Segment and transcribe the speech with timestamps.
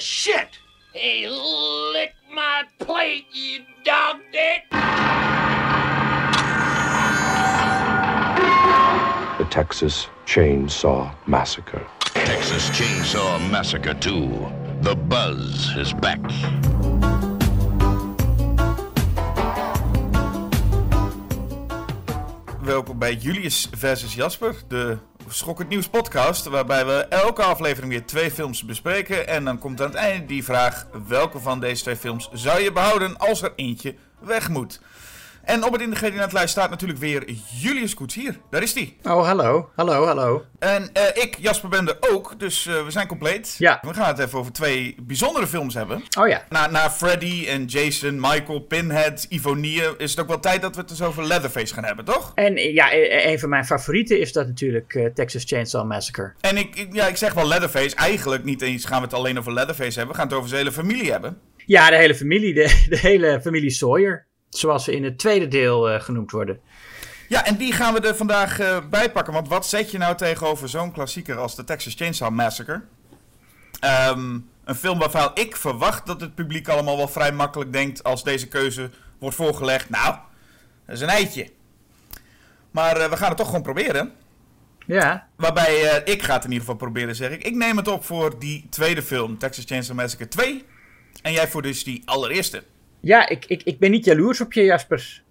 [0.00, 0.58] shit!
[0.94, 4.64] Hey, lick my plate, you dog dick!
[9.38, 11.86] The Texas Chainsaw Massacre.
[12.00, 14.48] Texas Chainsaw Massacre 2.
[14.82, 16.18] The buzz is back.
[22.60, 24.98] Welkom bij Julius versus Jasper, de
[25.32, 29.28] Schokkend Nieuws podcast, waarbij we elke aflevering weer twee films bespreken.
[29.28, 32.72] En dan komt aan het einde die vraag, welke van deze twee films zou je
[32.72, 34.80] behouden als er eentje weg moet?
[35.50, 37.24] En op het ingrediëntlijst staat natuurlijk weer
[37.60, 38.36] Julius Koets hier.
[38.50, 38.96] Daar is hij.
[39.02, 39.70] Oh, hallo.
[39.76, 40.44] Hallo, hallo.
[40.58, 42.38] En eh, ik, Jasper Bende, ook.
[42.38, 43.54] Dus eh, we zijn compleet.
[43.58, 43.78] Ja.
[43.82, 46.02] We gaan het even over twee bijzondere films hebben.
[46.18, 46.44] Oh ja.
[46.48, 50.80] Na, na Freddy en Jason, Michael, Pinhead, Ivonie is het ook wel tijd dat we
[50.80, 52.32] het eens over Leatherface gaan hebben, toch?
[52.34, 52.92] En eh, ja,
[53.30, 56.32] een van mijn favorieten is dat natuurlijk Texas Chainsaw Massacre.
[56.40, 57.96] En ik, ik- ja, ik zeg wel Leatherface.
[57.96, 60.08] Eigenlijk niet eens gaan we het alleen over Leatherface hebben.
[60.14, 61.38] We gaan het over zijn hele familie hebben.
[61.66, 64.28] Ja, de hele familie, de, de hele familie Sawyer.
[64.50, 66.60] Zoals ze in het tweede deel eh, genoemd worden.
[67.28, 69.32] Ja, en die gaan we er vandaag eh, bij pakken.
[69.32, 72.82] Want wat zet je nou tegenover zo'n klassieker als de Texas Chainsaw Massacre?
[73.80, 78.24] Ehm, een film waarvan ik verwacht dat het publiek allemaal wel vrij makkelijk denkt als
[78.24, 79.90] deze keuze wordt voorgelegd.
[79.90, 80.16] Nou,
[80.86, 81.50] dat is een eitje.
[82.70, 84.12] Maar eh, we gaan het toch gewoon proberen.
[84.86, 85.28] Ja.
[85.36, 87.44] Waarbij ik ga het in ieder geval proberen, zeg ik.
[87.44, 90.64] Ik neem het op voor die tweede film, Texas Chainsaw Massacre 2.
[91.22, 92.62] En jij voor dus die allereerste.
[93.00, 95.22] Ja, ik, ik, ik ben niet jaloers op je, Jasper.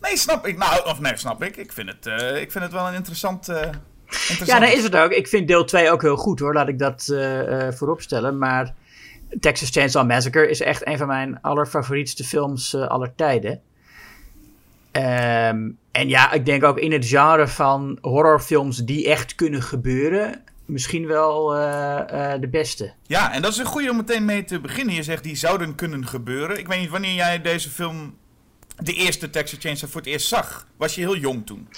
[0.00, 0.58] Nee, snap ik.
[0.58, 1.56] Nou, of nee, snap ik.
[1.56, 3.48] Ik vind het, eh, ik vind het wel een interessant...
[3.48, 3.56] eh
[4.06, 4.46] interessant.
[4.46, 5.10] Ja, dat is het ook.
[5.10, 6.54] Ik vind deel 2 ook heel goed hoor.
[6.54, 8.38] Laat ik dat eh eh, voorop stellen.
[8.38, 8.74] Maar
[9.40, 13.60] Texas Chainsaw Massacre is echt een van mijn allerfavorietste films aller tijden.
[14.90, 20.44] Ehm, en ja, ik denk ook in het genre van horrorfilms die echt kunnen gebeuren.
[20.70, 22.92] Misschien wel eh, eh, de beste.
[23.06, 24.94] Ja, en dat is een goede om meteen mee te beginnen.
[24.94, 26.58] Je zegt die zouden kunnen gebeuren.
[26.58, 28.16] Ik weet niet wanneer jij deze film,
[28.76, 30.66] de eerste Texas Chainsaw, voor het eerst zag.
[30.76, 31.68] Was je heel jong toen?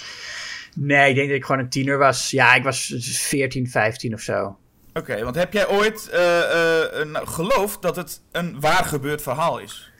[0.75, 2.31] Nee, ik denk dat ik gewoon een tiener was.
[2.31, 2.93] Ja, ik was
[3.27, 4.57] 14, 15 of zo.
[4.93, 9.91] Oké, want heb jij ooit een- geloofd dat het een waar gebeurd verhaal is?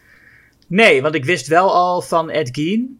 [0.68, 3.00] Nee, want ik wist wel al van Ed Gein.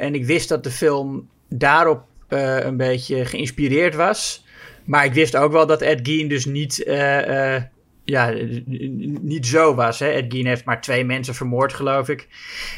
[0.00, 4.43] en ik wist dat de film daarop een beetje geïnspireerd was.
[4.84, 7.62] Maar ik wist ook wel dat Ed Gein dus niet, eh, eh,
[8.04, 8.34] ja,
[9.20, 9.98] niet zo was.
[9.98, 10.06] Hè?
[10.06, 12.28] Ed Gein heeft maar twee mensen vermoord, geloof ik.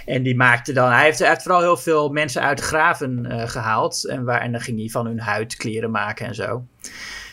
[0.06, 0.90] En die maakte dan...
[0.90, 4.04] Hij heeft, hij vooral heel veel mensen uit graven eh, gehaald.
[4.04, 6.64] En, waar, en dan ging hij van hun huid kleren maken en zo.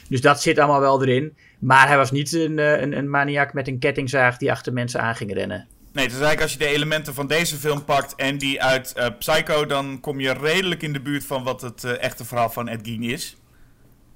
[0.10, 1.38] Dus dat zit allemaal wel erin.
[1.60, 5.16] Maar hij was niet een, een, een maniak met een kettingzaag die achter mensen aan
[5.16, 5.68] ging rennen.
[5.92, 9.66] Nee, is eigenlijk als je de elementen van deze film pakt en die uit Psycho,
[9.66, 13.04] dan kom je redelijk in de buurt van wat het echte verhaal van Ed Gein
[13.04, 13.38] is.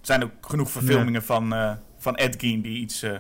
[0.07, 3.11] Er zijn ook genoeg verfilmingen van, eh, van Ed Gein die iets eh,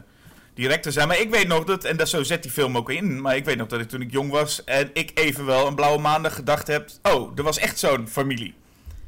[0.53, 1.07] directer zijn.
[1.07, 3.45] Maar ik weet nog dat, en dat zo zet die film ook in, maar ik
[3.45, 6.67] weet nog dat ik toen ik jong was en ik evenwel een blauwe maandag gedacht
[6.67, 8.53] heb, oh, er was echt zo'n familie.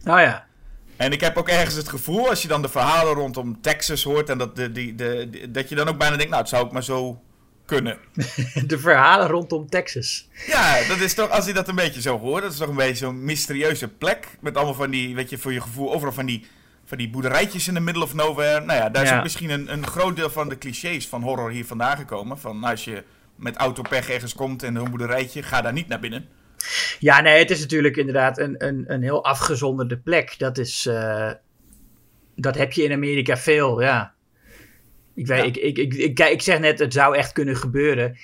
[0.06, 0.48] Oh ja.
[0.96, 4.30] En ik heb ook ergens het gevoel, als je dan de verhalen rondom Texas hoort,
[4.30, 6.72] en dat, de, die, de, dat je dan ook bijna denkt, nou, het zou ook
[6.72, 7.22] maar zo
[7.66, 7.98] kunnen.
[8.68, 10.28] De verhalen rondom Texas.
[10.48, 12.76] Ja, dat is toch, als je dat een beetje zo hoort, dat is toch een
[12.76, 14.28] beetje zo'n mysterieuze plek.
[14.40, 16.48] Met allemaal van die, weet je, voor je gevoel, overal van die,
[16.90, 18.66] van die boerderijtjes in the middle of nowhere.
[18.66, 19.18] Nou ja, daar is Ja.
[19.18, 22.38] ook misschien een, een groot deel van de clichés van horror hier vandaan gekomen.
[22.40, 23.04] Van als je
[23.36, 26.28] met autopech ergens komt en een boerderijtje, ga daar niet naar binnen.
[27.00, 30.36] Ja, nee, het is natuurlijk inderdaad een, een, een heel afgezonderde plek.
[30.38, 30.86] Dat is.
[30.86, 31.32] eh,
[32.36, 34.14] dat heb je in Amerika veel, ja.
[35.16, 35.44] Ik, weet, Ja.
[35.44, 38.18] Ik, ik, ik, ik, ik zeg net, het zou echt kunnen gebeuren.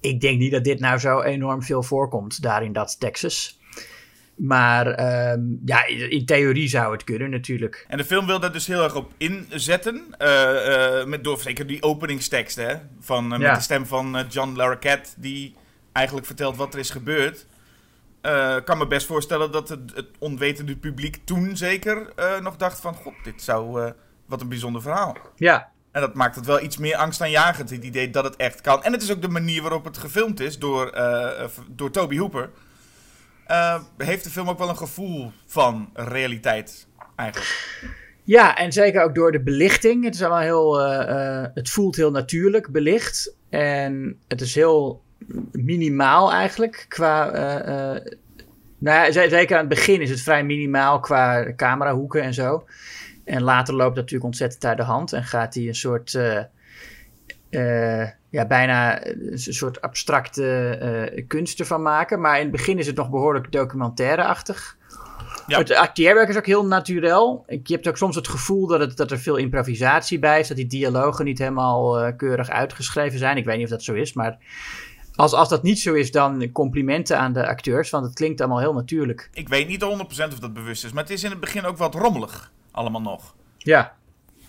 [0.00, 3.59] Ik denk niet dat dit nou zo enorm veel voorkomt daar in dat Texas.
[4.40, 7.84] Maar ehm, ja, in theorie zou het kunnen natuurlijk.
[7.88, 10.14] En de film wil daar dus heel erg op inzetten.
[10.18, 12.74] eh, eh, met, door zeker die openingstekst, hè.
[13.00, 13.46] Van, eh, Ja.
[13.46, 15.54] Met de stem van John Larroquette, die
[15.92, 17.46] eigenlijk vertelt wat er is gebeurd.
[18.56, 22.12] Ik kan me best voorstellen dat het, het onwetende publiek toen zeker
[22.42, 22.94] nog dacht van...
[22.94, 23.92] God, dit zou...
[24.26, 25.16] wat een bijzonder verhaal.
[25.36, 28.82] Ja, En dat maakt het wel iets meer angstaanjagend, het idee dat het echt kan.
[28.82, 30.92] En het is ook de manier waarop het gefilmd is door,
[31.68, 32.50] door Toby Hooper.
[33.50, 36.86] Eh, heeft de film ook wel een gevoel van realiteit,
[37.16, 37.50] eigenlijk.
[38.24, 40.04] Ja, en zeker ook door de belichting.
[40.04, 40.80] Het is allemaal heel.
[40.80, 43.34] eh, eh, het voelt heel natuurlijk belicht.
[43.48, 45.02] En het is heel
[45.52, 46.84] minimaal eigenlijk.
[46.88, 47.30] Qua.
[48.78, 52.64] nou ja, zeker aan het begin is het vrij minimaal qua camerahoeken en zo.
[53.24, 55.12] En later loopt dat natuurlijk ontzettend uit de hand.
[55.12, 56.18] En gaat hij een soort.
[58.30, 60.68] Ja, bijna een soort abstracte
[61.14, 62.20] eh kunst ervan maken.
[62.20, 64.78] Maar in het begin is het nog behoorlijk documentaire-achtig.
[65.46, 65.58] Ja.
[65.58, 67.42] Het acteerwerk is ook heel natuurlijk.
[67.46, 70.48] Je hebt ook soms het gevoel dat, het, dat er veel improvisatie bij is.
[70.48, 73.36] Dat die dialogen niet helemaal eh, keurig uitgeschreven zijn.
[73.36, 74.38] Ik weet niet of dat zo is, maar
[75.14, 77.90] als, als dat niet zo is, dan complimenten aan de acteurs.
[77.90, 79.30] Want het klinkt allemaal heel natuurlijk.
[79.32, 81.76] Ik weet niet 100% of dat bewust is, maar het is in het begin ook
[81.76, 82.52] wat rommelig.
[82.70, 83.34] Allemaal nog.
[83.58, 83.96] Ja,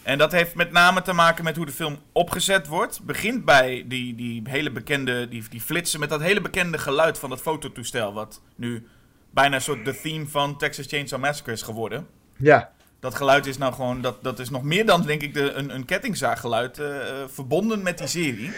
[0.04, 3.04] En dat heeft met name te maken met hoe de film opgezet wordt.
[3.04, 7.30] Begint bij die, die hele bekende, die, die flitsen met dat hele bekende geluid van
[7.30, 8.14] dat fototoestel.
[8.14, 8.88] Wat nu
[9.30, 12.08] bijna een soort de theme van Texas Chainsaw Massacre is geworden.
[12.38, 12.72] ja.
[13.00, 15.76] Dat geluid is nou gewoon, dat, dat is nog meer dan denk ik de, een,
[15.76, 18.52] een kettingzaaggeluid eh, eh, verbonden met die serie.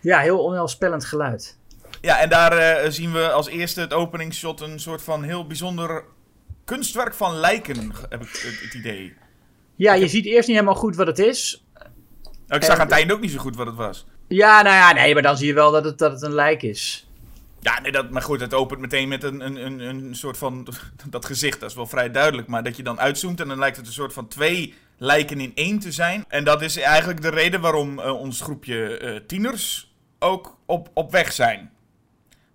[0.00, 1.58] ja heel onheilspellend geluid.
[2.00, 6.04] Ja, en daar eh, zien we als eerste het openingsshot een soort van heel bijzonder
[6.64, 9.14] kunstwerk van lijken, heb ik het, het idee.
[9.76, 11.64] Ja, je ziet eerst niet helemaal goed wat het is.
[12.46, 14.06] Nou, ik zag aan het einde ook niet zo goed wat het was.
[14.28, 16.62] Ja, nou ja, nee, maar dan zie je wel dat het, dat het een lijk
[16.62, 17.08] is.
[17.60, 20.66] Ja, nee, dat, maar goed, het opent meteen met een, een, een, een soort van.
[21.10, 22.48] Dat gezicht, dat is wel vrij duidelijk.
[22.48, 25.52] Maar dat je dan uitzoomt en dan lijkt het een soort van twee lijken in
[25.54, 26.24] één te zijn.
[26.28, 31.10] En dat is eigenlijk de reden waarom eh, ons groepje eh, tieners ook op, op
[31.10, 31.72] weg zijn.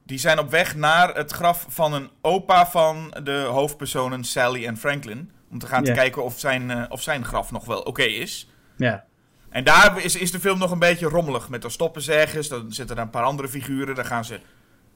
[0.05, 4.77] Die zijn op weg naar het graf van een opa van de hoofdpersonen Sally en
[4.77, 5.31] Franklin.
[5.51, 8.49] Om te gaan te kijken of zijn, eh, of zijn graf nog wel oké is.
[8.75, 9.03] Ja.
[9.49, 11.49] En daar is, is de film nog een beetje rommelig.
[11.49, 13.95] Met dan stoppen ze ergens, dan zitten er een paar andere figuren.
[13.95, 14.39] Dan gaan ze,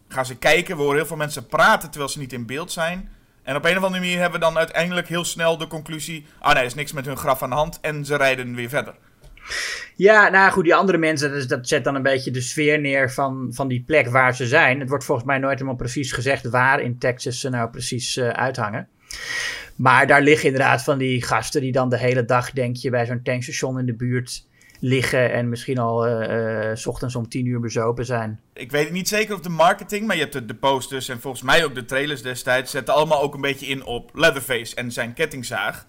[0.07, 0.75] gaan ze kijken.
[0.75, 3.09] We horen heel veel mensen praten terwijl ze niet in beeld zijn.
[3.43, 6.25] En op een of andere manier hebben we dan uiteindelijk heel snel de conclusie...
[6.39, 7.79] Ah nee, er is niks met hun graf aan de hand.
[7.81, 8.93] En ze rijden weer verder.
[9.95, 13.11] Ja, nou goed, die andere mensen, dus dat zet dan een beetje de sfeer neer
[13.11, 14.79] van, van die plek waar ze zijn.
[14.79, 18.29] Het wordt volgens mij nooit helemaal precies gezegd waar in Texas ze nou precies eh,
[18.29, 18.87] uithangen.
[19.75, 23.05] Maar daar liggen inderdaad van die gasten die dan de hele dag, denk je, bij
[23.05, 24.45] zo'n tankstation in de buurt
[24.79, 25.31] liggen.
[25.31, 28.39] En misschien al eh, eh, 's ochtends om tien uur bezopen zijn.
[28.53, 31.63] Ik weet niet zeker of de marketing, maar je hebt de, posters en volgens mij
[31.63, 32.71] ook de trailers destijds...
[32.71, 35.85] zetten allemaal ook een beetje in op Leatherface en zijn kettingzaag.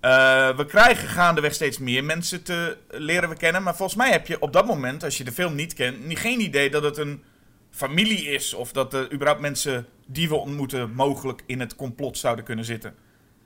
[0.00, 3.62] Eh, we krijgen gaandeweg steeds meer mensen te leren we kennen.
[3.62, 5.96] Maar volgens mij heb je op dat moment, als je de film niet kent...
[6.08, 7.22] geen idee dat het een
[7.70, 8.54] familie is.
[8.54, 12.94] Of dat er überhaupt mensen die we ontmoeten mogelijk in het complot zouden kunnen zitten.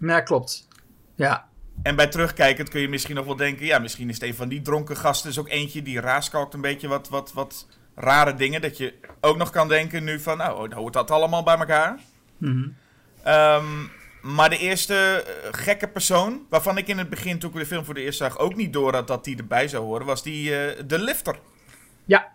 [0.01, 0.69] Ja, klopt.
[1.15, 1.49] Ja,
[1.83, 3.67] En bij terugkijkend kun je misschien nog wel denken...
[3.67, 5.83] ja, misschien is het een van die dronken gasten is ook eentje...
[5.83, 8.61] die raaskalkt een beetje wat, wat, wat rare dingen.
[8.61, 10.37] Dat je ook nog kan denken nu van...
[10.37, 11.99] nou, dan hoort dat allemaal bij elkaar.
[12.39, 12.69] Mhm.
[13.23, 13.65] Ehm,
[14.23, 16.47] maar de eerste eh, gekke persoon...
[16.49, 18.39] waarvan ik in het begin, toen ik de film voor de eerst zag...
[18.39, 20.07] ook niet door had dat die erbij zou horen...
[20.07, 21.39] was die, eh, de lifter.
[22.05, 22.33] ja.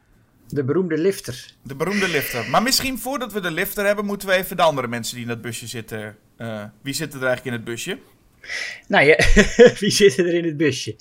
[0.47, 1.53] de beroemde lifter.
[1.61, 2.49] De beroemde lifter.
[2.49, 4.05] Maar misschien voordat we de lifter hebben...
[4.05, 6.17] moeten we even de andere mensen die in dat busje zitten...
[6.41, 7.97] eh, wie zitten er eigenlijk in het busje?
[8.87, 9.15] Nou ja,
[9.79, 10.95] wie zit er in het busje?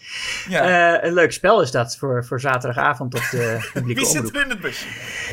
[0.49, 0.97] Ja.
[0.99, 4.43] Eh, een leuk spel is dat voor, voor zaterdagavond op de publieke wie zit er
[4.43, 4.87] in het busje?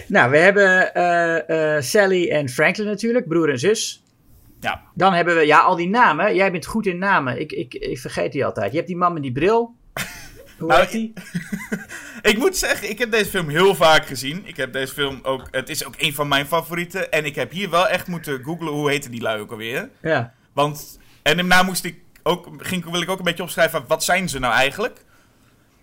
[0.07, 4.04] Nou, we hebben eh, Sally en Franklin natuurlijk, broer en zus.
[4.59, 6.36] Ja, Dan hebben we, ja, al die namen.
[6.36, 7.39] Jij bent goed in namen.
[7.39, 8.71] Ik, ik, ik vergeet die altijd.
[8.71, 9.75] Je hebt die man met die bril.
[10.57, 11.13] Hoe Nou, heet die?
[12.31, 14.42] Ik moet zeggen, ik heb deze film heel vaak gezien.
[14.45, 17.12] Ik heb deze film ook, het is ook een van mijn favorieten.
[17.12, 19.89] En ik heb hier wel echt moeten googlen hoe heette die lui ook alweer.
[20.01, 20.33] Ja.
[20.54, 24.30] Want, en daarna moest ik ook, ging, wil ik ook een beetje opschrijven, wat zijn
[24.30, 25.06] ze nou eigenlijk?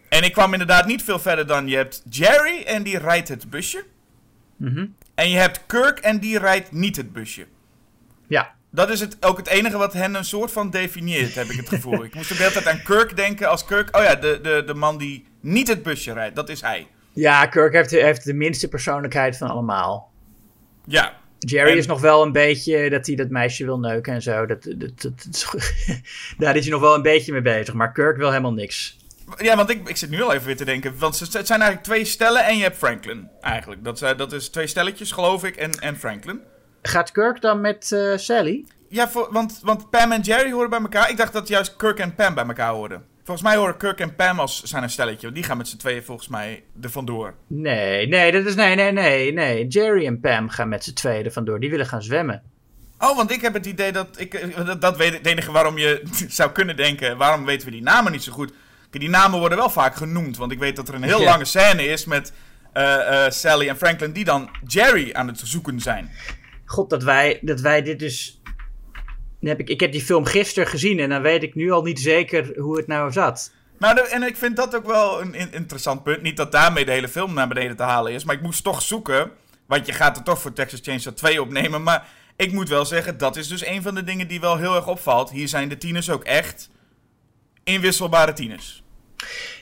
[0.09, 3.51] En ik kwam inderdaad niet veel verder dan, je hebt Jerry en die rijdt het
[3.51, 3.85] busje.
[4.57, 4.87] Mhm.
[5.15, 7.47] En je hebt Kirk en die rijdt niet het busje.
[8.29, 8.55] Ja.
[8.75, 11.69] Dat is het, ook het enige wat hen een soort van definieert, heb ik het
[11.69, 12.05] gevoel.
[12.05, 14.63] ik moest ook de hele tijd aan Kirk denken als Kirk, oh ja, de, de,
[14.67, 16.87] de man die niet het busje rijdt, dat is hij.
[17.13, 20.13] Ja, Kirk heeft, heeft de minste persoonlijkheid van allemaal.
[20.87, 24.23] Ja, Jerry En- is nog wel een beetje dat hij dat meisje wil neuken en
[24.23, 24.47] zo.
[24.47, 25.55] Dat, dat, dat,
[26.39, 27.75] daar is hij nog wel een beetje mee bezig.
[27.75, 28.97] Maar Kirk wil helemaal niks.
[29.37, 30.99] Ja, want ik, ik zit nu al even weer te denken.
[30.99, 33.29] Want het zijn eigenlijk twee stellen en je hebt Franklin.
[33.41, 33.85] Eigenlijk.
[33.85, 36.41] Dat, zijn- dat is twee stelletjes, geloof ik, en, en Franklin.
[36.89, 38.65] Gaat Kirk dan met eh, Sally?
[38.89, 41.11] Ja, voor, want, want Pam en Jerry horen bij elkaar.
[41.11, 43.05] Ik dacht dat juist Kirk en Pam bij elkaar hoorden.
[43.25, 45.33] Volgens mij horen Kirk en Pam als zijn een stelletje.
[45.33, 47.35] Die gaan met z'n tweeën volgens mij er vandoor.
[47.47, 49.67] Nee, nee, dat is nee, nee, nee, nee.
[49.67, 51.61] Jerry en Pam gaan met z'n tweeën er vandoor.
[51.61, 52.43] Die willen gaan zwemmen.
[52.99, 54.35] Oh, want ik heb het idee dat ik.
[54.35, 57.17] eh, Dat, dat weet het enige waarom je zou kunnen denken.
[57.17, 58.53] Waarom weten we die namen niet zo goed?
[58.91, 60.37] Die namen worden wel vaak genoemd.
[60.37, 61.25] Want ik weet dat er een heel Ja.
[61.31, 62.33] lange scène is met
[62.73, 64.13] eh, Sally en Franklin.
[64.13, 66.11] die dan Jerry aan het zoeken zijn.
[66.65, 68.41] God, dat wij, dat wij dit dus...
[69.41, 72.01] Heb ik, ik heb die film gisteren gezien en dan weet ik nu al niet
[72.01, 73.53] zeker hoe het nou zat.
[73.79, 76.23] Nou, en ik vind dat ook wel een in- interessant punt.
[76.23, 78.25] Niet dat daarmee de hele film naar beneden te halen is.
[78.25, 79.31] Maar ik moest toch zoeken.
[79.67, 81.83] Want je gaat er toch voor Texas Chainsaw 2 opnemen.
[81.83, 84.75] Maar ik moet wel zeggen, dat is dus een van de dingen die wel heel
[84.75, 85.31] erg opvalt.
[85.31, 86.71] Hier zijn de tieners ook echt
[87.65, 88.84] inwisselbare tieners.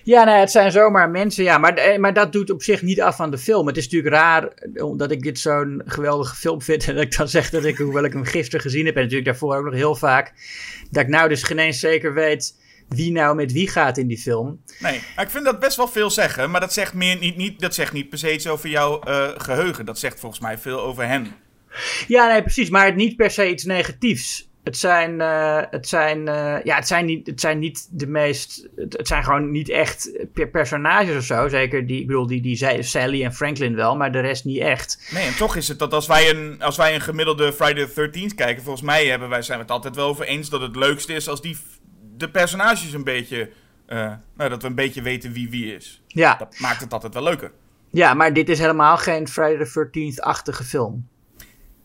[0.02, 1.58] Ja, nee, het zijn zomaar mensen, ja.
[1.58, 3.66] Maar, eh, maar dat doet op zich niet af van de film.
[3.66, 6.84] Het is natuurlijk raar, eh, omdat ik dit zo'n geweldige film vind...
[6.88, 8.94] en dat ik dan zeg dat ik, hoewel ik hem gisteren gezien heb...
[8.94, 10.32] en natuurlijk daarvoor ook nog heel vaak...
[10.90, 14.18] dat ik nou dus geen eens zeker weet wie nou met wie gaat in die
[14.18, 14.60] film.
[14.78, 16.50] Nee, maar ik vind dat best wel veel zeggen.
[16.50, 19.28] Maar dat zegt, meer niet, niet, dat zegt niet per se iets over jouw eh,
[19.36, 19.86] geheugen.
[19.86, 21.34] Dat zegt volgens mij veel over hen.
[22.08, 22.70] Ja, nee, precies.
[22.70, 24.50] Maar het niet per se iets negatiefs.
[24.64, 28.68] Het zijn, eh, het zijn, eh, ja, het zijn, niet, het zijn niet de meest.
[28.76, 31.48] Het, het zijn gewoon niet echt per- personages of zo.
[31.48, 35.08] Zeker die, ik bedoel, die, die Sally en Franklin wel, maar de rest niet echt.
[35.12, 38.10] Nee, en toch is het dat als wij een, als wij een gemiddelde Friday the
[38.10, 40.76] 13th kijken, volgens mij hebben wij, zijn we het altijd wel over eens dat het
[40.76, 41.56] leukste is als die,
[42.16, 43.50] de personages een beetje,
[43.86, 46.02] eh, nou, dat we een beetje weten wie wie is.
[46.06, 47.52] Ja, Dat maakt het altijd wel leuker.
[47.90, 51.08] ja maar dit is helemaal geen Friday the 13th-achtige film.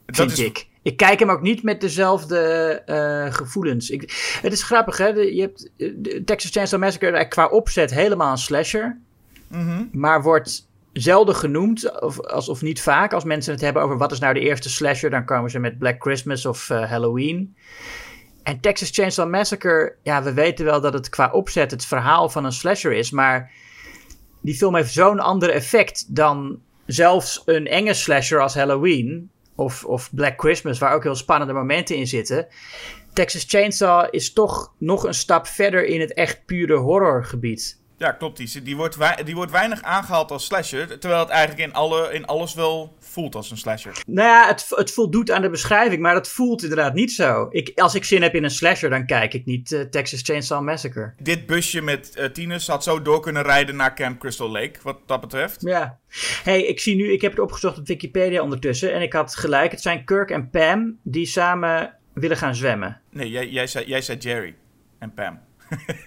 [0.05, 0.67] Dat vind is, ik.
[0.87, 2.37] Ik kijk hem ook niet met dezelfde
[2.85, 3.89] eh, gevoelens.
[3.89, 4.01] Ik,
[4.41, 5.13] het is grappig, hè?
[5.13, 8.97] De- je hebt de Texas Chainsaw Massacre qua opzet helemaal een slasher.
[9.47, 9.85] Mhm.
[9.91, 13.13] Maar wordt zelden genoemd, of, als, of niet vaak.
[13.13, 15.77] Als mensen het hebben over wat is nou de eerste slasher, dan komen ze met
[15.77, 17.55] Black Christmas of eh, Halloween.
[18.43, 22.45] En Texas Chainsaw Massacre, ja, we weten wel dat het qua opzet het verhaal van
[22.45, 23.11] een slasher is.
[23.11, 23.51] Maar
[24.41, 29.29] die film heeft zo'n ander effect dan zelfs een enge slasher als Halloween.
[29.57, 32.47] Of, of Black Christmas, waar ook heel spannende momenten in zitten.
[33.13, 37.79] Texas Chainsaw is toch nog een stap verder in het echt pure horrorgebied.
[37.97, 38.37] Ja, klopt.
[38.37, 42.25] Die, die, wordt die wordt weinig aangehaald als slasher, terwijl het eigenlijk in, alle, in
[42.25, 44.01] alles wel voelt als een slasher.
[44.07, 47.47] Nou ja, het, het voldoet aan de beschrijving, maar het voelt inderdaad niet zo.
[47.49, 50.63] Ik, als ik zin heb in een slasher, dan kijk ik niet eh, Texas Chainsaw
[50.63, 51.13] Massacre.
[51.21, 54.99] Dit busje met eh tieners had zo door kunnen rijden naar Camp Crystal Lake, wat
[55.05, 55.61] dat betreft.
[55.61, 55.99] Ja.
[56.43, 59.71] hey, ik zie nu, ik heb het opgezocht op Wikipedia ondertussen en ik had gelijk.
[59.71, 63.01] Het zijn Kirk en Pam die samen willen gaan zwemmen.
[63.11, 64.55] Nee, jij, jij, zei, jij zei Jerry
[64.99, 65.39] en Pam.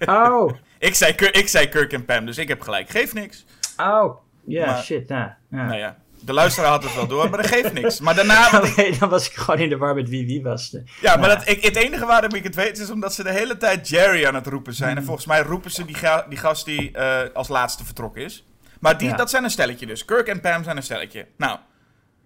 [0.05, 2.89] Oh, Ik zei, Kirk, ik zei Kirk en Pam, dus ik heb gelijk.
[2.89, 3.45] Geeft niks.
[3.77, 4.17] oh.
[4.45, 5.21] Ja, Maar- shit, nou.
[5.49, 5.65] Ja.
[5.65, 7.99] Nou ja, de luisteraar had het wel door, maar dat geeft niks.
[7.99, 8.49] Maar daarna...
[8.61, 10.77] want dan was ik gewoon in de war met wie wie was.
[11.01, 11.35] ja, maar Ja.
[11.35, 14.25] dat, ik, het enige waarom ik het weet is omdat ze de hele tijd Jerry
[14.25, 14.89] aan het roepen zijn.
[14.89, 14.97] Hmm.
[14.99, 18.45] En volgens mij roepen ze die, ga- die gast die eh, als laatste vertrokken is.
[18.79, 19.15] Maar die, Ja.
[19.15, 20.05] dat zijn een stelletje dus.
[20.05, 21.27] Kirk en Pam zijn een stelletje.
[21.37, 21.59] Nou,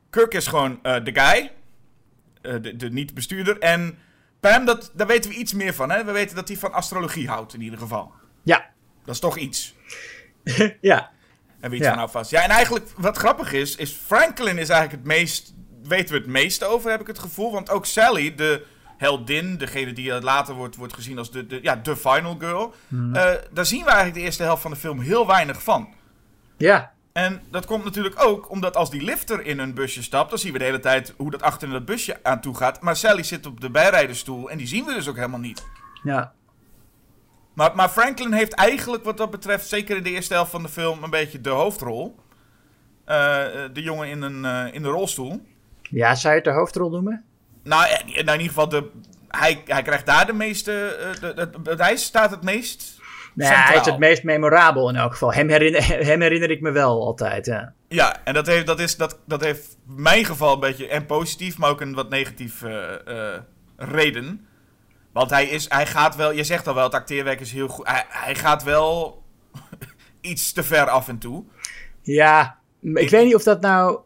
[0.10, 1.52] Kirk is gewoon eh, de guy.
[2.42, 3.60] eh, de, de niet-bestuurder.
[3.60, 3.98] En
[4.40, 5.92] Pam, dat, daar weten we iets meer van.
[5.92, 6.04] Hè?
[6.04, 8.12] We weten dat hij van astrologie houdt in ieder geval.
[8.46, 8.66] Ja,
[9.06, 9.76] Dat is toch iets.
[10.82, 11.10] ja.
[11.60, 11.96] En wie iets Ja.
[11.96, 12.32] houdt vast.
[12.32, 16.30] Ja, en eigenlijk wat grappig is, is Franklin is eigenlijk het meest, weten we het
[16.30, 17.52] meest over, heb ik het gevoel.
[17.52, 18.66] Want ook Sally, de
[18.98, 22.74] heldin, degene die later wordt, wordt gezien als de, de, ja, de final girl.
[22.90, 25.94] eh, daar zien we eigenlijk de eerste helft van de film heel weinig van.
[26.58, 30.40] Ja, En dat komt natuurlijk ook omdat als die lifter in een busje stapt, dan
[30.40, 32.82] zien we de hele tijd hoe dat achter in dat busje aan toe gaat.
[32.82, 35.64] Maar Sally zit op de bijrijderstoel en die zien we dus ook helemaal niet.
[36.04, 36.34] ja.
[37.56, 40.70] Maar, maar Franklin heeft eigenlijk wat dat betreft, zeker in de eerste helft van de
[40.70, 42.16] film, een beetje de hoofdrol.
[43.06, 45.42] Eh, eh, de jongen in, een, eh, in de rolstoel.
[45.82, 47.24] Ja, zou je het de hoofdrol noemen?
[47.64, 48.90] Nou, in ieder geval, de,
[49.28, 50.72] hij, hij krijgt daar de meeste.
[51.64, 52.94] de, hij staat het meest.
[53.34, 55.34] Nee, hij is het meest memorabel in elk geval.
[55.34, 57.74] Hem herinner, hem herinner ik me wel altijd, ja.
[57.88, 61.06] Ja, en dat heeft, dat, is, dat, dat heeft in mijn geval een beetje en
[61.06, 62.64] positief, maar ook een wat negatief
[63.78, 64.48] reden.
[65.16, 67.88] Want hij, is, hij gaat wel, je zegt al wel, het acteerwerk is heel goed.
[67.88, 69.24] Hij, hij gaat wel
[70.22, 71.44] iets te ver af en toe.
[72.02, 74.00] Ja, ik weet niet of dat nou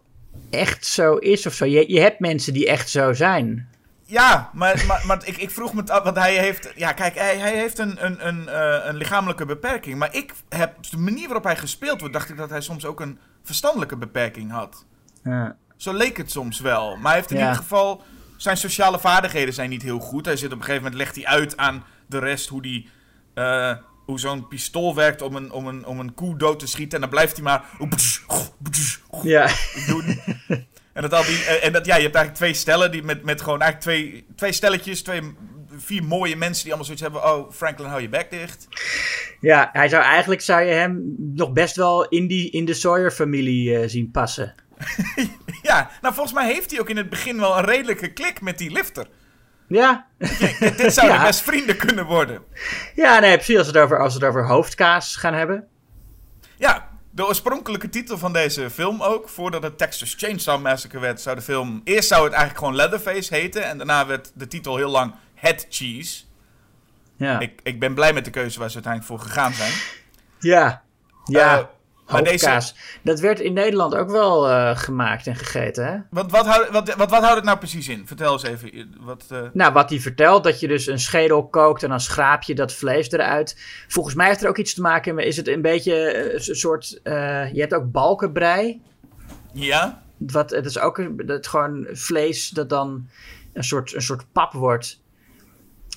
[0.50, 1.66] echt zo is of zo.
[1.66, 3.70] Je, je hebt mensen die echt zo zijn.
[4.04, 7.38] Ja, maar, maar, maar ik, ik vroeg me af, want hij heeft, ja, kijk, hij,
[7.38, 9.98] hij heeft een, een, een, eh, een lichamelijke beperking.
[9.98, 13.00] Maar ik heb, de manier waarop hij gespeeld wordt, dacht ik dat hij soms ook
[13.00, 14.86] een verstandelijke beperking had.
[15.24, 15.56] Ja.
[15.78, 16.96] Zo leek het soms wel.
[16.96, 17.44] Maar hij heeft in Ja.
[17.44, 18.04] ieder geval,
[18.42, 20.26] zijn sociale vaardigheden zijn niet heel goed.
[20.26, 22.90] Hij zit op een gegeven moment, legt hij uit aan de rest hoe die...
[23.34, 26.94] eh, hoe zo'n pistool werkt om een, om, een, om een koe dood te schieten.
[26.94, 27.64] En dan blijft hij maar
[29.24, 29.50] ja.
[29.88, 30.20] doen.
[30.94, 33.24] En dat al die, eh, en dat, ja, je hebt eigenlijk twee stellen die met,
[33.24, 35.22] met gewoon eigenlijk twee, twee stelletjes, twee,
[35.78, 37.24] vier mooie mensen die allemaal zoiets hebben.
[37.24, 38.68] Oh, Franklin, hou je bek dicht.
[39.42, 43.78] Ja, hij zou eigenlijk zou je hem nog best wel in, die, in de Sawyer-familie
[43.78, 44.56] eh, zien passen.
[45.62, 48.58] Ja, nou volgens mij heeft hij ook in het begin wel een redelijke klik met
[48.58, 49.08] die lifter.
[49.68, 51.24] Ja, Dit, dit zouden Ja.
[51.26, 52.42] best vrienden kunnen worden.
[52.96, 55.68] ja nee, precies als we, het over, als we het over hoofdkaas gaan hebben.
[56.58, 61.36] Ja, de oorspronkelijke titel van deze film ook, voordat het Texas Chainsaw Massacre werd, zou
[61.36, 61.82] de film...
[61.84, 65.66] Eerst zou het eigenlijk gewoon Leatherface heten en daarna werd de titel heel lang Head
[65.70, 66.24] Cheese.
[67.16, 69.72] Ja, Ik, ik ben blij met de keuze waar ze uiteindelijk voor gegaan zijn.
[70.40, 70.84] ja.
[71.26, 71.58] ja.
[71.58, 71.64] Eh,
[72.18, 72.76] Deze- hoofdkaas.
[73.02, 75.98] Dat werd in Nederland ook wel eh, gemaakt en gegeten, hè?
[76.10, 78.08] Wat, wat, houdt, wat, wat, wat houdt het nou precies in?
[78.08, 78.96] Vertel eens even.
[79.00, 82.44] Wat, eh, Nou, wat hij vertelt, dat je dus een schedel kookt en dan schraap
[82.44, 83.58] je dat vlees eruit.
[83.88, 86.56] Volgens mij heeft er ook iets te maken met, is het een beetje eh, een
[86.56, 88.82] soort, eh, je hebt ook balkenbrei.
[89.54, 90.02] ja?
[90.18, 93.08] Wat, het is ook een, dat gewoon vlees dat dan
[93.54, 95.02] een soort, een soort pap wordt.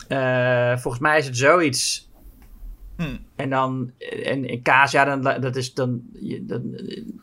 [0.09, 2.11] Eh, volgens mij is het zoiets.
[3.03, 3.17] Hm.
[3.37, 3.93] En dan,
[4.25, 6.03] en, kaas, ja, dan, dat is dan,
[6.41, 6.81] dan.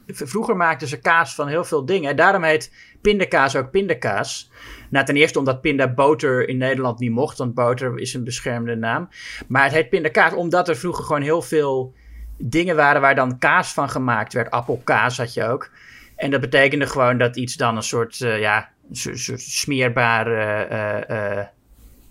[0.07, 2.09] Vroeger maakten ze kaas van heel veel dingen.
[2.09, 4.51] En daarom heet pindakaas ook pindakaas.
[4.89, 9.09] Nou, ten eerste omdat pindaboter in Nederland niet mocht, want boter is een beschermde naam.
[9.47, 11.93] Maar het heet pindakaas omdat er vroeger gewoon heel veel
[12.37, 14.51] dingen waren waar dan kaas van gemaakt werd.
[14.51, 15.71] Appelkaas had je ook.
[16.15, 20.71] En dat betekende gewoon dat iets dan een soort, eh, ja, een soort, smeerbaar eh,
[20.71, 21.47] eh, eh,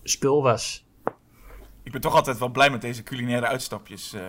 [0.02, 0.86] spul was.
[1.88, 4.20] Ik ben toch altijd wel blij met deze culinaire uitstapjes eh,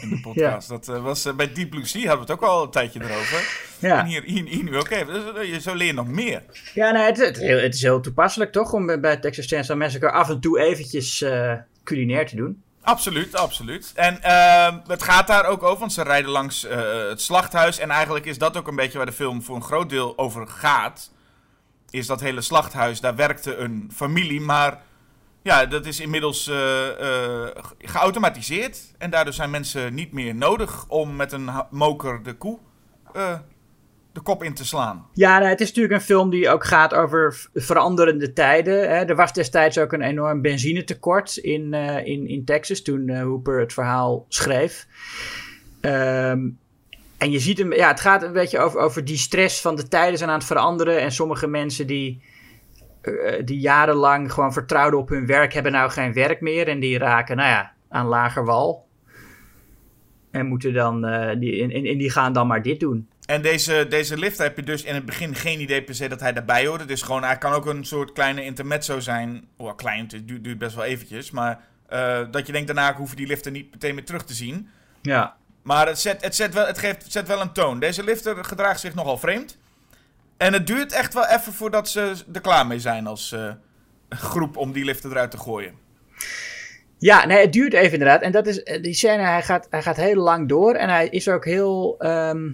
[0.00, 0.68] in de podcast.
[0.68, 3.00] Dat eh, was eh, bij Deep Blue Sea hadden we het ook al een tijdje
[3.04, 3.38] erover.
[3.80, 5.34] En Ja, hier, hier, hier nu ook even.
[5.34, 6.42] Dus, je- zo leer je nog meer.
[6.74, 10.28] ja nee, het, het, het is heel toepasselijk toch om bij Texas Chainsaw Massacre af
[10.28, 11.24] en toe eventjes
[11.84, 12.62] culinair te doen.
[12.82, 13.92] Absoluut, absoluut.
[13.94, 16.66] En ehm, het gaat daar ook over, want ze rijden langs
[17.08, 17.78] het slachthuis.
[17.78, 20.46] En eigenlijk is dat ook een beetje waar de film voor een groot deel over
[20.48, 21.10] gaat.
[21.90, 24.80] Is dat hele slachthuis, daar werkte een familie, maar
[25.42, 28.94] ja, dat is inmiddels eh, eh, geautomatiseerd.
[28.98, 32.58] En daardoor zijn mensen niet meer nodig om met een moker de koe
[33.12, 33.38] eh,
[34.12, 35.06] de kop in te slaan.
[35.12, 38.74] Ja, nou, het is natuurlijk een film die ook gaat over veranderende tijden.
[38.74, 39.04] Hè.
[39.04, 44.26] Er was destijds ook een enorm benzinetekort in, in, in Texas toen Hooper het verhaal
[44.28, 44.86] schreef.
[45.80, 46.48] Ehm,
[47.18, 49.88] en je ziet hem, ja, het gaat een beetje over, over die stress van de
[49.88, 51.00] tijden zijn aan het veranderen.
[51.00, 52.22] En sommige mensen die,
[53.44, 56.68] die jarenlang gewoon vertrouwden op hun werk, hebben nou geen werk meer.
[56.68, 58.86] En die raken, nou ja, aan lager wal.
[60.30, 63.08] En moeten dan, eh, die, en, en en die gaan dan maar dit doen.
[63.26, 66.20] En deze, deze lift heb je dus in het begin geen idee per se dat
[66.20, 66.84] hij daarbij hoorde.
[66.84, 69.44] Dus gewoon, hij kan ook een soort kleine intermezzo zijn.
[69.56, 71.30] Oh, klein, het duurt, duurt best wel eventjes.
[71.30, 74.68] Maar eh, dat je denkt, daarna hoeven die lifter niet meteen meer terug te zien.
[75.02, 75.36] Ja.
[75.62, 77.80] Maar het, zet, het, zet wel, het, geeft, het zet wel een toon.
[77.80, 79.58] Deze lifter gedraagt zich nogal vreemd.
[80.42, 83.52] En het duurt echt wel even voordat ze er klaar mee zijn als eh,
[84.08, 85.74] groep om die lifter eruit te gooien.
[86.98, 88.22] Ja, nee, het duurt even inderdaad.
[88.22, 90.74] En dat is, eh, die scène, hij gaat, hij gaat heel lang door.
[90.74, 92.50] En hij is ook heel, ehm,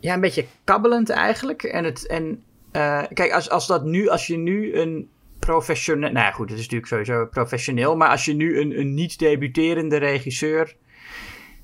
[0.00, 1.62] ja, een beetje kabbelend eigenlijk.
[1.62, 2.42] En het, en
[2.72, 6.68] eh, kijk, als, als dat nu, als je nu een professioneel, nou goed, het is
[6.68, 7.96] natuurlijk sowieso professioneel.
[7.96, 10.76] Maar als je nu een, een niet debuterende regisseur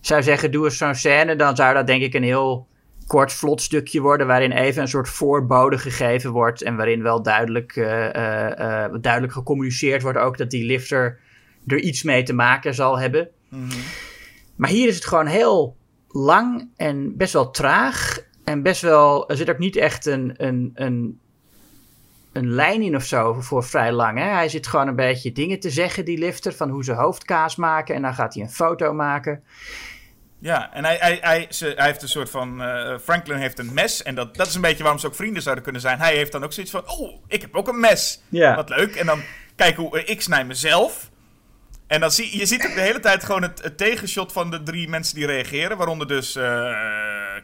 [0.01, 1.37] zou zeggen, doe eens zo'n scène.
[1.37, 2.69] Dan zou dat denk ik een heel
[3.07, 4.27] kort, vlot stukje worden.
[4.27, 6.63] Waarin even een soort voorbode gegeven wordt.
[6.63, 11.19] En waarin wel duidelijk, eh, eh, eh, duidelijk gecommuniceerd wordt ook dat die lifter
[11.67, 13.29] er iets mee te maken zal hebben.
[14.57, 15.77] Maar hier is het gewoon heel
[16.09, 18.19] lang en best wel traag.
[18.45, 21.19] En best wel, er zit ook niet echt een, een, een,
[22.33, 24.19] een lijn in of zo voor vrij lang.
[24.19, 24.25] Hè?
[24.25, 27.95] Hij zit gewoon een beetje dingen te zeggen, die lifter, van hoe ze hoofdkaas maken.
[27.95, 29.43] En dan gaat hij een foto maken.
[30.45, 32.63] Ja, en hij, hij, hij, ze, hij heeft een soort van.
[32.63, 34.03] eh, Franklin heeft een mes.
[34.03, 35.99] En dat, dat is een beetje waarom ze ook vrienden zouden kunnen zijn.
[35.99, 38.21] Hij heeft dan ook zoiets van: Oh, ik heb ook een mes.
[38.29, 38.55] Ja.
[38.55, 38.95] Wat leuk.
[38.97, 39.23] En dan
[39.57, 41.11] kijken hoe eh, ik snij mezelf.
[41.87, 44.63] En dan zie je ziet ook de hele tijd gewoon het, het tegenshot van de
[44.63, 45.77] drie mensen die reageren.
[45.77, 46.73] Waaronder dus eh,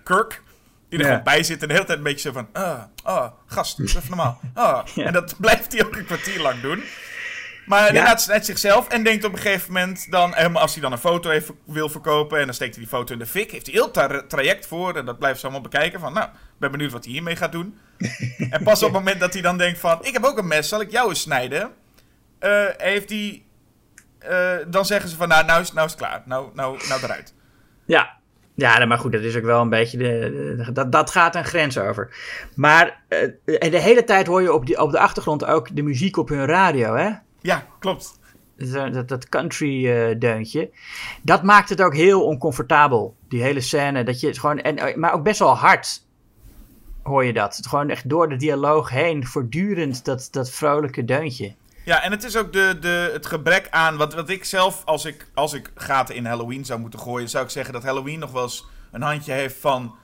[0.05, 0.43] Kirk.
[0.89, 1.11] Die er Ja.
[1.11, 2.49] gewoon bij zit en de hele tijd een beetje zo van...
[2.53, 4.41] Ah, ah, gast, doe even normaal.
[4.55, 4.87] Ah.
[4.95, 5.05] Ja.
[5.05, 6.83] En dat blijft hij ook een kwartier lang doen.
[7.71, 10.35] Maar inderdaad snijdt zichzelf en denkt op een gegeven moment dan...
[10.35, 13.13] helemaal Als hij dan een foto even wil verkopen en dan steekt hij die foto
[13.13, 13.51] in de fik...
[13.51, 16.13] heeft hij heel tra- traject voor en dat blijft ze allemaal bekijken van...
[16.13, 16.29] nou,
[16.59, 17.79] ben benieuwd wat hij hiermee gaat doen.
[18.51, 19.99] en pas op het moment dat hij dan denkt van...
[20.05, 21.71] ik heb ook een mes, zal ik jou eens snijden?
[22.39, 23.43] Eh, heeft hij...
[24.19, 26.23] eh, dan zeggen ze van, nou, nou is, nou is het klaar.
[26.25, 27.35] Nou, nou, nou eruit.
[27.85, 28.11] Ja,
[28.55, 29.99] ja maar goed, dat is ook wel een beetje.
[29.99, 32.17] De, de- dat, dat gaat een grens over.
[32.55, 35.83] Maar eh, en de hele tijd hoor je op, die, op de achtergrond ook de
[35.83, 37.11] muziek op hun radio, hè?
[37.41, 38.19] Ja, klopt.
[38.57, 40.71] Dat, dat, dat country eh, deuntje.
[41.23, 43.17] Dat maakt het ook heel oncomfortabel.
[43.29, 44.05] Die hele scène.
[44.05, 46.03] Dat je gewoon, en, maar ook best wel hard
[47.03, 47.57] hoor je dat.
[47.57, 49.27] Het gewoon echt door de dialoog heen.
[49.27, 51.55] Voortdurend dat, dat vrolijke deuntje.
[51.85, 53.97] Ja, en het is ook de, de, het gebrek aan...
[53.97, 57.29] Wat, wat ik zelf, als ik, als ik gaten in Halloween zou moeten gooien...
[57.29, 59.95] zou ik zeggen dat Halloween nog wel eens een handje heeft van...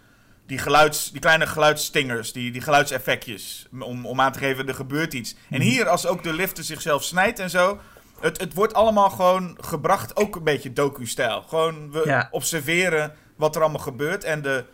[0.46, 3.66] Die, geluids, die kleine geluidsstingers, die, die geluidseffectjes.
[3.80, 5.34] Om, om aan te geven, er gebeurt iets.
[5.50, 7.78] En hier, als ook de lifter zichzelf snijdt en zo...
[8.20, 11.42] Het, het wordt allemaal gewoon gebracht, ook een beetje docu-stijl.
[11.42, 12.28] Gewoon, we Ja.
[12.30, 14.24] observeren wat er allemaal gebeurt.
[14.24, 14.64] En de,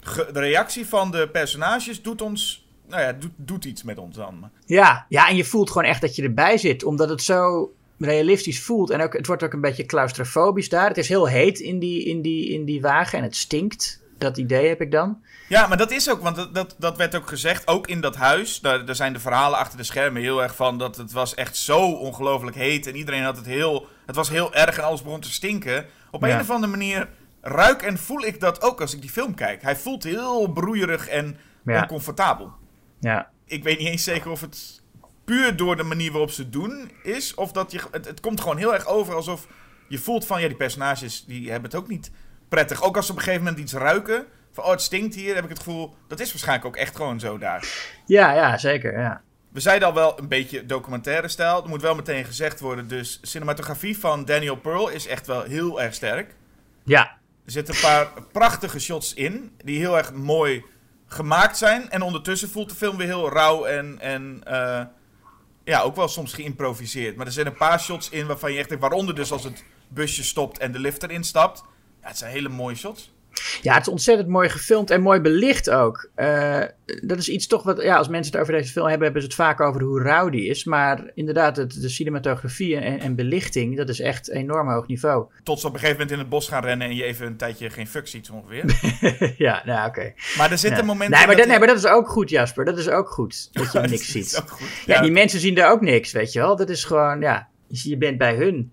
[0.00, 2.66] ge- de reactie van de personages doet ons...
[2.88, 4.50] Nou ja, doet, doet iets met ons dan.
[4.66, 6.84] Ja, ja, en je voelt gewoon echt dat je erbij zit.
[6.84, 8.90] Omdat het zo realistisch voelt.
[8.90, 10.88] En ook, het wordt ook een beetje claustrofobisch daar.
[10.88, 14.01] Het is heel heet in die, in die, in die wagen en het stinkt.
[14.22, 15.22] Dat idee heb ik dan.
[15.48, 18.16] Ja, maar dat is ook, want dat, dat, dat werd ook gezegd, ook in dat
[18.16, 18.60] huis.
[18.60, 21.56] Daar, daar zijn de verhalen achter de schermen heel erg van dat het was echt
[21.56, 22.86] zo ongelooflijk heet.
[22.86, 25.86] En iedereen had het heel, het was heel erg en alles begon te stinken.
[26.10, 26.34] Op Ja.
[26.34, 27.08] een of andere manier
[27.40, 29.62] ruik en voel ik dat ook als ik die film kijk.
[29.62, 31.80] Hij voelt heel broeierig en Ja.
[31.80, 32.52] oncomfortabel.
[33.00, 33.30] Ja.
[33.46, 34.82] Ik weet niet eens zeker of het
[35.24, 37.34] puur door de manier waarop ze het doen is.
[37.34, 39.46] Of dat je, het, het komt gewoon heel erg over alsof
[39.88, 42.10] je voelt van, ja, die personages die hebben het ook niet
[42.52, 42.82] prettig.
[42.82, 45.44] Ook als ze op een gegeven moment iets ruiken, van, oh, het stinkt hier, heb
[45.44, 47.64] ik het gevoel, dat is waarschijnlijk ook echt gewoon zo daar.
[48.06, 48.98] Ja, ja, zeker.
[48.98, 49.20] Ja.
[49.52, 51.62] We zeiden al wel een beetje documentaire stijl.
[51.62, 55.82] Er moet wel meteen gezegd worden, dus cinematografie van Daniel Pearl is echt wel heel
[55.82, 56.34] erg sterk.
[56.84, 57.20] ja.
[57.44, 60.64] Er zitten een paar prachtige shots in, die heel erg mooi
[61.06, 61.90] gemaakt zijn.
[61.90, 64.84] En ondertussen voelt de film weer heel rauw en, en eh,
[65.64, 67.16] ja, ook wel soms geïmproviseerd.
[67.16, 69.64] Maar er zijn een paar shots in waarvan je echt denkt, waaronder dus als het
[69.88, 71.64] busje stopt en de lift erin stapt.
[72.02, 73.12] Ja, het zijn hele mooie shots.
[73.62, 76.10] Ja, het is ontzettend mooi gefilmd en mooi belicht ook.
[76.14, 76.60] Eh,
[77.02, 79.28] dat is iets toch wat, ja, als mensen het over deze film hebben, hebben ze
[79.28, 80.64] het vaak over hoe rauw die is.
[80.64, 85.26] Maar inderdaad, het, de cinematografie en, en belichting, dat is echt enorm hoog niveau.
[85.42, 87.36] Tot ze op een gegeven moment in het bos gaan rennen en je even een
[87.36, 88.64] tijdje geen fuck ziet ongeveer.
[89.46, 90.12] ja, nou oké.
[90.36, 90.86] Maar er zitten Ja.
[90.86, 92.64] momenten Nee, maar dat, nee, maar dat is ook goed, Jasper.
[92.64, 94.38] Dat is ook goed, dat je niks ziet.
[94.40, 94.68] ook goed.
[94.86, 96.56] Ja, Ja, die mensen zien daar ook niks, weet je wel.
[96.56, 98.72] Dat is gewoon, ja, je bent bij hun.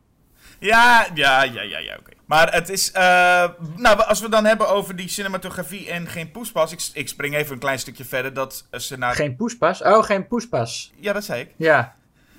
[0.59, 2.11] Ja, ja, ja, ja, ja oké.
[2.29, 2.91] Maar het is.
[2.91, 6.71] eh, nou, als we dan hebben over die cinematografie en geen poespas.
[6.71, 8.33] Ik, ik spring even een klein stukje verder.
[8.33, 9.15] Dat ze naar.
[9.15, 9.81] Geen poespas?
[9.81, 10.91] Oh, geen poespas.
[10.99, 11.51] Ja, dat zei ik.
[11.55, 11.95] Ja,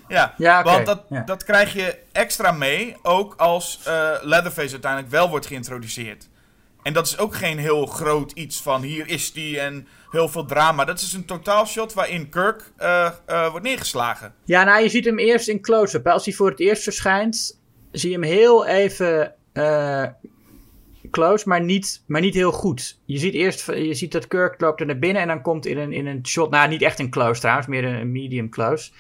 [0.09, 1.23] Ja, Ja, want dat, ja.
[1.23, 2.97] dat krijg je extra mee.
[3.03, 6.29] Ook als eh, Leatherface uiteindelijk wel wordt geïntroduceerd.
[6.83, 10.45] En dat is ook geen heel groot iets van hier is die en heel veel
[10.45, 10.85] drama.
[10.85, 14.35] Dat is een totaalshot waarin Kirk eh, eh, wordt neergeslagen.
[14.45, 16.07] Ja, nou, je ziet hem eerst in close-up.
[16.07, 17.61] Als hij voor het eerst verschijnt,
[17.93, 20.07] zie je hem heel even eh,
[21.11, 22.99] close, maar niet, maar niet heel goed.
[23.05, 25.79] Je ziet eerst, je ziet dat Kirk loopt er naar binnen en dan komt in
[25.79, 28.91] een, in een shot, nou, niet echt een close trouwens, meer een, medium close.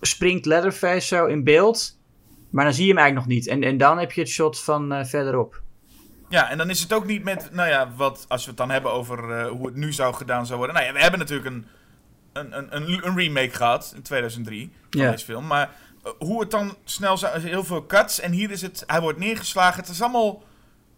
[0.00, 1.98] Springt Leatherface zo in beeld,
[2.50, 3.46] maar dan zie je hem eigenlijk nog niet.
[3.46, 5.62] En, en dan heb je het shot van eh, verderop.
[6.28, 8.70] Ja, en dan is het ook niet met, nou ja, wat, als we het dan
[8.70, 10.76] hebben over eh, hoe het nu zou gedaan zou worden.
[10.76, 11.66] Nou ja, we hebben natuurlijk een,
[12.32, 15.10] een, een, een, remake gehad in 2003 van Ja.
[15.10, 15.46] deze film.
[15.46, 15.70] Maar
[16.18, 18.20] hoe het dan snel zou, heel veel cuts.
[18.20, 19.80] En hier is het, hij wordt neergeslagen.
[19.80, 20.42] Het is allemaal,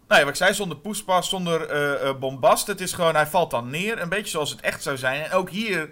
[0.07, 2.67] nou ja, wat ik zei, zonder poespas, zonder eh, eh, bombast.
[2.67, 5.23] Het is gewoon, hij valt dan neer, een beetje zoals het echt zou zijn.
[5.23, 5.89] En ook hier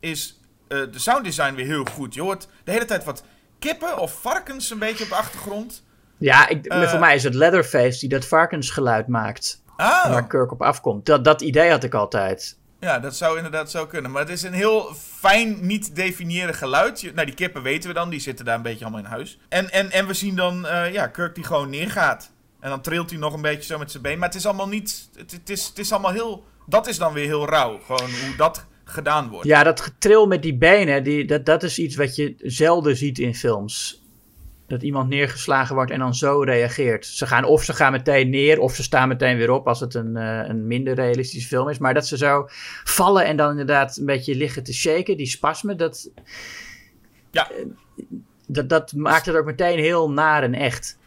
[0.00, 2.14] is eh, de sounddesign weer heel goed.
[2.14, 3.24] Je hoort de hele tijd wat
[3.58, 5.86] kippen of varkens een beetje op de achtergrond.
[6.16, 9.62] Ja, ik, voor mij is het Leatherface die dat varkensgeluid maakt.
[9.76, 11.06] Ah, Waar Kirk op afkomt.
[11.06, 12.57] Dat, dat idee had ik altijd.
[12.80, 14.10] Ja, dat zou inderdaad zo kunnen.
[14.10, 17.10] Maar het is een heel fijn, niet definiëren geluid.
[17.14, 18.10] Nou, die kippen weten we dan.
[18.10, 19.38] Die zitten daar een beetje allemaal in huis.
[19.48, 22.30] En, en, en we zien dan eh, ja, Kirk die gewoon neergaat.
[22.60, 24.18] En dan trilt hij nog een beetje zo met zijn been.
[24.18, 25.08] Maar het is allemaal niet...
[25.16, 26.44] Het, het, is, het is allemaal heel...
[26.66, 27.78] Dat is dan weer heel rauw.
[27.78, 29.46] Gewoon hoe dat gedaan wordt.
[29.46, 33.18] Ja, dat getril met die benen, die, dat, dat is iets wat je zelden ziet
[33.18, 33.97] in films.
[34.68, 37.06] Dat iemand neergeslagen wordt en dan zo reageert.
[37.06, 39.94] Ze gaan, of ze gaan meteen neer, of ze staan meteen weer op als het
[39.94, 41.78] een, eh, een minder realistische film is.
[41.78, 42.46] Maar dat ze zo
[42.84, 46.10] vallen en dan inderdaad een beetje liggen te shaken, die spasmen, dat,
[47.30, 47.50] Ja.
[48.46, 50.97] dat, dat maakt het ook meteen heel naar en echt.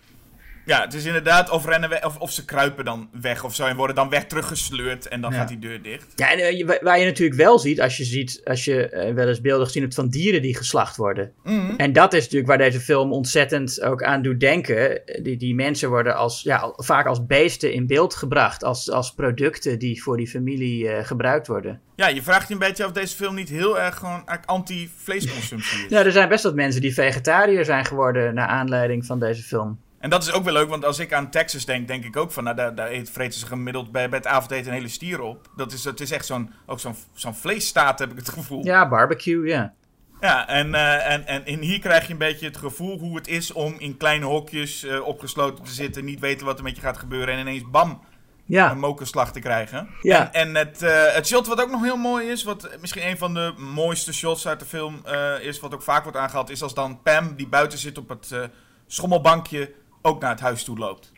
[0.65, 3.65] Ja, het is inderdaad of rennen we, of, of ze kruipen dan weg of zo.
[3.65, 5.07] En worden dan weg teruggesleurd.
[5.07, 5.37] En dan Ja.
[5.37, 6.13] gaat die deur dicht.
[6.15, 9.13] Ja, en eh, je- waar je natuurlijk wel ziet, als je, ziet, als je eh,
[9.13, 11.31] wel eens beelden gezien hebt van dieren die geslacht worden.
[11.43, 11.73] Mhm.
[11.77, 15.01] En dat is natuurlijk waar deze film ontzettend ook aan doet denken.
[15.23, 18.63] Die, die mensen worden als, ja, vaak als beesten in beeld gebracht.
[18.63, 21.81] Als, als producten die voor die familie eh, gebruikt worden.
[21.95, 25.83] Ja, je vraagt je een beetje of deze film niet heel erg gewoon eigenlijk anti-vleesconsumptie
[25.83, 25.89] is.
[25.89, 29.79] Ja, er zijn best wat mensen die vegetariër zijn geworden naar aanleiding van deze film.
[30.01, 32.31] En dat is ook wel leuk, want als ik aan Texas denk, denk ik ook
[32.31, 35.21] van, nou, daar, daar eet- vreten ze gemiddeld bij, bij het avondeten een hele stier
[35.21, 35.49] op.
[35.55, 38.65] Dat is, het is echt zo'n, ook zo'n, zo'n vleesstaat, heb ik het gevoel.
[38.65, 39.73] Ja, barbecue, ja.
[40.21, 43.27] Ja, en, eh, en, en, en hier krijg je een beetje het gevoel hoe het
[43.27, 46.81] is om in kleine hokjes eh, opgesloten te zitten, niet weten wat er met je
[46.81, 47.97] gaat gebeuren en ineens bam, een
[48.45, 49.87] Ja, mokerslag te krijgen.
[50.01, 50.31] Ja.
[50.33, 53.17] En, en het, eh, het shot wat ook nog heel mooi is, wat misschien een
[53.17, 55.01] van de mooiste shots uit de film
[55.41, 58.49] is, wat ook vaak wordt aangehaald, is als dan Pam, die buiten zit op het
[58.87, 61.11] schommelbankje, ook naar het huis toe loopt.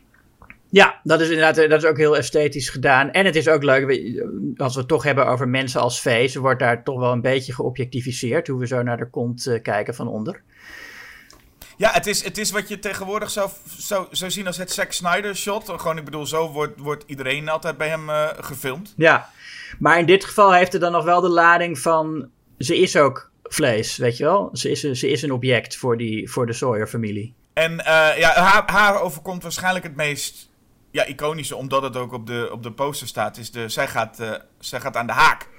[0.70, 3.12] ja dat is inderdaad eh, dat is ook heel esthetisch gedaan.
[3.12, 6.28] En het is ook leuk, we- als we het toch hebben over mensen als vee.
[6.28, 8.48] Ze wordt daar toch wel een beetje geobjectificeerd.
[8.48, 10.42] Hoe we zo naar de kont eh, kijken van onder.
[11.78, 14.92] Ja, het is, het is wat je tegenwoordig zou, zou, zou zien als het Zack
[14.92, 15.70] Snyder shot.
[15.70, 18.94] Gewoon, ik bedoel, zo wordt, wordt iedereen altijd bij hem eh, gefilmd.
[18.98, 19.30] Ja,
[19.80, 22.30] maar in dit geval heeft het dan nog wel de lading van...
[22.58, 24.50] Ze is ook vlees, weet je wel?
[24.54, 27.34] Ze is, een- ze is een object voor, die, voor de Sawyer-familie.
[27.54, 30.50] En eh, ja, haar, haar overkomt waarschijnlijk het meest
[30.92, 34.20] ja, iconische, omdat het ook op de, op de poster staat, is de, zij, gaat,
[34.20, 35.50] eh, zij gaat aan de haak.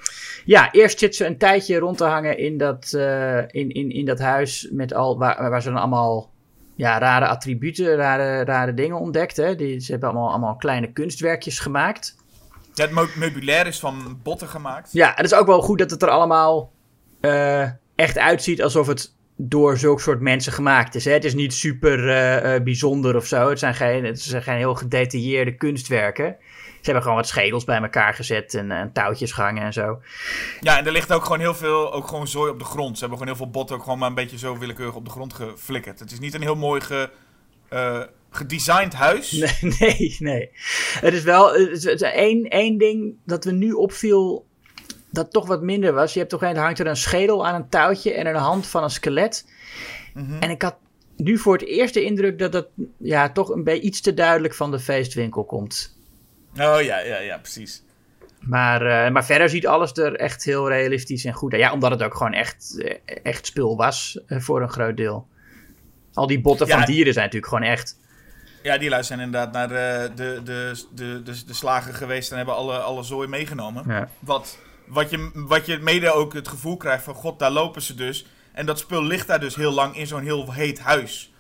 [0.45, 4.05] Ja, eerst zit ze een tijdje rond te hangen in dat, eh, in, in, in
[4.05, 6.31] dat huis met al, waar, waar ze dan allemaal
[6.75, 9.37] ja, rare attributen, rare, rare dingen ontdekt.
[9.37, 9.55] Hè?
[9.55, 12.17] Die, ze hebben allemaal, allemaal kleine kunstwerkjes gemaakt.
[12.75, 14.93] Ja, het meubilair is van botten gemaakt.
[14.93, 16.73] Ja, het is ook wel goed dat het er allemaal
[17.95, 21.05] echt uitziet alsof het door zulke soort mensen gemaakt is.
[21.05, 21.13] Hè?
[21.13, 23.49] Het is niet super eh, eh, bijzonder of zo.
[23.49, 26.37] Het zijn, geen, het zijn geen heel gedetailleerde kunstwerken.
[26.85, 30.01] Ze hebben gewoon wat schedels bij elkaar gezet en, en touwtjes gehangen en zo.
[30.61, 32.95] Ja, en er ligt ook gewoon heel veel ook gewoon zooi op de grond.
[32.95, 35.11] Ze hebben gewoon heel veel botten ook gewoon maar een beetje zo willekeurig op de
[35.11, 36.01] grond geflikkerd.
[36.01, 37.11] Het is niet een heel mooi ge,
[37.69, 39.33] eh, gedesigned huis.
[39.61, 40.51] Nee, nee, nee.
[41.01, 44.47] Het is wel het is, het is één, één ding dat we nu opviel
[45.15, 46.13] dat toch wat minder was.
[46.13, 48.83] Je hebt toch een, hangt er een schedel aan een touwtje en een hand van
[48.83, 49.47] een skelet.
[50.15, 50.43] Mhm.
[50.43, 50.77] En ik had
[51.17, 52.67] nu voor het eerst de indruk dat dat
[52.99, 55.97] ja, toch een beetje iets te duidelijk van de feestwinkel komt.
[56.53, 57.83] Oh ja, ja, ja, precies.
[58.41, 61.63] Maar, eh, maar verder ziet alles er echt heel realistisch en goed uit.
[61.63, 65.27] Ja, omdat het ook gewoon echt, eh, echt spul was eh, voor een groot deel.
[66.13, 66.77] Al die botten Ja.
[66.77, 67.99] van dieren zijn natuurlijk gewoon echt.
[68.63, 72.37] Ja, die lui zijn inderdaad naar de, de, de, de, de, de slager geweest en
[72.37, 73.85] hebben alle, alle zooi meegenomen.
[73.87, 74.09] Ja.
[74.19, 77.95] Wat, wat, je, wat je mede ook het gevoel krijgt van, god, daar lopen ze
[77.95, 78.27] dus.
[78.53, 81.35] En dat spul ligt daar dus heel lang in zo'n heel heet huis.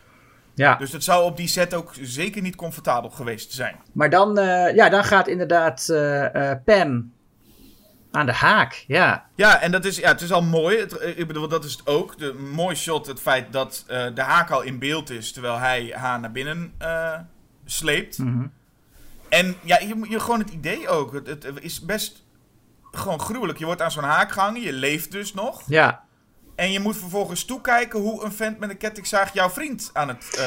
[0.54, 0.76] Ja.
[0.76, 3.76] Dus het zou op die set ook zeker niet comfortabel geweest zijn.
[3.92, 7.12] Maar dan, eh, ja, dan gaat inderdaad eh, eh, Pam
[8.11, 8.85] aan de haak.
[8.87, 9.26] Ja.
[9.35, 10.78] Ja, en dat is, ja, het is al mooi.
[10.78, 12.18] Het, ik bedoel, dat is het ook.
[12.18, 16.20] De mooi shot, het feit dat de haak al in beeld is, terwijl hij haar
[16.20, 16.74] naar binnen
[17.64, 18.18] sleept.
[18.18, 18.46] Mhm.
[19.28, 21.12] En ja, je, je gewoon het idee ook.
[21.12, 22.23] Het, het is best
[22.96, 23.59] gewoon gruwelijk.
[23.59, 25.62] Je wordt aan zo'n haak gehangen, je leeft dus nog.
[25.66, 26.02] Ja.
[26.54, 30.38] En je moet vervolgens toekijken hoe een vent met een kettingzaag jouw vriend aan het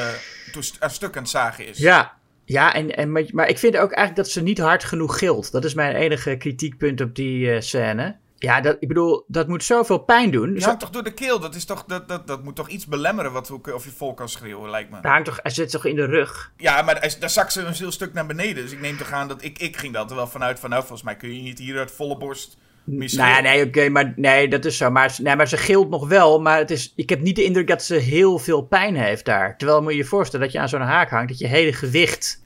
[0.52, 1.78] toest- aan stuk aan het zagen is.
[1.78, 2.16] Ja.
[2.44, 5.52] Ja, en, en, maar- ik vind ook eigenlijk dat ze niet hard genoeg gilt.
[5.52, 8.16] Dat is mijn enige kritiekpunt op die eh, scène.
[8.38, 10.54] Ja, dat, ik bedoel, dat moet zoveel pijn doen.
[10.54, 11.40] Je hangt toch door de keel?
[11.40, 14.28] Dat, is toch, dat, dat, dat moet toch iets belemmeren wat, of je vol kan
[14.28, 14.96] schreeuwen, lijkt me.
[15.02, 16.52] Hij, hangt toch, hij zit toch in de rug?
[16.56, 18.62] Ja, maar hij- daar zakt ze een heel stuk naar beneden.
[18.62, 20.80] Dus ik neem toch aan dat ik, ik ging dat er wel vanuit van, nou,
[20.82, 23.42] volgens mij kun je niet hier uit volle borst Nou ja, schreeuwen.
[23.42, 24.90] nee, oké, maar nee, dat is zo.
[24.90, 26.40] Maar, nee, maar ze gilt nog wel.
[26.40, 29.56] Maar het is, ik heb niet de indruk dat ze heel veel pijn heeft daar.
[29.56, 32.42] Terwijl moet je je voorstellen dat je aan zo'n haak hangt, dat je hele gewicht,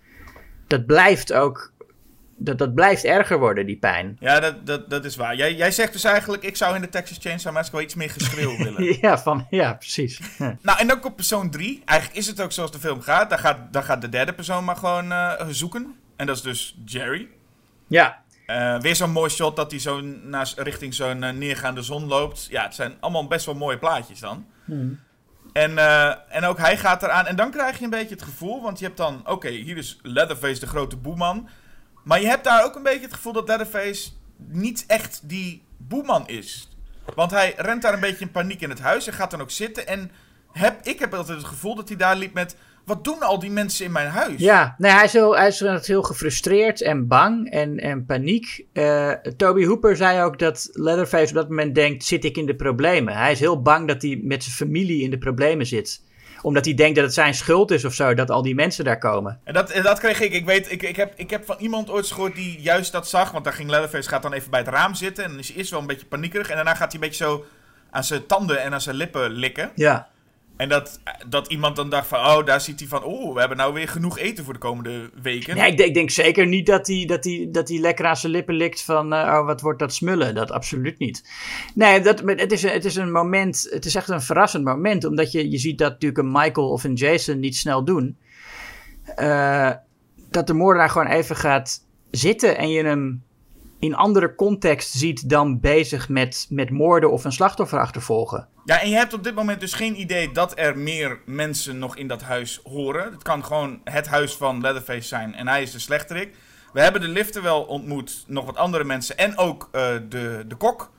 [0.66, 1.71] dat blijft ook,
[2.44, 4.16] dat, dat blijft erger worden, die pijn.
[4.20, 5.36] Ja, dat, dat, dat is waar.
[5.36, 8.10] Jij, jij zegt dus eigenlijk, ik zou in de Texas Chainsaw Massacre wel iets meer
[8.10, 8.98] geschreeuw willen.
[9.00, 10.20] Ja, van, ja precies.
[10.38, 11.82] Nou, en dan komt persoon 3.
[11.84, 13.30] Eigenlijk is het ook zoals de film gaat.
[13.30, 15.94] Daar gaat, daar gaat de derde persoon maar gewoon eh, zoeken.
[16.16, 17.28] En dat is dus Jerry.
[17.86, 22.06] ja, Eh, weer zo'n mooi shot dat hij zo naast, richting zo'n eh, neergaande zon
[22.06, 22.46] loopt.
[22.50, 24.46] Ja, het zijn allemaal best wel mooie plaatjes dan.
[25.52, 27.26] En, eh, en ook hij gaat eraan.
[27.26, 29.22] En dan krijg je een beetje het gevoel, want je hebt dan...
[29.26, 31.48] Oké, hier is Leatherface, de grote boeman.
[32.02, 36.28] Maar je hebt daar ook een beetje het gevoel dat Leatherface niet echt die boeman
[36.28, 36.68] is.
[37.14, 39.50] Want hij rent daar een beetje in paniek in het huis en gaat dan ook
[39.50, 39.86] zitten.
[39.86, 40.10] En
[40.52, 42.56] heb, ik heb altijd het gevoel dat hij daar liep met...
[42.84, 44.40] Wat doen al die mensen in mijn huis?
[44.40, 44.74] ja.
[44.78, 48.64] Nee, hij is, heel, hij is heel gefrustreerd en bang en, en paniek.
[48.72, 52.54] Eh, Toby Hooper zei ook dat Leatherface op dat moment denkt, zit ik in de
[52.54, 53.16] problemen?
[53.16, 56.02] Hij is heel bang dat hij met zijn familie in de problemen zit.
[56.42, 58.98] Omdat hij denkt dat het zijn schuld is of zo, dat al die mensen daar
[58.98, 59.40] komen.
[59.44, 60.32] En dat, en dat kreeg ik.
[60.32, 63.30] Ik weet, ik, ik, heb, ik heb van iemand ooit gehoord die juist dat zag.
[63.30, 65.24] Want daar ging Leatherface gaat dan even bij het raam zitten.
[65.24, 66.48] En dan is hij eerst wel een beetje paniekerig.
[66.48, 67.44] En daarna gaat hij een beetje zo
[67.90, 69.70] aan zijn tanden en aan zijn lippen likken.
[69.74, 70.08] Ja.
[70.56, 73.56] En dat, dat iemand dan dacht van, oh, daar ziet hij van, oh, we hebben
[73.58, 75.56] nou weer genoeg eten voor de komende weken.
[75.56, 78.16] Nee, ik, denk- ik denk zeker niet dat hij, dat, hij, dat hij lekker aan
[78.16, 80.34] zijn lippen likt van, eh, oh, wat wordt dat smullen.
[80.34, 81.28] Dat absoluut niet.
[81.74, 85.32] Nee, dat, het, is, het is een moment, het is echt een verrassend moment, omdat
[85.32, 88.16] je, je ziet dat natuurlijk een Michael of een Jason niet snel doen.
[89.04, 89.70] Eh,
[90.30, 93.22] dat de moordenaar gewoon even gaat zitten en je hem
[93.82, 98.48] in andere context ziet dan bezig met, met moorden of een slachtoffer achtervolgen.
[98.64, 101.96] Ja, en je hebt op dit moment dus geen idee dat er meer mensen nog
[101.96, 103.12] in dat huis horen.
[103.12, 106.34] Het kan gewoon het huis van Leatherface zijn en hij is de slechterik.
[106.72, 110.54] We hebben de lifter wel ontmoet, nog wat andere mensen en ook eh, de, de
[110.54, 110.90] kok.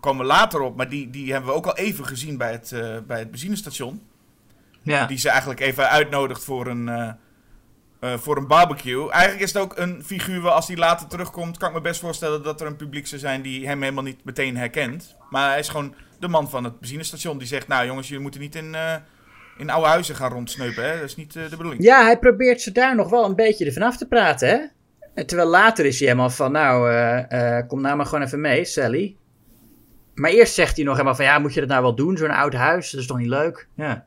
[0.00, 2.72] Komen we later op, maar die, die hebben we ook al even gezien bij het,
[2.72, 4.02] eh, bij het benzinestation.
[4.82, 5.06] Ja.
[5.06, 7.10] Die ze eigenlijk even uitnodigt voor een, eh,
[8.00, 9.10] eh, voor een barbecue.
[9.10, 12.00] Eigenlijk is het ook een figuur waar als hij later terugkomt, kan ik me best
[12.00, 15.16] voorstellen dat er een publiek zou zijn die hem helemaal niet meteen herkent.
[15.30, 18.40] Maar hij is gewoon de man van het benzinestation die zegt, nou jongens, jullie moeten
[18.40, 18.94] niet in, eh,
[19.58, 20.84] in oude huizen gaan rondsneupen.
[20.84, 20.94] Hè?
[20.94, 21.82] Dat is niet eh, de bedoeling.
[21.82, 25.24] Ja, hij probeert ze daar nog wel een beetje ervan af te praten, hè?
[25.24, 29.16] Terwijl later is hij helemaal van, nou, kom nou maar gewoon even mee, Sally.
[30.14, 32.30] Maar eerst zegt hij nog helemaal van, ja, moet je dat nou wel doen, zo'n
[32.30, 32.90] oud huis?
[32.90, 33.68] Dat is toch niet leuk?
[33.74, 34.06] Ja.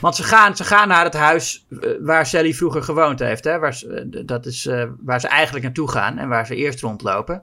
[0.00, 3.44] Want ze gaan, ze gaan naar het huis eh, waar Sally vroeger gewoond heeft.
[3.44, 3.58] Hè?
[3.58, 6.80] Waar, ze- eh, dat is eh, waar ze eigenlijk naartoe gaan en waar ze eerst
[6.80, 7.42] rondlopen.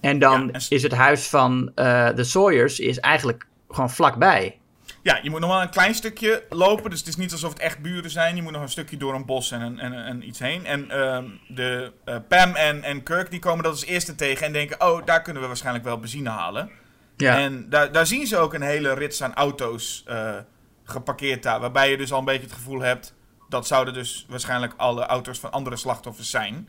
[0.00, 1.72] En dan Ja, en s- is het huis van
[2.14, 4.54] de Sawyers is eigenlijk gewoon vlakbij.
[5.02, 6.90] Ja, je moet nog wel een klein stukje lopen.
[6.90, 8.36] Dus het is niet alsof het echt buren zijn.
[8.36, 10.66] Je moet nog een stukje door een bos en, en, en iets heen.
[10.66, 11.92] En ehm, de,
[12.28, 14.80] Pam en, en Kirk die komen dat als eerste tegen en denken...
[14.80, 16.70] Oh, daar kunnen we waarschijnlijk wel benzine halen.
[17.16, 20.04] Ja, En daar, daar zien ze ook een hele rits aan auto's
[20.90, 21.60] geparkeerd daar.
[21.60, 23.14] Waarbij je dus al een beetje het gevoel hebt...
[23.48, 26.68] Dat zouden dus waarschijnlijk alle auto's van andere slachtoffers zijn.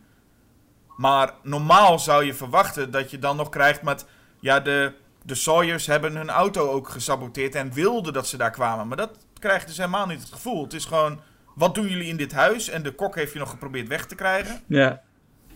[0.98, 4.06] Maar normaal zou je verwachten dat je dan nog krijgt met...
[4.40, 8.88] Ja, de, de Sawyers hebben hun auto ook gesaboteerd en wilden dat ze daar kwamen.
[8.88, 10.64] Maar dat krijg je dus helemaal niet het gevoel.
[10.64, 11.20] Het is gewoon,
[11.56, 12.70] wat doen jullie in dit huis?
[12.70, 14.62] En de kok heeft je nog geprobeerd weg te krijgen.
[14.68, 15.02] ja.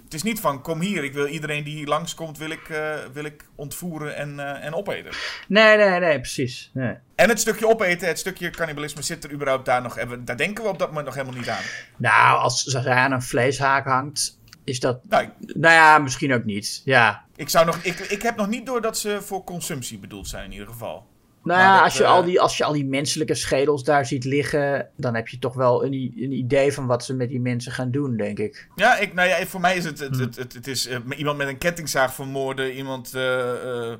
[0.06, 2.96] Het is niet van, kom hier, ik wil iedereen die hier langskomt, wil ik, eh,
[3.14, 5.12] wil ik ontvoeren en, eh, en opeten.
[5.48, 6.70] Nee, nee, nee, precies.
[6.74, 6.96] Nee.
[7.16, 9.98] En het stukje opeten, het stukje cannibalisme zit er überhaupt daar nog...
[10.20, 11.64] Daar denken we op dat moment nog helemaal niet aan.
[11.98, 15.00] Nou, als ze aan een vleeshaak hangt, is dat...
[15.10, 16.82] Nou, ik, Nou ja, misschien ook niet.
[16.86, 17.26] Ja.
[17.36, 20.46] ik, zou nog, ik, ik heb nog niet door dat ze voor consumptie bedoeld zijn
[20.46, 21.08] in ieder geval.
[21.46, 24.24] Nou ja, als je, eh, al die, als je al die menselijke schedels daar ziet
[24.24, 27.72] liggen, dan heb je toch wel een, een idee van wat ze met die mensen
[27.72, 28.68] gaan doen, denk ik.
[28.76, 31.38] Ja, ik, nou ja, voor mij is het, het, het, het, het is eh, iemand
[31.38, 33.98] met een kettingzaag vermoorden, iemand, eh, eh, eh,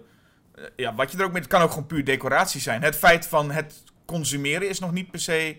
[0.76, 2.82] ja, wat je er ook met, het kan ook gewoon puur decoratie zijn.
[2.82, 5.58] Het feit van het consumeren is nog niet per se,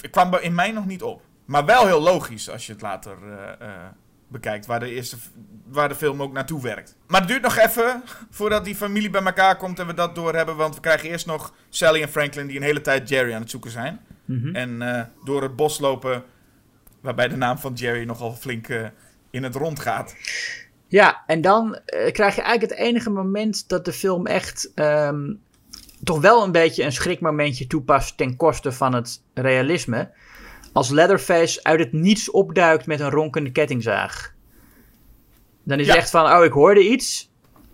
[0.00, 1.22] ik kwam in mij nog niet op.
[1.46, 3.84] Maar wel heel logisch als je het later eh, eh,
[4.28, 5.16] bekijkt, waar de, eerste,
[5.66, 6.96] waar de film ook naartoe werkt.
[7.06, 10.56] Maar het duurt nog even voordat die familie bij elkaar komt en we dat doorhebben,
[10.56, 13.50] want we krijgen eerst nog Sally en Franklin die een hele tijd Jerry aan het
[13.50, 14.00] zoeken zijn.
[14.24, 14.54] Mhm.
[14.54, 16.24] En eh, door het bos lopen,
[17.00, 18.86] waarbij de naam van Jerry nogal flink eh,
[19.30, 20.16] in het rond gaat.
[20.88, 25.34] Ja, en dan eh, krijg je eigenlijk het enige moment dat de film echt ehm,
[26.04, 30.10] toch wel een beetje een schrikmomentje toepast ten koste van het realisme.
[30.76, 34.32] Als Leatherface uit het niets opduikt met een ronkende kettingzaag.
[35.62, 35.92] Dan is Ja.
[35.92, 37.30] het echt van, oh, ik hoorde iets.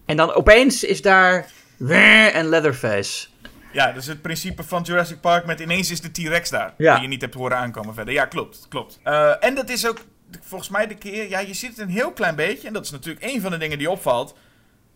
[0.06, 3.28] En dan opeens is daar een Leatherface.
[3.72, 6.74] Ja, dat is het principe van Jurassic Park met ineens is de T-Rex daar.
[6.78, 6.92] Ja.
[6.94, 8.14] Die je niet hebt horen aankomen verder.
[8.14, 9.00] Ja, klopt, klopt.
[9.02, 9.98] Eh, en dat is ook
[10.40, 12.66] volgens mij de keer, ja, je ziet het een heel klein beetje.
[12.66, 14.34] En dat is natuurlijk een van de dingen die opvalt.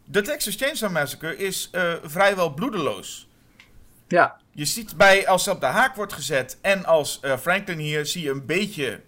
[0.04, 3.28] De Texas Chainsaw Massacre is eh, vrijwel bloedeloos.
[4.08, 7.78] Ja, Je ziet bij, als ze op de haak wordt gezet en als eh, Franklin
[7.78, 9.00] hier, zie je een beetje.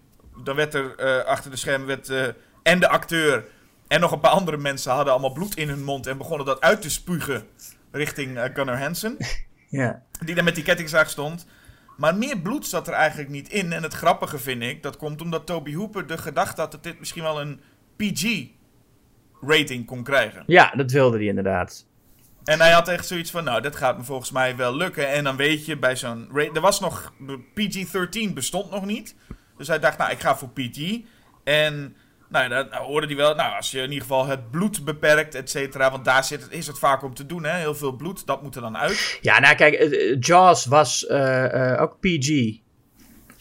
[0.42, 2.26] Dan werd er eh, achter de schermen, werd, eh,
[2.62, 3.44] en de acteur
[3.86, 6.60] en nog een paar andere mensen hadden allemaal bloed in hun mond en begonnen dat
[6.60, 7.46] uit te spugen
[7.90, 9.16] richting Gunnar Hansen.
[9.68, 10.02] ja.
[10.24, 11.46] Die daar met die kettingzaag stond.
[11.96, 13.72] Maar meer bloed zat er eigenlijk niet in.
[13.72, 16.98] En het grappige vind ik, dat komt omdat Toby Hooper de gedachte had dat dit
[16.98, 17.60] misschien wel een
[17.96, 20.42] PG-rating kon krijgen.
[20.46, 21.86] ja, dat wilde hij inderdaad.
[22.48, 25.08] En hij had echt zoiets van, nou, dat gaat me volgens mij wel lukken.
[25.08, 26.28] En dan weet je, bij zo'n...
[26.54, 27.12] Er was nog...
[27.54, 29.14] PG-13 bestond nog niet.
[29.56, 30.98] Dus hij dacht, nou, ik ga voor PG.
[31.44, 31.96] En...
[32.28, 33.34] Nou, ja, dat hoorde hij wel.
[33.34, 35.90] Nou, als je in ieder geval het bloed beperkt, et cetera.
[35.90, 37.56] Want daar zit het, is het vaak om te doen, hè.
[37.58, 39.18] Heel veel bloed, dat moet er dan uit.
[39.20, 42.58] Ja, nou kijk, eh, eh, Jaws was eh, ook PG.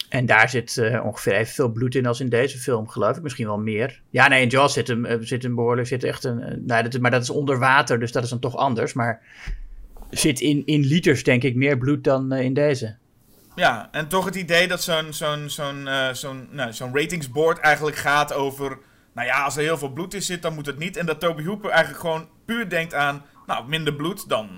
[0.08, 3.22] En daar zit eh, ongeveer evenveel bloed in als in deze film, geloof ik.
[3.22, 4.00] Misschien wel meer.
[4.10, 5.88] Ja, nee, in Jaws zit een, eh, zit een behoorlijk...
[5.88, 8.38] Zit echt een, eh, nou, dat, maar dat is onder water, dus dat is dan
[8.38, 8.92] toch anders.
[8.92, 9.22] Maar
[10.10, 12.96] zit in, in liters, denk ik, meer bloed dan in deze.
[13.54, 18.32] Ja, en toch het idee dat zo'n zo'n zo'n zo'n nou, zo'n ratingsboard eigenlijk gaat
[18.32, 18.78] over...
[19.14, 20.96] Nou ja, als er heel veel bloed in zit, dan moet het niet.
[20.96, 23.24] En dat Toby Hooper eigenlijk gewoon puur denkt aan...
[23.46, 24.48] Nou, minder bloed, dan,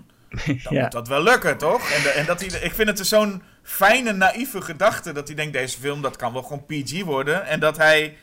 [0.44, 0.82] dan Ja.
[0.82, 1.90] moet dat wel lukken, toch?
[1.90, 5.12] En, de- en dat ik vind het dus zo'n fijne, naïeve gedachte...
[5.12, 7.46] dat hij denkt, deze film, dat kan wel gewoon PG worden.
[7.46, 8.16] En dat hij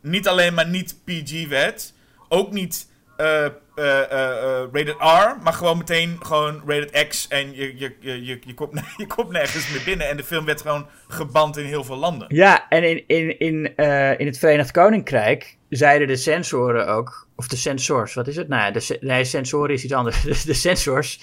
[0.00, 1.92] niet alleen maar niet PG werd...
[2.28, 7.28] ook niet eh, eh, eh, rated R, maar gewoon meteen gewoon rated X.
[7.28, 10.08] En je, je, je, je, je, komt, je komt nergens meer binnen.
[10.08, 12.34] En de film werd gewoon geband in heel veel landen.
[12.34, 13.76] Ja, en in, in, in,
[14.18, 18.48] in het Verenigd Koninkrijk zeiden de sensoren ook, of de sensors, wat is het?
[18.48, 20.22] Nou de, nee, sensoren is iets anders.
[20.44, 21.20] De, sensors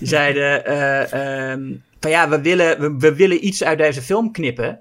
[0.00, 1.72] zeiden eh, ehm,
[2.04, 4.80] van ja, we willen, we, willen iets uit deze film knippen,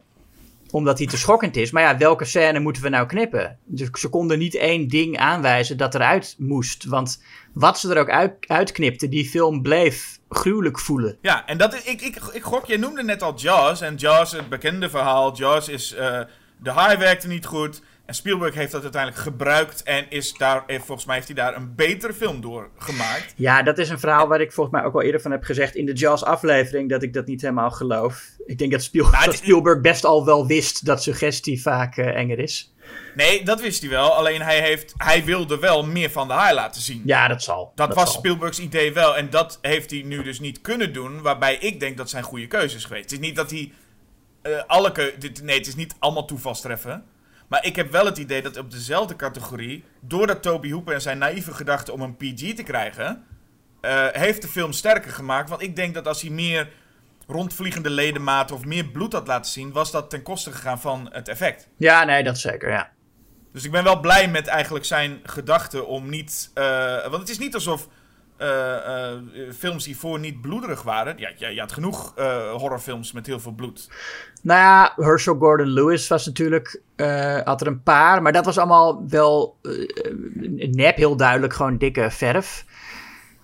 [0.71, 1.71] omdat die te schokkend is.
[1.71, 3.57] Maar ja, welke scène moeten we nou knippen?
[3.65, 8.09] Dus ze konden niet één ding aanwijzen dat eruit moest, want wat ze er ook
[8.09, 11.17] uit, uitknipten, die film bleef gruwelijk voelen.
[11.21, 13.81] Ja, en dat is, ik, ik, ik gok, jij noemde net al Jaws.
[13.81, 15.35] En Jaws, het bekende verhaal.
[15.35, 16.19] Jaws is, eh,
[16.57, 17.81] de haai werkte niet goed.
[18.05, 21.55] En Spielberg heeft dat uiteindelijk gebruikt en is daar, eh, volgens mij heeft hij daar
[21.55, 23.33] een betere film door gemaakt.
[23.35, 25.75] Ja, dat is een verhaal waar ik volgens mij ook al eerder van heb gezegd
[25.75, 28.23] in de Jaws-aflevering, dat ik dat niet helemaal geloof.
[28.45, 31.97] Ik denk dat, Spiel- Nou, dat het- Spielberg best al wel wist dat suggestie vaak
[31.97, 32.73] eh, enger is.
[33.15, 34.15] Nee, dat wist hij wel.
[34.15, 37.01] Alleen hij, heeft, hij wilde wel meer van de haai laten zien.
[37.05, 37.71] Ja, dat zal.
[37.75, 38.19] Dat, was zal.
[38.19, 39.17] Spielberg's idee wel.
[39.17, 41.21] En dat heeft hij nu dus niet kunnen doen.
[41.21, 43.03] Waarbij ik denk dat zijn goede keuzes geweest.
[43.03, 43.71] Het is niet dat hij
[44.41, 47.03] eh, alle keu- dit, Nee, het is niet allemaal toevalstreffen.
[47.47, 49.83] Maar ik heb wel het idee dat op dezelfde categorie.
[49.99, 53.23] Doordat Toby Hooper en zijn naïeve gedachte om een PG te krijgen.
[53.81, 55.49] eh, heeft de film sterker gemaakt.
[55.49, 56.69] Want ik denk dat als hij meer
[57.27, 59.71] rondvliegende ledematen of meer bloed had laten zien.
[59.71, 61.67] was dat ten koste gegaan van het effect.
[61.77, 62.91] Ja, nee, dat zeker, ja.
[63.53, 66.51] Dus ik ben wel blij met eigenlijk zijn gedachte om niet.
[66.53, 67.87] eh, want het is niet alsof
[68.37, 69.11] eh,
[69.57, 71.17] films hiervoor niet bloederig waren.
[71.17, 72.13] Ja, je, je had genoeg
[72.57, 73.89] horrorfilms met heel veel bloed.
[74.43, 78.57] Nou ja, Herschel Gordon Lewis was natuurlijk, eh, had er een paar, maar dat was
[78.57, 79.71] allemaal wel eh,
[80.71, 82.65] nep, heel duidelijk, gewoon dikke verf.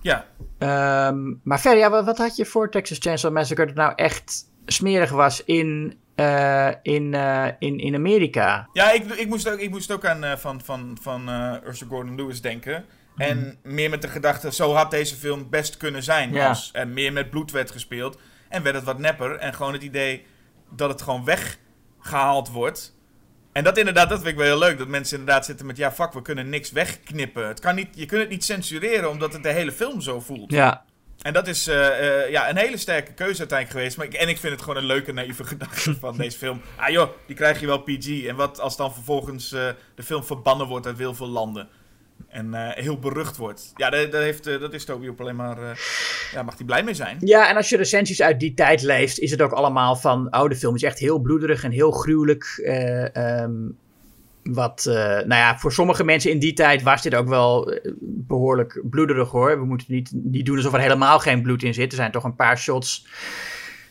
[0.02, 0.26] Ja,
[0.58, 4.44] Ehm, maar verder, ja, wat, wat had je voor Texas Chainsaw Massacre dat nou echt
[4.66, 7.14] smerig was in, eh, in,
[7.60, 8.70] in, in Amerika?
[8.74, 11.30] ja ik, ik, moest ook, ik moest ook aan van, van, van
[11.66, 12.86] Ursula Gordon Lewis denken.
[13.18, 16.34] En meer met de gedachte, zo had deze film best kunnen zijn.
[16.34, 16.48] Ja.
[16.48, 18.20] Als er meer met bloed werd gespeeld.
[18.50, 19.36] En werd het wat nepper.
[19.36, 20.26] En gewoon het idee
[20.76, 22.98] dat het gewoon weggehaald wordt.
[23.52, 24.78] En dat inderdaad, dat vind ik wel heel leuk.
[24.78, 27.48] Dat mensen inderdaad zitten met, ja fuck, we kunnen niks wegknippen.
[27.48, 30.52] Het kan niet, je kunt het niet censureren, omdat het de hele film zo voelt.
[30.52, 30.86] Ja,
[31.22, 33.98] En dat is eh, eh, ja, een hele sterke keuze uiteindelijk geweest.
[33.98, 36.62] Maar ik, en ik vind het gewoon een leuke, naïeve gedachte van deze film.
[36.76, 38.26] Ah joh, die krijg je wel PG.
[38.26, 41.70] En wat als dan vervolgens eh, de film verbannen wordt uit heel veel landen.
[42.30, 43.72] En eh, heel berucht wordt.
[43.76, 45.58] Ja, dat, dat, heeft, eh, dat is Toby op alleen maar...
[45.58, 45.76] eh,
[46.32, 47.18] ja, mag hij blij mee zijn.
[47.20, 50.36] Ja, en als je recensies uit die tijd leest, is het ook allemaal van...
[50.36, 52.62] Oh, de film is echt heel bloederig en heel gruwelijk.
[52.66, 53.52] eh, ehm,
[54.44, 58.82] wat, nou ja, voor sommige mensen in die tijd was dit ook wel eh, behoorlijk
[58.90, 59.60] bloederig hoor.
[59.60, 61.92] We moeten niet, niet doen alsof er helemaal geen bloed in zit.
[61.92, 63.08] Er zijn toch een paar shots...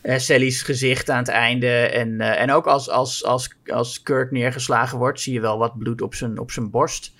[0.03, 1.69] eh Sally's gezicht aan het einde.
[1.71, 6.03] En, en ook als, als, als, als Kurt neergeslagen wordt, zie je wel wat bloed
[6.03, 7.13] op zijn, op zijn borst.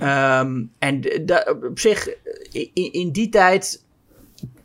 [0.00, 1.02] Ehm, en
[1.62, 2.08] op zich,
[2.52, 3.84] in, in die tijd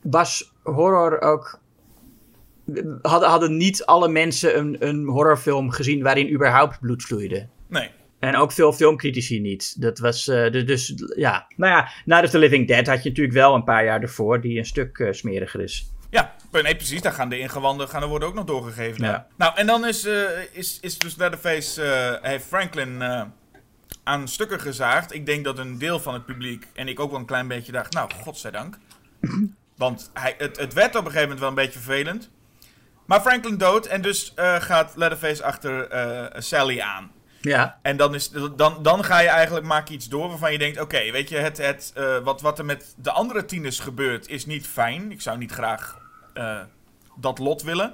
[0.02, 1.60] was horror ook.
[3.02, 7.48] Hadden, hadden niet alle mensen een, een horrorfilm gezien waarin überhaupt bloed vloeide.
[7.68, 7.90] Nee.
[8.20, 9.82] En ook veel filmcritici niet.
[9.82, 10.28] Dat was.
[10.28, 11.48] eh, dus, dus ja.
[11.56, 14.42] Nou ja, Night of the Living Dead had je natuurlijk wel een paar jaar ervoor,
[14.42, 15.90] die een stuk eh, smeriger is.
[16.10, 17.02] Ja, nee, precies.
[17.02, 19.06] Daar gaan de ingewanden gaan er worden ook nog doorgegeven.
[19.06, 19.28] Ja.
[19.38, 23.04] Nou, en dan is, eh, is, is dus Leatherface, heeft Franklin
[24.04, 25.14] aan stukken gezaagd.
[25.14, 27.72] Ik denk dat een deel van het publiek, en ik ook wel een klein beetje
[27.72, 28.78] dacht, nou, godzijdank.
[29.78, 32.30] Want hij, het, het werd op een gegeven moment wel een beetje vervelend.
[33.06, 37.12] Maar Franklin dood en dus eh, gaat Leatherface achter eh, Sally aan.
[37.42, 37.80] Ja.
[37.82, 40.82] En dan, is, dan, dan ga je eigenlijk maak je iets door waarvan je denkt:
[40.82, 44.46] oké, weet je, het, het, eh, wat, wat er met de andere tieners gebeurt is
[44.46, 45.12] niet fijn.
[45.12, 46.04] Ik zou niet graag
[47.16, 47.94] dat lot willen.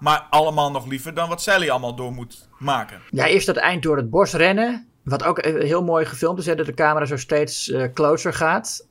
[0.00, 3.00] Maar allemaal nog liever dan wat Sally allemaal door moet maken.
[3.10, 4.91] Ja, eerst dat eind door het bos rennen.
[5.02, 8.32] Wat ook eh, heel mooi gefilmd is, hè, dat de camera zo steeds eh, closer
[8.32, 8.86] gaat.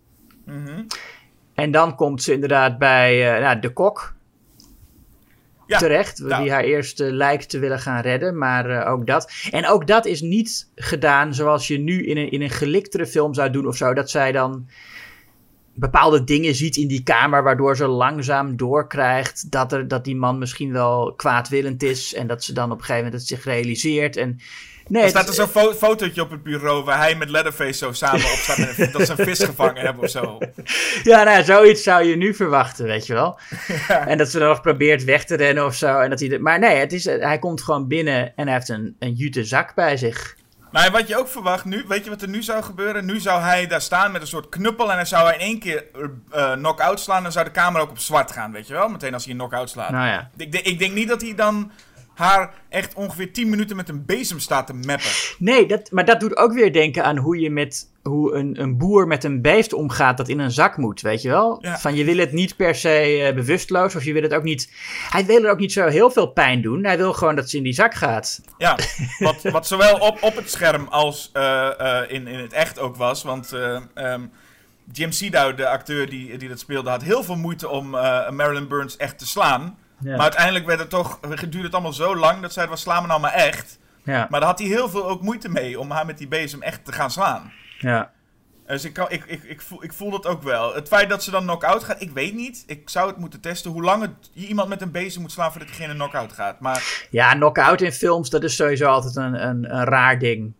[0.46, 0.84] Mhm.
[1.54, 4.14] En dan komt ze inderdaad bij eh, nou, de kok
[5.68, 6.20] Ja, terecht.
[6.20, 6.42] nou.
[6.44, 8.38] Die haar eerst lijkt te willen gaan redden.
[8.38, 9.32] Maar ook dat.
[9.52, 13.34] En ook dat is niet gedaan zoals je nu in een, in een geliktere film
[13.34, 13.94] zou doen of zo.
[13.94, 14.68] Dat zij dan
[15.74, 17.44] bepaalde dingen ziet in die kamer.
[17.44, 22.14] Waardoor ze langzaam doorkrijgt dat, er, dat die man misschien wel kwaadwillend is.
[22.14, 24.18] En dat ze dan op een gegeven moment het zich realiseert.
[24.18, 24.40] En,
[24.88, 27.92] nee, Er staat er zo'n fo fotootje op het bureau waar hij met Leatherface zo
[27.92, 28.58] samen op staat.
[28.58, 30.38] en dat ze een vis gevangen hebben of zo.
[31.04, 33.40] Ja, nou, ja, zoiets zou je nu verwachten, weet je wel.
[34.08, 36.00] En dat ze dan nog probeert weg te rennen of zo.
[36.00, 38.70] En dat hij de- maar nee, het is, hij komt gewoon binnen en hij heeft
[38.70, 40.36] een, een jute zak bij zich.
[40.72, 43.06] Maar wat je ook verwacht nu, weet je wat er nu zou gebeuren?
[43.06, 45.60] Nu zou hij daar staan met een soort knuppel en dan zou hij in één
[45.60, 45.84] keer
[46.32, 47.18] eh knock-out slaan.
[47.18, 48.88] En dan zou de camera ook op zwart gaan, weet je wel?
[48.90, 49.90] Meteen als hij een knock-out slaat.
[49.92, 50.30] Nou ja.
[50.38, 51.72] Ik, ik denk niet dat hij dan
[52.14, 55.12] haar echt ongeveer 10 minuten met een bezem staat te mappen.
[55.38, 58.78] Nee, dat, maar dat doet ook weer denken aan hoe je met hoe een, een
[58.78, 61.58] boer met een beest omgaat dat in een zak moet, weet je wel?
[61.62, 61.78] Ja.
[61.78, 64.74] Van je wil het niet per se eh, bewusteloos of je wil het ook niet...
[65.10, 66.86] Hij wil er ook niet zo heel veel pijn doen.
[66.86, 68.42] Hij wil gewoon dat ze in die zak gaat.
[68.58, 68.78] Ja,
[69.20, 72.96] wat, wat zowel op, op het scherm als eh, eh, in, in het echt ook
[72.96, 73.24] was.
[73.24, 74.26] Want ehm,
[74.92, 78.98] Jim Sidow, de acteur die, die dat speelde, had heel veel moeite om Marilyn Burns
[78.98, 79.78] echt te slaan.
[80.04, 80.12] Ja.
[80.12, 83.08] Maar uiteindelijk werd het toch, duurde het allemaal zo lang dat zij was slaan me
[83.08, 83.80] nou maar echt.
[84.04, 86.62] Ja, Maar daar had hij heel veel ook moeite mee om haar met die bezem
[86.62, 87.52] echt te gaan slaan.
[87.80, 88.12] ja.
[88.68, 90.74] Dus ik, kan, ik, ik, ik, voel, ik voel dat ook wel.
[90.76, 92.64] Het feit dat ze dan knock-out gaat, ik weet niet.
[92.68, 95.52] Ik zou het moeten testen hoe lang het, je iemand met een bezem moet slaan
[95.52, 96.60] voordat diegene knock-out gaat.
[96.60, 100.54] Maar Ja, knock-out in films, dat is sowieso altijd een, een, een raar ding.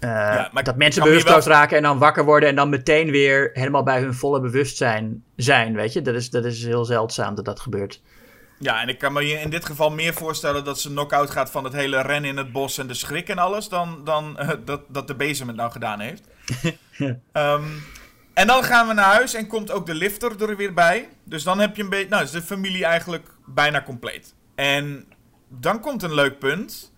[0.00, 0.10] Eh,
[0.52, 3.82] maar dat mensen bewusteloos wel- raken en dan wakker worden en dan meteen weer helemaal
[3.82, 6.02] bij hun volle bewustzijn zijn, weet je.
[6.02, 8.02] Dat is, dat is heel zeldzaam dat dat gebeurt.
[8.58, 11.50] Ja, en ik kan me je in dit geval meer voorstellen dat ze knock-out gaat
[11.50, 14.50] van het hele rennen in het bos en de schrik en alles, dan, dan eh,
[14.64, 16.22] dat, dat de bezem het nou gedaan heeft.
[17.32, 17.64] Ehm,
[18.34, 21.08] en dan gaan we naar huis en komt ook de lifter er weer bij.
[21.24, 24.34] Dus dan heb je een beetje, nou is de familie eigenlijk bijna compleet.
[24.54, 25.06] En
[25.48, 26.92] dan komt een leuk punt.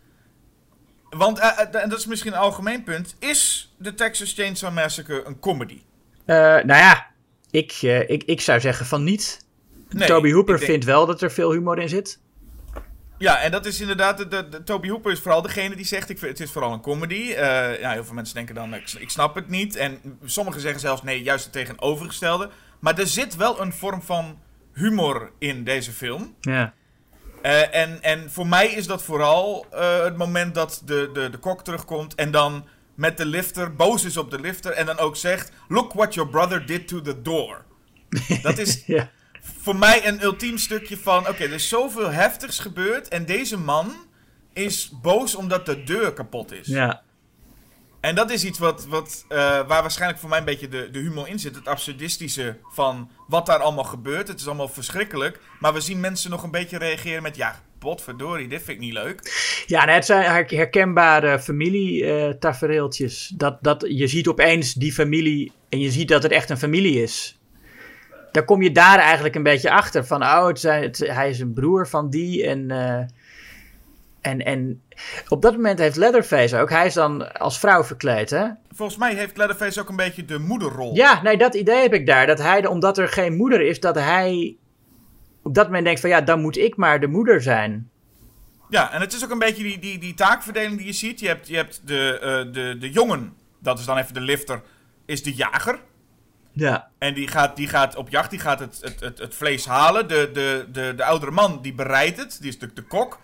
[1.11, 5.25] Want, eh, eh, en dat is misschien een algemeen punt, is de Texas Chainsaw Massacre
[5.25, 5.83] een comedy?
[6.25, 7.07] Eh, nou ja,
[7.51, 7.73] ik,
[8.07, 9.46] ik, ik zou zeggen van niet.
[9.89, 12.19] Nee, Toby Hooper denk- vindt wel dat er veel humor in zit.
[13.19, 16.11] Ja, en dat is inderdaad, de, de, de- Toby Hooper is vooral degene die zegt,
[16.11, 17.33] ik, het is vooral een comedy.
[17.33, 19.77] Eh, ja, heel veel mensen denken dan, ik, ik snap het niet.
[19.77, 22.51] En sommigen zeggen zelfs, nee, juist het tegenovergestelde.
[22.79, 24.39] Maar er zit wel een vorm van
[24.75, 26.35] humor in deze film.
[26.41, 26.75] Ja.
[27.43, 31.39] Eh, en, en voor mij is dat vooral eh, het moment dat de, de, de
[31.39, 32.65] kok terugkomt en dan
[32.95, 36.31] met de lifter, boos is op de lifter en dan ook zegt, look what your
[36.31, 37.65] brother did to the door.
[38.43, 39.11] Dat is ja.
[39.61, 43.09] Voor mij een ultiem stukje van: oké, er is zoveel heftigs gebeurd.
[43.09, 43.95] En deze man
[44.53, 46.67] is boos omdat de deur kapot is.
[46.67, 47.03] Ja.
[48.01, 50.99] En dat is iets wat, wat, eh, waar waarschijnlijk voor mij een beetje de, de
[50.99, 51.55] humor in zit.
[51.55, 54.29] Het absurdistische van wat daar allemaal gebeurt.
[54.29, 55.41] Het is allemaal verschrikkelijk.
[55.61, 58.93] Maar we zien mensen nog een beetje reageren met: ja, potverdorie, dit vind ik niet
[58.93, 59.45] leuk.
[59.67, 63.33] Ja, nee, het zijn her- herkenbare familietafereeltjes.
[63.37, 67.03] dat, dat, je ziet opeens die familie en je ziet dat het echt een familie
[67.03, 67.36] is.
[68.37, 70.07] Daar kom je daar eigenlijk een beetje achter.
[70.07, 72.47] Van, oh, het zijn, het- hij is een broer van die.
[72.47, 73.05] En, eh,
[74.21, 74.83] en, en
[75.29, 76.71] op dat moment heeft Leatherface ook.
[76.71, 78.47] Hij is dan als vrouw verkleed, hè?
[78.75, 80.95] Volgens mij heeft Leatherface ook een beetje de moederrol.
[80.95, 82.27] Ja, nee, dat idee heb ik daar.
[82.27, 84.57] Dat hij, omdat er geen moeder is, dat hij
[85.43, 86.11] op dat moment denkt van...
[86.11, 87.91] Ja, dan moet ik maar de moeder zijn.
[88.69, 91.21] Ja, en het is ook een beetje die, die, die taakverdeling die je ziet.
[91.21, 94.63] Je hebt, je hebt de, eh, de, de jongen, dat is dan even de lifter,
[95.07, 95.79] is de jager.
[96.57, 96.89] Ja.
[96.99, 100.09] En die gaat, die gaat op jacht, die gaat het, het, het, het vlees halen.
[100.09, 103.21] De, de, de, de oudere man, die bereidt het, die is de, de kok.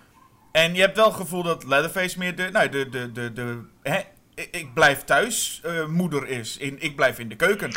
[0.52, 3.64] En je hebt wel het gevoel dat Leatherface meer de, nou, de, de, de, de
[3.82, 4.00] hè,
[4.34, 6.56] ik, blijf thuis eh, moeder is.
[6.56, 7.70] In, ik blijf in de keuken.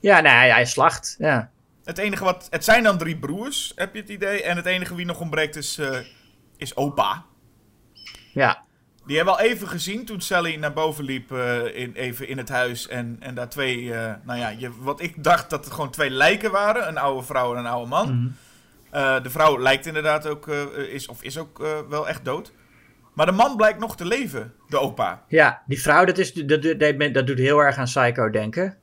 [0.00, 1.14] Ja, nee, hij, hij slacht.
[1.18, 1.50] Ja.
[1.84, 4.42] Het enige wat, het zijn dan drie broers, heb je het idee.
[4.42, 5.98] En het enige wie nog ontbreekt is, eh,
[6.56, 7.24] is opa.
[8.32, 8.62] Ja.
[9.06, 12.38] Die hebben we al even gezien toen Sally naar boven liep, eh, in, even in
[12.38, 12.88] het huis.
[12.88, 16.10] En, en daar twee, eh, nou ja, je, wat ik dacht dat het gewoon twee
[16.10, 16.88] lijken waren.
[16.88, 18.34] Een oude vrouw en een oude man.
[18.90, 20.48] Eh, de vrouw lijkt inderdaad ook,
[20.88, 22.52] is, of is ook wel echt dood.
[23.14, 25.22] Maar de man blijkt nog te leven, de opa.
[25.28, 28.76] Ja, die vrouw, dat, is, dat, dat, dat doet heel erg aan Psycho denken.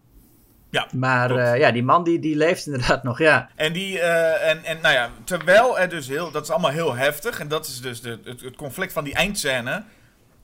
[0.69, 3.49] Ja, Maar ja, die man die, die leeft inderdaad nog, ja.
[3.55, 7.39] En die, en, en nou ja, terwijl er dus heel, dat is allemaal heel heftig.
[7.39, 9.83] En dat is dus de, het, het conflict van die eindscène.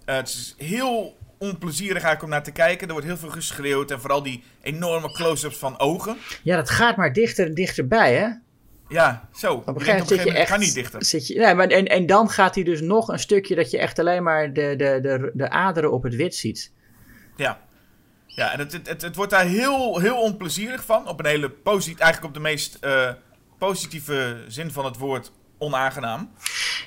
[0.06, 2.88] Eh, het is heel onplezierig eigenlijk om naar te kijken.
[2.88, 6.18] Er wordt heel veel geschreeuwd en vooral die enorme close-ups van ogen.
[6.44, 8.28] Ja, dat gaat maar dichter en dichterbij, hè?
[8.90, 9.54] Ja, zo.
[9.54, 10.50] Op een gegeven moment zit je echt...
[10.50, 11.06] kan niet dichter.
[11.06, 13.78] Zit je, nee, maar en, en dan gaat hij dus nog een stukje dat je
[13.78, 16.72] echt alleen maar de, de, de, de aderen op het wit ziet.
[17.36, 17.64] Ja.
[18.26, 21.08] Ja, en het, het, het, het wordt daar heel, heel onplezierig van.
[21.08, 23.12] Op een hele positieve, eigenlijk op de meest eh,
[23.58, 25.32] positieve zin van het woord
[25.66, 26.30] onaangenaam.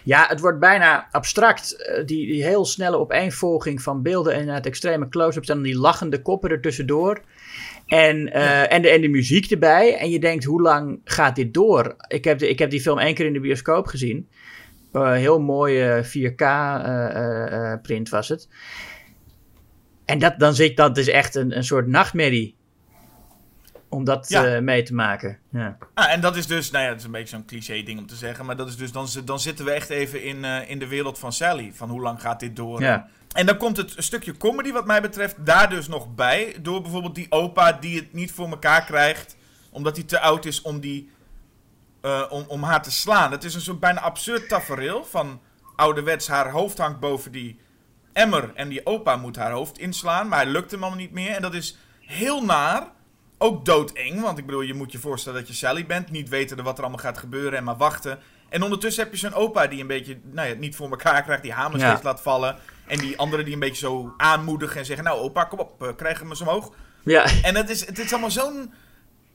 [0.04, 1.72] Ja, het wordt bijna abstract.
[1.72, 5.48] eh, Die, die heel snelle opeenvolging van beelden en uit extreme close-ups.
[5.48, 7.20] En die lachende koppen er tussendoor.
[7.86, 9.98] En, eh, en, de, en de muziek erbij.
[9.98, 11.96] En je denkt, hoe lang gaat dit door?
[12.08, 14.28] Ik heb, de, ik heb die film één keer in de bioscoop gezien.
[14.92, 18.48] Eh, heel mooie 4K-print was het.
[20.04, 22.56] En dat, dan zit, dat is echt een, een soort nachtmerrie.
[23.88, 24.46] Om dat Ja.
[24.46, 25.38] eh, mee te maken.
[25.50, 25.76] Ja.
[25.94, 28.06] Ah, en dat is dus, nou ja, het is een beetje zo'n cliché ding om
[28.06, 28.46] te zeggen.
[28.46, 31.18] Maar dat is dus, dan, dan zitten we echt even in, eh, in de wereld
[31.18, 31.72] van Sally.
[31.74, 32.80] Van hoe lang gaat dit door?
[32.80, 33.08] Ja.
[33.32, 36.56] En dan komt het stukje comedy wat mij betreft daar dus nog bij.
[36.62, 39.36] Door bijvoorbeeld die opa die het niet voor elkaar krijgt.
[39.70, 41.10] Omdat hij te oud is om, die,
[42.00, 43.30] eh, om, om haar te slaan.
[43.32, 45.40] Het is een soort bijna absurd tafereel van
[45.76, 46.28] ouderwets.
[46.28, 47.58] Haar hoofd hangt boven die
[48.12, 48.52] emmer.
[48.54, 50.28] En die opa moet haar hoofd inslaan.
[50.28, 51.30] Maar hij lukt hem allemaal niet meer.
[51.30, 52.96] En dat is heel naar.
[53.38, 54.20] Ook doodeng.
[54.20, 56.10] Want ik bedoel, je moet je voorstellen dat je Sally bent.
[56.10, 57.58] Niet weten wat er allemaal gaat gebeuren.
[57.58, 58.18] En maar wachten.
[58.48, 61.42] En ondertussen heb je zo'n opa die een beetje nou ja, niet voor elkaar krijgt.
[61.42, 62.00] Die hamers Ja.
[62.02, 62.56] laat vallen.
[62.86, 65.04] En die anderen die een beetje zo aanmoedigen en zeggen...
[65.04, 66.72] Nou opa, kom op, eh, krijg hem eens omhoog.
[67.04, 67.26] ja.
[67.42, 68.72] En het is, het is allemaal zo'n...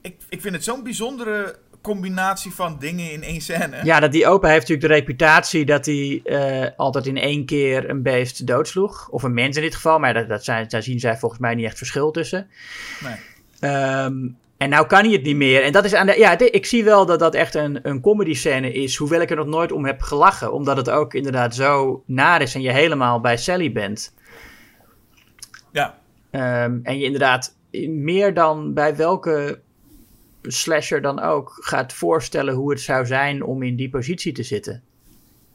[0.00, 3.80] Ik, ik vind het zo'n bijzondere combinatie van dingen in één scène.
[3.84, 7.90] Ja, dat die opa heeft natuurlijk de reputatie dat hij eh, altijd in één keer
[7.90, 9.08] een beest doodsloeg.
[9.08, 11.54] Of een mens in dit geval, maar dat, dat zijn, daar zien zij volgens mij
[11.54, 12.48] niet echt verschil tussen.
[13.00, 13.14] Nee.
[13.60, 15.62] Ehm, en nou kan hij het niet meer.
[15.62, 16.18] En dat is aan de.
[16.18, 18.96] Ja, ik zie wel dat dat echt een, een comedy scène is.
[18.96, 20.52] Hoewel ik er nog nooit om heb gelachen.
[20.52, 24.14] Omdat het ook inderdaad zo naar is en je helemaal bij Sally bent.
[25.72, 25.98] Ja.
[26.30, 27.56] Ehm, en je inderdaad
[27.88, 29.60] meer dan bij welke
[30.42, 34.82] slasher dan ook gaat voorstellen hoe het zou zijn om in die positie te zitten.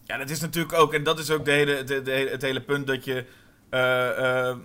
[0.03, 2.61] Ja, dat is natuurlijk ook, en dat is ook de hele, de, de, het hele
[2.61, 3.25] punt dat je.
[3.69, 4.57] eh, eh,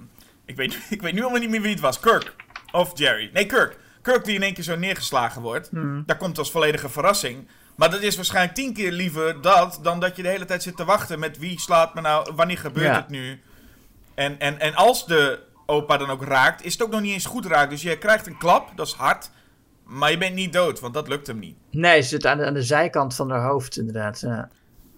[0.45, 2.01] ik, weet, ik weet nu allemaal niet meer wie het was.
[2.01, 2.35] Kirk.
[2.75, 3.31] Of Jerry.
[3.33, 3.77] Nee, Kirk.
[4.03, 5.68] Kirk die in één keer zo neergeslagen wordt.
[6.07, 7.49] Dat komt als volledige verrassing.
[7.77, 10.77] Maar dat is waarschijnlijk tien keer liever dat dan dat je de hele tijd zit
[10.77, 12.95] te wachten met wie slaat me nou, wanneer gebeurt Ja.
[12.97, 13.41] het nu.
[14.14, 17.25] En, en, en als de opa dan ook raakt, is het ook nog niet eens
[17.27, 17.70] goed raakt.
[17.70, 19.31] Dus je krijgt een klap, dat is hard.
[19.85, 21.57] Maar je bent niet dood, want dat lukt hem niet.
[21.70, 24.20] Nee, ze zit aan de, aan de zijkant van haar hoofd, inderdaad.
[24.20, 24.49] Ja.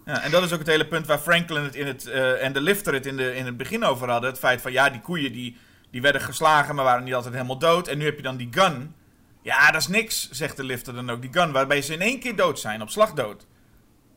[0.05, 2.53] Ja, en dat is ook het hele punt waar Franklin het in het, eh, en
[2.53, 4.29] de lifter het in, de, in het begin over hadden.
[4.29, 5.57] Het feit van, ja, die koeien die,
[5.97, 7.87] die werden geslagen, maar waren niet altijd helemaal dood.
[7.87, 8.93] En nu heb je dan die gun.
[9.41, 11.21] Ja, dat is niks, zegt de lifter dan ook.
[11.21, 13.45] Die gun, waarbij ze in één keer dood zijn, op slag dood.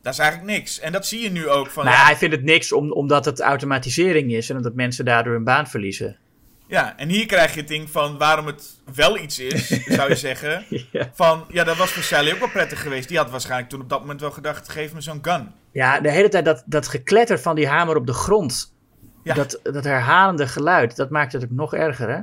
[0.01, 0.79] Dat is eigenlijk niks.
[0.79, 1.83] En dat zie je nu ook van...
[1.83, 5.33] Maar ja, hij vindt het niks om, omdat het automatisering is en omdat mensen daardoor
[5.33, 6.17] hun baan verliezen.
[6.67, 9.67] ja, en hier krijg je het ding van waarom het wel iets is,
[9.97, 10.65] zou je zeggen.
[10.91, 11.11] Ja.
[11.13, 13.07] Van, ja, dat was voor Sally ook wel prettig geweest.
[13.07, 15.51] Die had waarschijnlijk toen op dat moment wel gedacht, geef me zo'n gun.
[15.71, 18.73] Ja, de hele tijd dat, dat gekletter van die hamer op de grond.
[19.23, 19.33] Ja.
[19.33, 22.19] Dat, dat herhalende geluid, dat maakt het ook nog erger, hè?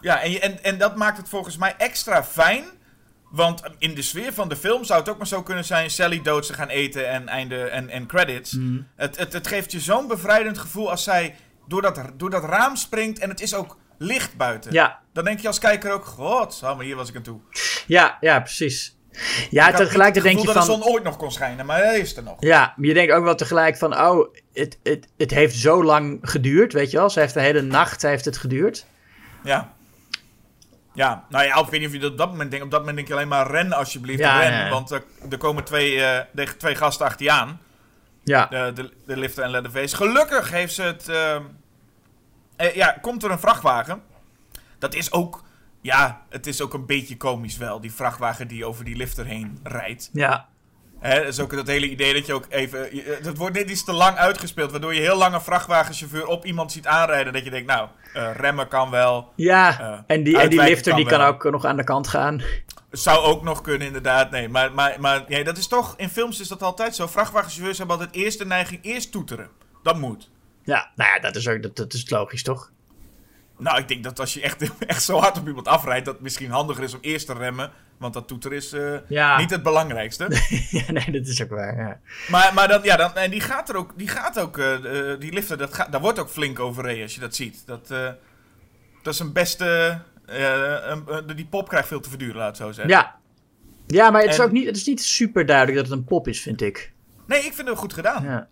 [0.00, 2.64] Ja, en, je- en, en dat maakt het volgens mij extra fijn.
[3.30, 6.22] Want in de sfeer van de film zou het ook maar zo kunnen zijn: Sally
[6.22, 8.52] dood, ze gaan eten en, einde, en, en credits.
[8.52, 8.80] Mhm.
[8.96, 11.34] Het, het, het geeft je zo'n bevrijdend gevoel als zij
[11.68, 14.72] door dat, door dat raam springt en het is ook licht buiten.
[14.72, 17.40] Ja, Dan denk je als kijker ook: God, maar hier was ik aan toe.
[17.86, 18.96] ja, ja, precies.
[19.50, 20.54] Ja, ik tegelijkertijd denk je van...
[20.54, 22.36] dat de zon ooit nog kon schijnen, maar hij is er nog.
[22.38, 26.18] Ja, maar je denkt ook wel tegelijk van, oh, het, het, het heeft zo lang
[26.22, 27.10] geduurd, weet je wel.
[27.10, 28.86] Ze heeft de hele nacht heeft het geduurd.
[29.44, 29.72] Ja.
[30.94, 32.64] Ja, nou ja, ik weet niet of je dat op dat moment denkt.
[32.64, 34.52] Op dat moment denk je alleen maar ren alsjeblieft, Ja, ren.
[34.52, 34.70] ja, ja.
[34.70, 37.60] Want er, er komen twee, eh, de- twee gasten achter je aan.
[38.24, 39.96] Ja, de, de, de lifter en Leatherface.
[39.96, 41.08] Gelukkig heeft ze het.
[41.08, 41.42] ehm,
[42.56, 44.02] eh, ja, komt er een vrachtwagen.
[44.78, 45.42] Dat is ook.
[45.82, 47.80] Ja, het is ook een beetje komisch wel.
[47.80, 50.10] Die vrachtwagen die over die lifter heen rijdt.
[50.12, 50.48] ja,
[51.00, 52.94] Hè, dat is ook dat hele idee dat je ook even.
[52.96, 54.70] je- Het wordt net iets te lang uitgespeeld.
[54.70, 57.32] Waardoor je heel lang een vrachtwagenchauffeur op iemand ziet aanrijden.
[57.32, 59.32] Dat je denkt, nou, eh, remmen kan wel.
[59.36, 59.80] ja.
[59.80, 61.28] Eh, en die, en die lifter die kan kan wel.
[61.34, 62.42] ook nog aan de kant gaan.
[62.90, 64.30] Zou ook nog kunnen, inderdaad.
[64.30, 65.94] Nee, maar, maar, maar nee, dat is toch.
[65.96, 67.06] In films is dat altijd zo.
[67.06, 69.48] Vrachtwagenchauffeurs hebben altijd eerst de neiging eerst toeteren.
[69.82, 70.30] Dat moet.
[70.64, 72.70] Ja, nou ja, dat is, ook, dat, dat is logisch, toch?
[73.62, 76.22] Nou, ik denk dat als je echt, echt zo hard op iemand afrijdt, dat het
[76.22, 77.70] misschien handiger is om eerst te remmen.
[77.98, 79.38] Want dat toeter is eh, Ja.
[79.38, 80.26] niet het belangrijkste.
[80.70, 82.00] ja, nee, dat is ook waar, ja.
[82.28, 85.20] maar, maar dan, ja, dan, en die gaat er ook, die gaat ook, eh, eh,
[85.20, 87.62] die lifter, dat gaat, daar wordt ook flink overreden als je dat ziet.
[87.66, 87.88] Dat,
[89.02, 92.94] dat is een beste, een- die pop krijgt veel te verduren, laat het zo zeggen.
[92.94, 93.16] Ja,
[93.86, 96.28] ja maar het is ook niet, het is niet super duidelijk dat het een pop
[96.28, 96.92] is, vind ik.
[97.26, 98.24] Nee, ik vind het goed gedaan.
[98.24, 98.48] Ja,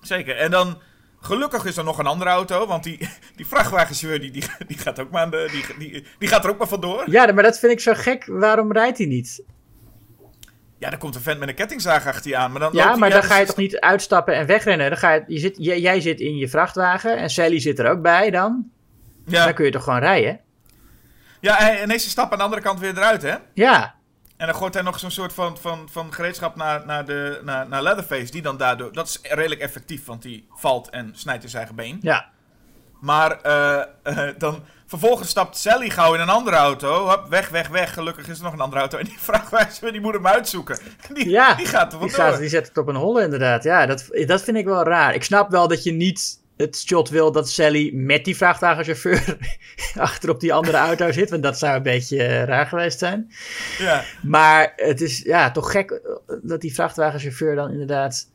[0.00, 0.36] Zeker.
[0.36, 0.78] En dan,
[1.20, 2.98] gelukkig is er nog een andere auto, want die,
[3.36, 6.50] die vrachtwagenchauffeur, die, die, die gaat ook maar, aan de, die, die, die gaat er
[6.50, 7.04] ook maar vandoor.
[7.10, 8.24] ja maar dat vind ik zo gek.
[8.26, 9.42] Waarom rijdt hij niet?
[10.78, 12.50] Ja, daar komt een vent met een kettingzaag achter je aan.
[12.50, 14.88] Maar dan Ja, maar dan ga je toch niet uitstappen en wegrennen?
[14.90, 17.90] Dan ga je, je zit, jij, jij zit in je vrachtwagen en Sally zit er
[17.90, 18.70] ook bij dan.
[19.26, 20.40] Ja, Dan kun je toch gewoon rijden?
[21.40, 23.34] ja ineens ze stappen aan de andere kant weer eruit, hè?
[23.54, 23.94] Ja,
[24.40, 27.68] En dan gooit hij nog zo'n soort van, van, van gereedschap naar, naar, de, naar,
[27.68, 28.30] naar Leatherface.
[28.30, 28.92] Die dan daardoor...
[28.92, 31.98] Dat is redelijk effectief, want die valt en snijdt in zijn eigen been.
[32.02, 32.28] ja.
[33.00, 34.62] Maar eh, eh, dan...
[34.86, 37.08] Vervolgens stapt Sally gauw in een andere auto.
[37.08, 37.94] Hop, weg, weg, weg.
[37.94, 38.98] Gelukkig is er nog een andere auto.
[38.98, 40.78] En die vrachtwagen, die moet hem uitzoeken.
[41.14, 42.30] Die, Ja, die gaat er Die, vandoor.
[42.30, 43.62] gaat, die zet het op een holle inderdaad.
[43.62, 45.14] Ja, dat, dat vind ik wel raar.
[45.14, 49.36] Ik snap wel dat je niet het shot wil dat Sally met die vrachtwagenchauffeur
[49.94, 51.30] achter op die andere auto zit.
[51.30, 53.32] Want dat zou een beetje eh, raar geweest zijn.
[53.78, 54.04] Ja.
[54.22, 58.28] Maar het is ja, toch gek eh, dat die vrachtwagenchauffeur dan inderdaad...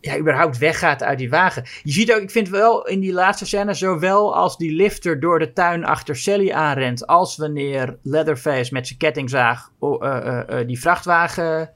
[0.00, 1.64] Ja, überhaupt weggaat uit die wagen.
[1.82, 5.38] Je ziet ook, ik vind wel in die laatste scène, zowel als die lifter door
[5.38, 9.70] de tuin achter Sally aanrent, als wanneer Leatherface met zijn kettingzaag
[10.00, 11.70] eh, die vrachtwagen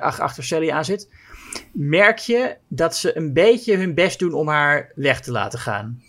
[0.00, 1.08] ach- achter Sally aan zit,
[1.72, 6.02] merk je dat ze een beetje hun best doen om haar weg te laten gaan.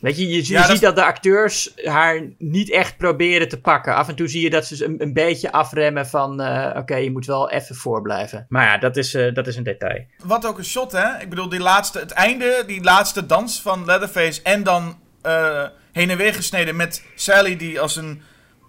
[0.00, 3.60] Weet je, je, je Ja, dat- ziet dat de acteurs haar niet echt proberen te
[3.60, 3.94] pakken.
[3.94, 6.40] Af en toe zie je dat ze een, een beetje afremmen van...
[6.40, 8.46] eh, oké, je moet wel even voorblijven.
[8.48, 10.04] Maar ja, dat is, eh, dat is een detail.
[10.24, 11.20] Wat ook een shot, hè?
[11.20, 14.42] Ik bedoel, die laatste, het einde, die laatste dans van Leatherface.
[14.42, 18.22] En dan eh, heen en weer gesneden met Sally die als een,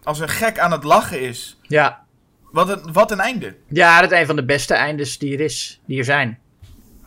[0.04, 1.60] als een gek aan het lachen is.
[1.62, 2.06] Ja.
[2.52, 3.56] Wat een, wat een einde.
[3.68, 6.40] ja, dat is een van de beste eindes die er is, die er zijn.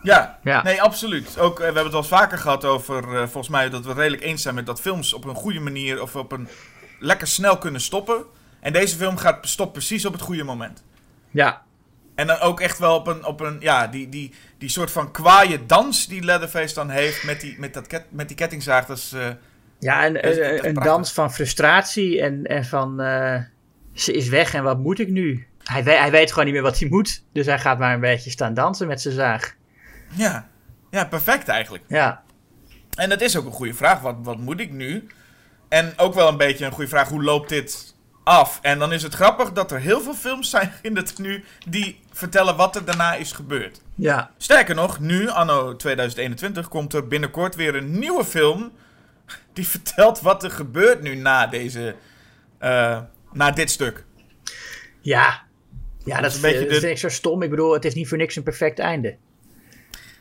[0.01, 0.63] Ja, Ja.
[0.63, 1.39] nee, absoluut.
[1.39, 3.93] Ook, eh, we hebben het wel eens vaker gehad over, eh, volgens mij, dat we
[3.93, 6.47] redelijk eens zijn met dat films op een goede manier of op een
[6.99, 8.23] lekker snel kunnen stoppen.
[8.59, 10.83] En deze film gaat stopt precies op het goede moment.
[11.31, 11.61] Ja,
[12.15, 15.11] En dan ook echt wel op een, op een ja, die, die, die soort van
[15.11, 18.85] kwaaie dans die Leatherface dan heeft met die, met dat ket, met die kettingzaag.
[18.85, 19.27] Dat is, eh,
[19.79, 23.01] ja en, Dat is echt een dans van frustratie en, en van
[23.93, 25.47] ze is weg en wat moet ik nu?
[25.63, 28.29] Hij, hij weet gewoon niet meer wat hij moet, dus hij gaat maar een beetje
[28.29, 29.55] staan dansen met zijn zaag.
[30.15, 30.47] ja,
[30.91, 31.83] ja, perfect eigenlijk.
[31.87, 32.23] Ja,
[32.95, 33.99] En dat is ook een goede vraag.
[33.99, 35.07] Wat, wat moet ik nu?
[35.69, 37.09] En ook wel een beetje een goede vraag.
[37.09, 38.59] Hoe loopt dit af?
[38.61, 41.99] En dan is het grappig dat er heel veel films zijn in het nu die
[42.11, 43.81] vertellen wat er daarna is gebeurd.
[43.95, 44.31] ja.
[44.37, 48.71] Sterker nog, nu, anno 2021, komt er binnenkort weer een nieuwe film.
[49.53, 51.95] Die vertelt wat er gebeurt nu na deze.
[52.57, 52.99] eh,
[53.33, 54.05] na dit stuk.
[55.01, 55.43] Ja,
[56.05, 57.41] ja dat, is een beetje de- ik zo stom.
[57.41, 59.15] Ik bedoel, het is niet voor niks een perfect einde.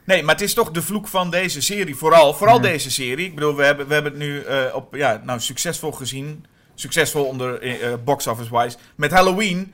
[0.05, 1.97] Nee, maar het is toch de vloek van deze serie.
[1.97, 3.27] Vooral, vooral deze serie.
[3.27, 6.45] Ik bedoel, we hebben, we hebben het nu eh, op, ja, nou, succesvol gezien.
[6.75, 8.77] Succesvol onder eh, eh, box office wise.
[8.97, 9.73] Met Halloween.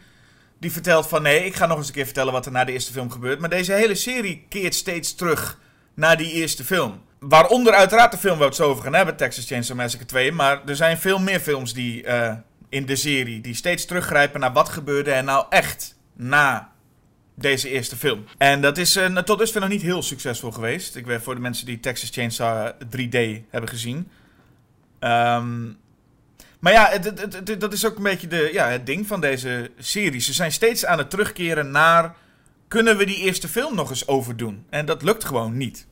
[0.60, 2.72] Die vertelt van nee, ik ga nog eens een keer vertellen wat er na de
[2.72, 3.38] eerste film gebeurt.
[3.40, 5.58] Maar deze hele serie keert steeds terug
[5.94, 7.02] naar die eerste film.
[7.18, 10.32] Waaronder uiteraard de film waar we het zo over gaan hebben, Texas Chainsaw Massacre 2.
[10.32, 12.34] Maar er zijn veel meer films die eh,
[12.68, 16.72] in de serie die steeds teruggrijpen naar wat gebeurde er nou echt na
[17.34, 18.24] deze eerste film.
[18.38, 20.96] En dat is eh, tot dusver nog niet heel succesvol geweest.
[20.96, 24.08] Ik weet voor de mensen die Texas Chainsaw 3D hebben gezien.
[24.98, 25.66] Ehm,
[26.58, 29.70] maar ja, het, het, dat is ook een beetje de, ja, het ding van deze
[29.78, 30.20] serie.
[30.20, 32.16] Ze zijn steeds aan het terugkeren naar...
[32.68, 34.66] Kunnen we die eerste film nog eens overdoen?
[34.70, 35.86] En dat lukt gewoon niet.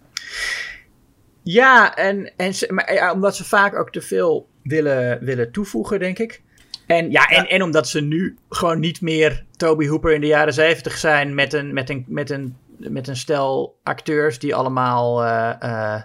[1.42, 5.98] Ja, en, en ze, maar, ja, omdat ze vaak ook te veel willen, willen toevoegen,
[5.98, 6.42] denk ik.
[6.86, 7.48] En, ja, en, Ja.
[7.48, 11.52] en omdat ze nu gewoon niet meer Toby Hooper in de jaren zeventig zijn met
[11.52, 16.02] een, met een, met een, met een stel acteurs die allemaal eh, eh,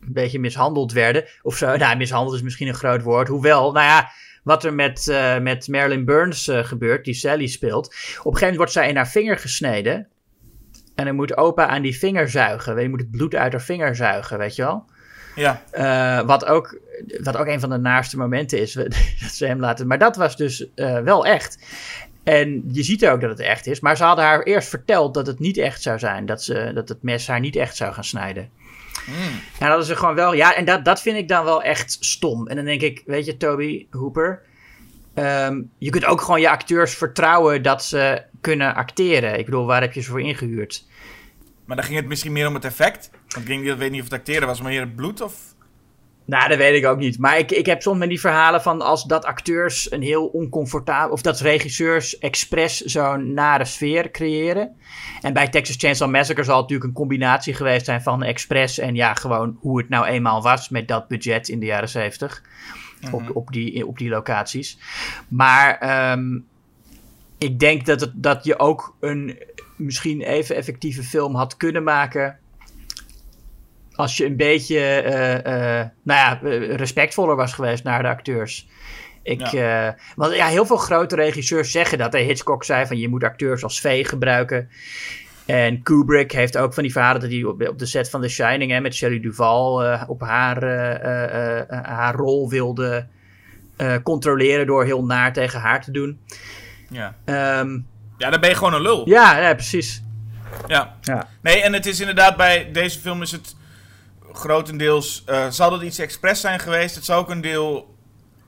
[0.00, 1.24] een beetje mishandeld werden.
[1.42, 1.76] Of zo.
[1.76, 3.28] Nou, mishandeld is misschien een groot woord.
[3.28, 4.10] Hoewel, nou ja,
[4.42, 7.86] wat er met, eh, met Marilyn Burns gebeurt, die Sally speelt.
[7.86, 10.08] Op een gegeven moment wordt zij in haar vinger gesneden.
[10.94, 12.82] En dan moet opa aan die vinger zuigen.
[12.82, 14.84] Je moet het bloed uit haar vinger zuigen, weet je wel.
[15.34, 15.62] Ja,
[16.24, 16.78] wat, ook,
[17.22, 18.72] wat ook een van de naarste momenten is,
[19.22, 19.86] dat ze hem laten.
[19.86, 21.58] Maar dat was dus eh, wel echt.
[22.22, 23.80] En je ziet ook dat het echt is.
[23.80, 26.26] Maar ze hadden haar eerst verteld dat het niet echt zou zijn.
[26.26, 28.48] Dat, ze, dat het mes haar niet echt zou gaan snijden.
[29.06, 30.34] En dat hadden ze gewoon wel.
[30.34, 32.46] Ja, en dat, dat vind ik dan wel echt stom.
[32.46, 34.42] En dan denk ik, weet je, Toby Hooper.
[35.14, 39.38] ehm, je kunt ook gewoon je acteurs vertrouwen dat ze kunnen acteren.
[39.38, 40.84] Ik bedoel, waar heb je ze voor ingehuurd?
[41.66, 43.10] maar dan ging het misschien meer om het effect.
[43.28, 45.54] Want ik denk, ik weet niet of het acteren was, maar meer het bloed of...
[46.26, 47.18] Nou, dat weet ik ook niet.
[47.18, 51.12] Maar ik, ik heb soms met die verhalen van als dat acteurs een heel oncomfortabel...
[51.12, 54.76] of dat regisseurs expres zo'n nare sfeer creëren.
[55.20, 58.78] En bij Texas Chainsaw Massacre zal het natuurlijk een combinatie geweest zijn van expres...
[58.78, 62.42] en ja, gewoon hoe het nou eenmaal was met dat budget in de jaren zeventig.
[63.10, 64.78] Op, op, die, op die locaties.
[65.28, 66.38] Maar ehm,
[67.38, 69.38] ik denk dat, het, dat je ook een
[69.76, 72.38] misschien even effectieve film had kunnen maken
[73.96, 76.38] als je een beetje eh, eh, nou ja,
[76.76, 78.68] respectvoller was geweest naar de acteurs.
[79.22, 82.12] Ik, eh, want ja, heel veel grote regisseurs zeggen dat.
[82.12, 82.18] Hè.
[82.18, 84.68] Hitchcock zei van je moet acteurs als vee gebruiken.
[85.46, 88.28] En Kubrick heeft ook van die verhalen dat hij op, op de set van The
[88.28, 93.06] Shining hè, met Shelley Duvall eh, op haar, eh, eh, eh, haar rol wilde
[93.76, 96.20] eh, controleren door heel naar tegen haar te doen.
[96.90, 97.14] Ja.
[97.24, 97.78] Ehm,
[98.18, 99.08] ja, dan ben je gewoon een lul.
[99.08, 100.02] ja, ja, precies.
[100.66, 100.96] Ja.
[101.00, 101.28] Ja.
[101.40, 103.56] Nee, en het is inderdaad bij deze film is het
[104.36, 105.22] grotendeels...
[105.26, 106.94] eh zal het iets expres zijn geweest.
[106.94, 107.94] Het zou ook een deel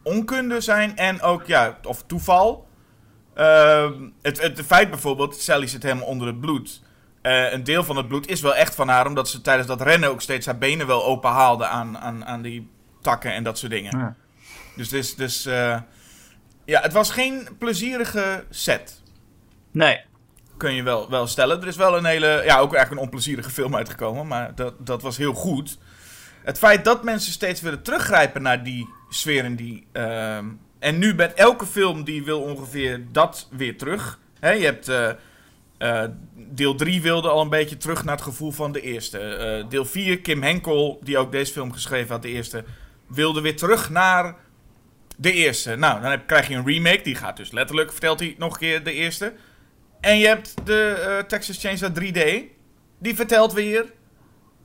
[0.02, 2.68] onkunde zijn en ook, ja, of toeval.
[3.34, 6.82] Ehm, het, het feit bijvoorbeeld, Sally zit helemaal onder het bloed.
[7.22, 9.80] Eh, een deel van het bloed is wel echt van haar, omdat ze tijdens dat
[9.80, 12.70] rennen ook steeds haar benen wel open haalde aan, aan, aan die
[13.00, 13.98] takken en dat soort dingen.
[13.98, 14.16] Ja.
[14.76, 15.80] Dus, dus, dus eh,
[16.64, 19.02] ja, het was geen plezierige set
[19.70, 20.00] Nee.
[20.58, 21.60] Kun je wel, wel stellen.
[21.60, 25.02] Er is wel een hele, ja, ook eigenlijk een onplezierige film uitgekomen, maar dat, dat
[25.02, 25.78] was heel goed.
[26.42, 29.86] Het feit dat mensen steeds willen teruggrijpen naar die sfeer en die...
[29.92, 30.46] ehm,
[30.78, 34.18] en nu met elke film die wil ongeveer dat weer terug.
[34.40, 34.88] Hè, je hebt...
[34.88, 35.10] eh,
[35.78, 36.04] eh,
[36.34, 39.18] deel 3 wilde al een beetje terug naar het gevoel van de eerste.
[39.18, 42.64] Eh, deel 4, Kim Henkel, die ook deze film geschreven had, de eerste,
[43.06, 44.34] wilde weer terug naar
[45.16, 45.76] de eerste.
[45.76, 48.58] Nou, dan heb, krijg je een remake, die gaat dus letterlijk, vertelt hij nog een
[48.58, 49.32] keer de eerste.
[50.00, 52.42] En je hebt de eh, Texas Chainsaw 3D.
[52.98, 53.92] Die vertelt weer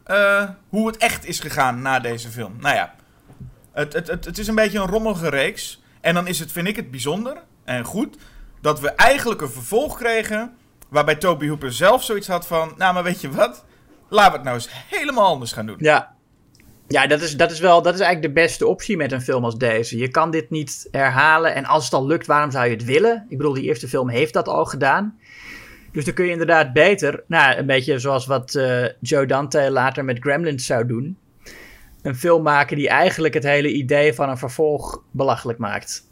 [0.04, 2.56] eh, hoe het echt is gegaan na deze film.
[2.60, 2.96] Nou ja,
[3.72, 5.82] het, het, het, het is een beetje een rommelige reeks.
[6.02, 8.18] En dan is het, vind ik het bijzonder en goed,
[8.62, 10.54] dat we eigenlijk een vervolg kregen...
[10.90, 12.74] waarbij Toby Hooper zelf zoiets had van...
[12.78, 13.66] Nou, maar weet je wat?
[14.10, 15.76] Laten we het nou eens helemaal anders gaan doen.
[15.80, 16.16] Ja.
[16.88, 19.44] Ja, dat is, dat, is wel, dat is eigenlijk de beste optie met een film
[19.44, 19.98] als deze.
[19.98, 21.56] Je kan dit niet herhalen.
[21.56, 23.26] En als het al lukt, waarom zou je het willen?
[23.30, 25.20] Ik bedoel, die eerste film heeft dat al gedaan.
[25.94, 30.06] Dus dan kun je inderdaad beter, nou, een beetje zoals wat uh, Joe Dante later
[30.06, 31.18] met Gremlins zou doen.
[32.02, 36.08] Een film maken die eigenlijk het hele idee van een vervolg belachelijk maakt.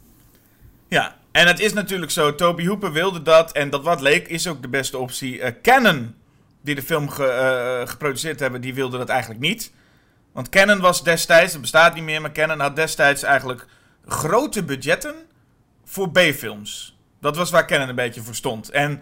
[0.87, 4.47] Ja, en het is natuurlijk zo, Toby Hooper wilde dat en dat wat leek is
[4.47, 5.37] ook de beste optie.
[5.37, 6.15] Uh, Canon,
[6.61, 7.23] die de film ge,
[7.81, 9.71] uh, geproduceerd hebben, die wilde dat eigenlijk niet.
[10.33, 13.65] Want Canon was destijds, het bestaat niet meer, maar Canon had destijds eigenlijk
[14.05, 15.15] grote budgetten
[15.85, 16.97] voor B-films.
[17.21, 18.69] Dat was waar Canon een beetje voor stond.
[18.69, 19.01] En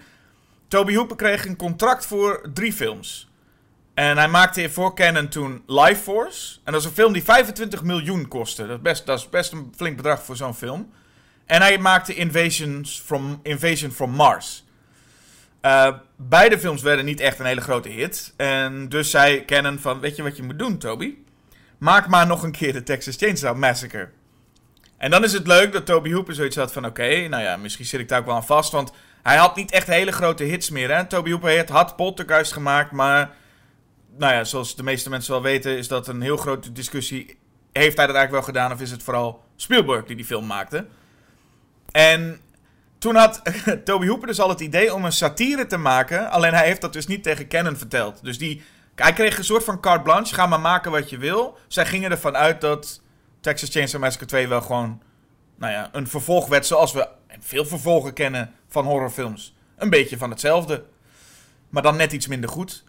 [0.70, 3.30] Toby Hooper kreeg een contract voor drie films.
[3.94, 6.60] En hij maakte voor Canon toen Life Force.
[6.64, 8.68] En dat is een film die 25 miljoen kostte.
[8.68, 10.92] Dat is best, dat is best een flink bedrag voor zo'n film.
[11.46, 14.64] En hij maakte Invasions from, Invasion from Mars.
[15.62, 18.34] Uh, beide films werden niet echt een hele grote hit.
[18.38, 21.16] En dus zei Canon van, weet je wat je moet doen, Toby?
[21.78, 24.10] Maak maar nog een keer de Texas Chainsaw Massacre.
[24.98, 27.86] En dan is het leuk dat Toby Hooper zoiets had van, oké, nou ja, misschien
[27.86, 28.72] zit ik daar ook wel aan vast.
[28.72, 28.92] Want
[29.24, 31.06] hij had niet echt hele grote hits meer, hè.
[31.06, 33.32] Toby Hooper had Poltergeist gemaakt, maar...
[34.18, 37.26] Nou ja, zoals de meeste mensen wel weten, is dat een heel grote discussie.
[37.72, 40.86] Heeft hij dat eigenlijk wel gedaan of is het vooral Spielberg die die film maakte?
[41.92, 42.42] En
[42.98, 43.42] toen had
[43.86, 46.30] Toby Hooper dus al het idee om een satire te maken.
[46.30, 48.24] Alleen hij heeft dat dus niet tegen Canon verteld.
[48.24, 48.64] Dus die,
[48.96, 50.34] hij kreeg een soort van carte blanche.
[50.34, 51.58] Ga maar maken wat je wil.
[51.68, 53.02] Zij gingen ervan uit dat
[53.42, 55.02] Texas Chainsaw Massacre 2 wel gewoon...
[55.60, 57.08] Nou ja, een vervolg werd zoals we
[57.40, 59.56] veel vervolgen kennen van horrorfilms.
[59.78, 60.84] Een beetje van hetzelfde.
[61.70, 62.84] Maar dan net iets minder goed.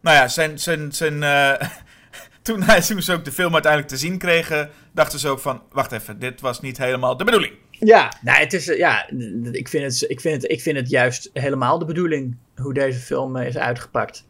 [0.00, 1.68] Nou ja, zijn, zijn, zijn, uh,
[2.42, 4.70] toen, hij, toen ze ook de film uiteindelijk te zien kregen...
[4.92, 5.62] dachten ze ook van...
[5.70, 7.54] Wacht even, dit was niet helemaal de bedoeling.
[7.70, 9.08] Ja, nou, het is, ja
[9.52, 12.98] ik, vind het, ik, vind het, ik vind het juist helemaal de bedoeling hoe deze
[12.98, 14.26] film is uitgepakt.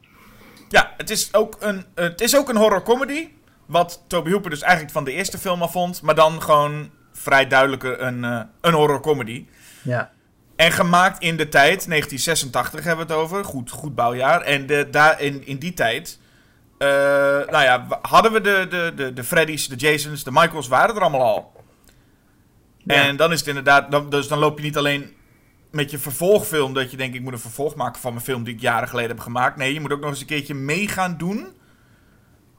[0.68, 3.28] Ja, het is ook een, het is ook een horror comedy.
[3.66, 6.02] Wat Toby Hooper dus eigenlijk van de eerste film al vond.
[6.02, 9.46] Maar dan gewoon vrij duidelijke een, uh, een horror comedy.
[9.82, 10.10] Ja.
[10.56, 13.44] En gemaakt in de tijd, 1986 hebben we het over.
[13.44, 14.40] Goed, goed bouwjaar.
[14.40, 16.18] En de, daar, in, in die tijd.
[16.78, 16.88] Uh,
[17.50, 21.00] nou ja, hadden we de, de, de, de Freddy's, de Jasons, de Michaels waren er
[21.00, 21.52] allemaal al.
[22.86, 25.12] En dan is het inderdaad, dan, dus dan loop je niet alleen
[25.70, 28.54] met je vervolgfilm dat je denkt, ik moet een vervolg maken van mijn film die
[28.54, 29.56] ik jaren geleden heb gemaakt.
[29.56, 31.56] Nee, je moet ook nog eens een keertje mee gaan doen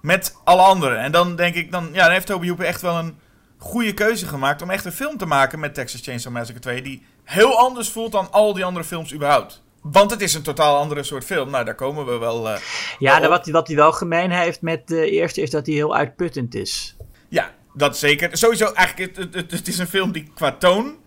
[0.01, 0.99] met alle anderen.
[0.99, 3.19] En dan denk ik, dan, ja, dan heeft Toby Hooper echt wel een
[3.59, 7.05] goede keuze gemaakt om echt een film te maken met Texas Chainsaw Massacre 2 die
[7.23, 9.63] heel anders voelt dan al die andere films überhaupt.
[9.81, 11.49] Want het is een totaal andere soort film.
[11.49, 12.47] Nou, daar komen we wel.
[12.47, 12.57] Uh,
[12.99, 16.55] ja, wat, wat hij wel gemeen heeft met de eerste is dat hij heel uitputtend
[16.55, 16.95] is.
[17.29, 18.37] Ja, dat zeker.
[18.37, 20.97] Sowieso, eigenlijk, het, het, het, is een film die qua toon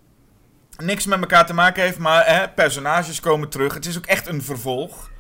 [0.77, 1.99] niks met elkaar te maken heeft.
[1.99, 3.75] Maar hè, personages komen terug.
[3.75, 5.11] Het is ook echt een vervolg.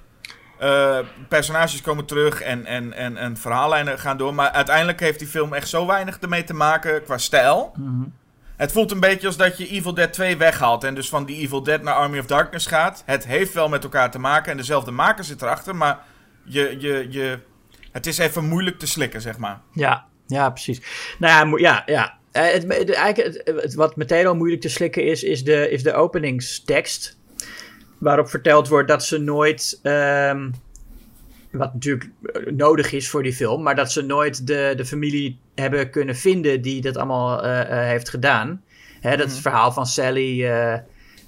[0.62, 0.98] Uh,
[1.28, 4.34] personages komen terug en, en, en, en verhaallijnen gaan door.
[4.34, 7.72] Maar uiteindelijk heeft die film echt zo weinig ermee te maken qua stijl.
[7.76, 8.12] Mm
[8.56, 10.84] Het voelt een beetje als dat je Evil Dead 2 weghaalt.
[10.84, 13.02] En dus van die Evil Dead naar Army of Darkness gaat.
[13.06, 14.50] Het heeft wel met elkaar te maken.
[14.50, 15.76] En dezelfde maker zit erachter.
[15.76, 15.98] Maar
[16.44, 17.38] je, je, je,
[17.92, 19.60] het is even moeilijk te slikken, zeg maar.
[19.72, 20.80] Ja, ja, precies.
[21.18, 22.18] Nou ja, ja, ja.
[22.32, 25.82] Uh, het, het, eigenlijk, het, wat meteen al moeilijk te slikken is, is de, is
[25.82, 27.20] de openingstekst.
[28.02, 29.80] Waarop verteld wordt dat ze nooit.
[29.82, 30.50] Um,
[31.50, 32.10] wat natuurlijk
[32.50, 36.62] nodig is voor die film, maar dat ze nooit de, de familie hebben kunnen vinden
[36.62, 38.62] die dat allemaal uh, uh, heeft gedaan.
[39.00, 40.40] Hè, dat mm verhaal van Sally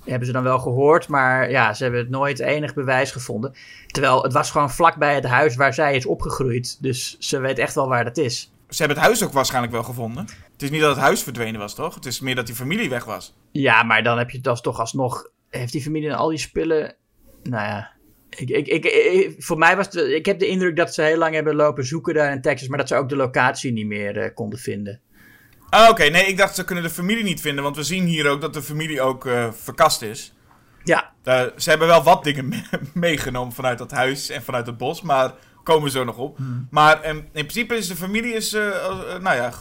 [0.05, 3.55] hebben ze dan wel gehoord, maar ja, ze hebben het nooit enig bewijs gevonden.
[3.87, 7.75] Terwijl het was gewoon vlakbij het huis waar zij is opgegroeid, dus ze weet echt
[7.75, 10.27] wel waar dat is ze hebben het huis ook waarschijnlijk wel gevonden.
[10.53, 11.95] Het is niet dat het huis verdwenen was, toch?
[11.95, 13.35] Het is meer dat die familie weg was.
[13.53, 15.29] Ja, maar dan heb je dat toch alsnog...
[15.59, 16.97] Heeft die familie en al die spullen...
[17.43, 17.93] Nou ja...
[18.37, 19.95] Ik, ik, ik, voor mij was het...
[19.95, 22.69] Ik heb de indruk dat ze heel lang hebben lopen zoeken daar in Texas...
[22.69, 25.01] maar dat ze ook de locatie niet meer uh, konden vinden.
[25.71, 26.05] Ah, oké.
[26.05, 27.65] Nee, ik dacht ze kunnen de familie niet vinden.
[27.65, 30.35] Want we zien hier ook dat de familie ook uh, verkast is.
[30.85, 31.13] Ja.
[31.57, 32.63] Ze hebben wel wat dingen me
[32.95, 35.03] meegenomen vanuit dat huis en vanuit het bos.
[35.03, 35.35] Maar
[35.65, 36.37] komen zo nog op.
[36.37, 36.69] Hmm.
[36.71, 39.53] Maar um, in principe is de familie, is, uh, uh, nou ja,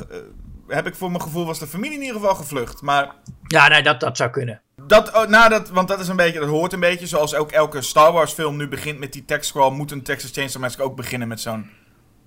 [0.67, 2.81] heb ik voor mijn gevoel, was de familie in ieder geval gevlucht.
[2.81, 3.15] Maar...
[3.47, 4.61] Ja, nee, dat, dat zou kunnen.
[4.93, 7.51] Dat, oh, nou, dat, want dat is een beetje, dat hoort een beetje, zoals ook
[7.51, 10.85] elke Star Wars film nu begint met die text scroll, moet een Texas Chainsaw Massacre
[10.85, 11.69] ook beginnen met zo'n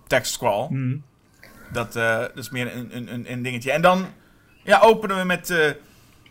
[0.06, 0.66] text scroll.
[0.66, 1.02] Hmm.
[1.72, 3.72] Dat, dat is meer een, een, een dingetje.
[3.72, 4.06] En dan
[4.62, 5.54] ja, openen we met...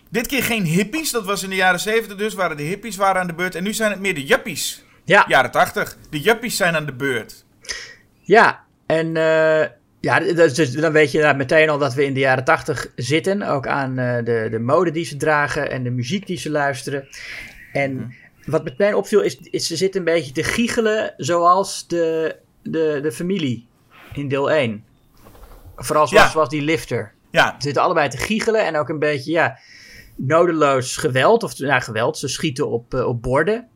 [0.10, 3.22] dit keer geen hippies, dat was in de jaren 70 dus, waren de hippies waren
[3.22, 3.56] aan de beurt.
[3.56, 4.84] En nu zijn het meer de juppies.
[5.06, 5.26] Ja.
[5.28, 5.98] Jaren 80.
[6.10, 7.46] De juppies zijn aan de beurt.
[8.22, 9.66] Ja, en uh,
[10.06, 13.42] ja, dus dan weet je meteen al dat we in de jaren 80 zitten.
[13.42, 17.08] Ook aan uh, de, de mode die ze dragen en de muziek die ze luisteren.
[17.72, 18.14] En mm.
[18.46, 23.12] wat meteen opviel is, is ze zitten een beetje te giechelen zoals de, de, de
[23.12, 23.68] familie
[24.14, 24.84] in deel 1.
[25.76, 26.32] Vooral zoals, Ja.
[26.32, 27.14] zoals die lifter.
[27.32, 29.60] Ja, Ze zitten allebei te giechelen en ook een beetje, ja,
[30.16, 31.44] nodeloos geweld.
[31.44, 32.18] Of ja, geweld.
[32.18, 33.68] Ze schieten op, eh, op borden.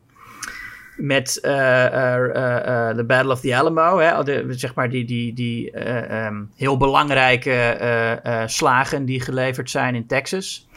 [1.00, 3.98] Met eh, eh, eh, eh, de Battle of the Alamo.
[3.98, 9.94] Hè, de, zeg maar die, die, die eh, ehm, heel belangrijke slagen die geleverd zijn
[9.94, 10.68] in Texas.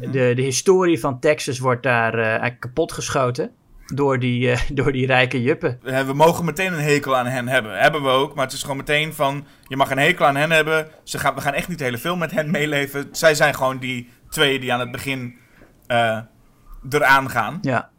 [0.00, 3.50] de, de historie van Texas wordt daar eigenlijk kapot geschoten.
[3.86, 5.78] Door die, door die rijke juppen.
[5.82, 7.78] we mogen meteen een hekel aan hen hebben.
[7.78, 9.46] Hebben we ook, maar het is gewoon meteen van...
[9.66, 10.88] Je mag een hekel aan hen hebben.
[11.02, 13.08] Ze gaan, we gaan echt niet de hele film met hen meeleven.
[13.12, 15.34] Zij zijn gewoon die twee die aan het begin
[15.86, 16.18] eh,
[16.90, 17.58] eraan gaan.
[17.62, 17.90] Ja.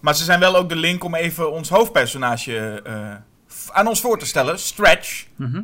[0.00, 3.14] Maar ze zijn wel ook de link om even ons hoofdpersonage eh,
[3.70, 4.58] aan ons voor te stellen.
[4.58, 5.26] Stretch.
[5.36, 5.62] Mhm.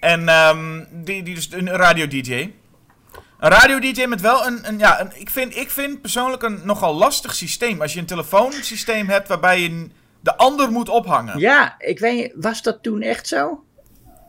[0.00, 2.32] En ehm, die, die dus een radio-dj.
[3.38, 4.68] Een radio-dj met wel een...
[4.68, 7.80] een, ja, een ik, vind, ik vind persoonlijk een nogal lastig systeem.
[7.80, 9.88] Als je een telefoonsysteem hebt waarbij je
[10.20, 11.38] de ander moet ophangen.
[11.38, 13.64] ja, ik weet was dat toen echt zo?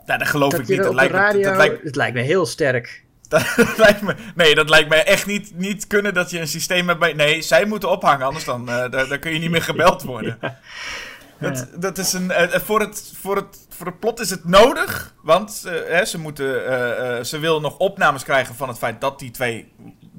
[0.05, 0.77] Nou, dat geloof Dat ik niet.
[0.77, 3.05] Dat lijkt, me, dat, lijkt, Het lijkt me heel sterk.
[3.55, 4.15] dat lijkt me...
[4.35, 7.13] Nee, dat lijkt me echt niet, niet kunnen dat je een systeem hebt bij...
[7.13, 10.37] Nee, zij moeten ophangen, anders dan, eh daar, daar kun je niet meer gebeld worden.
[11.39, 15.13] Dat, dat is een, eh, voor, het, voor, het, voor het plot is het nodig,
[15.21, 19.01] want eh, hè, ze, moeten, eh, eh, ze wil nog opnames krijgen van het feit
[19.01, 19.71] dat die twee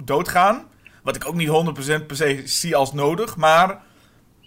[0.05, 0.65] doodgaan.
[1.03, 1.49] Wat ik ook niet
[2.03, 3.81] 100% per se zie als nodig, maar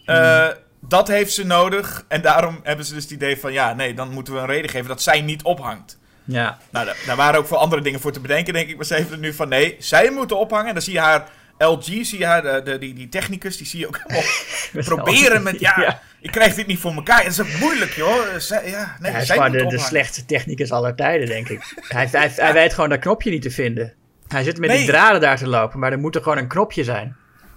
[0.05, 0.47] eh,
[0.80, 2.05] dat heeft ze nodig.
[2.07, 4.70] En daarom hebben ze dus het idee van, ja, nee, dan moeten we een reden
[4.70, 5.99] geven dat zij niet ophangt.
[6.26, 6.57] Ja.
[6.71, 8.76] Nou, da- daar waren ook voor andere dingen voor te bedenken, denk ik.
[8.76, 10.67] Maar ze heeft er nu van, nee, zij moeten ophangen.
[10.67, 13.67] En dan zie je haar LG, zie je haar, de, de- die, die technicus, die
[13.67, 13.99] zie je ook
[14.86, 15.99] proberen met, ja, Ja.
[16.21, 17.24] ik krijg dit niet voor elkaar.
[17.24, 18.36] Het is ook moeilijk, joh.
[18.38, 21.74] Zij, ja, nee, hij is gewoon de, de slechtste technicus aller tijden, denk ik.
[21.88, 23.93] hij, hij, hij weet gewoon dat knopje niet te vinden.
[24.28, 24.78] Hij zit met Nee.
[24.78, 27.15] die draden daar te lopen, maar er moet er gewoon een knopje zijn.